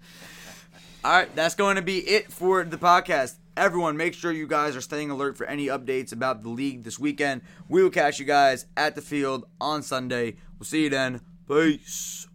All 1.04 1.12
right, 1.12 1.36
that's 1.36 1.56
going 1.56 1.76
to 1.76 1.82
be 1.82 2.00
it 2.00 2.32
for 2.32 2.64
the 2.64 2.78
podcast. 2.78 3.36
Everyone, 3.56 3.98
make 3.98 4.14
sure 4.14 4.32
you 4.32 4.48
guys 4.48 4.76
are 4.76 4.82
staying 4.82 5.12
alert 5.12 5.38
for 5.38 5.46
any 5.46 5.68
updates 5.68 6.12
about 6.12 6.42
the 6.42 6.50
league 6.50 6.84
this 6.84 6.98
weekend. 6.98 7.42
We 7.70 7.84
will 7.84 7.90
catch 7.90 8.20
you 8.20 8.26
guys 8.26 8.66
at 8.76 8.96
the 8.96 9.02
field 9.02 9.46
on 9.62 9.84
Sunday. 9.84 10.38
We'll 10.58 10.66
see 10.66 10.84
you 10.84 10.90
then. 10.90 11.22
Peace. 11.48 12.28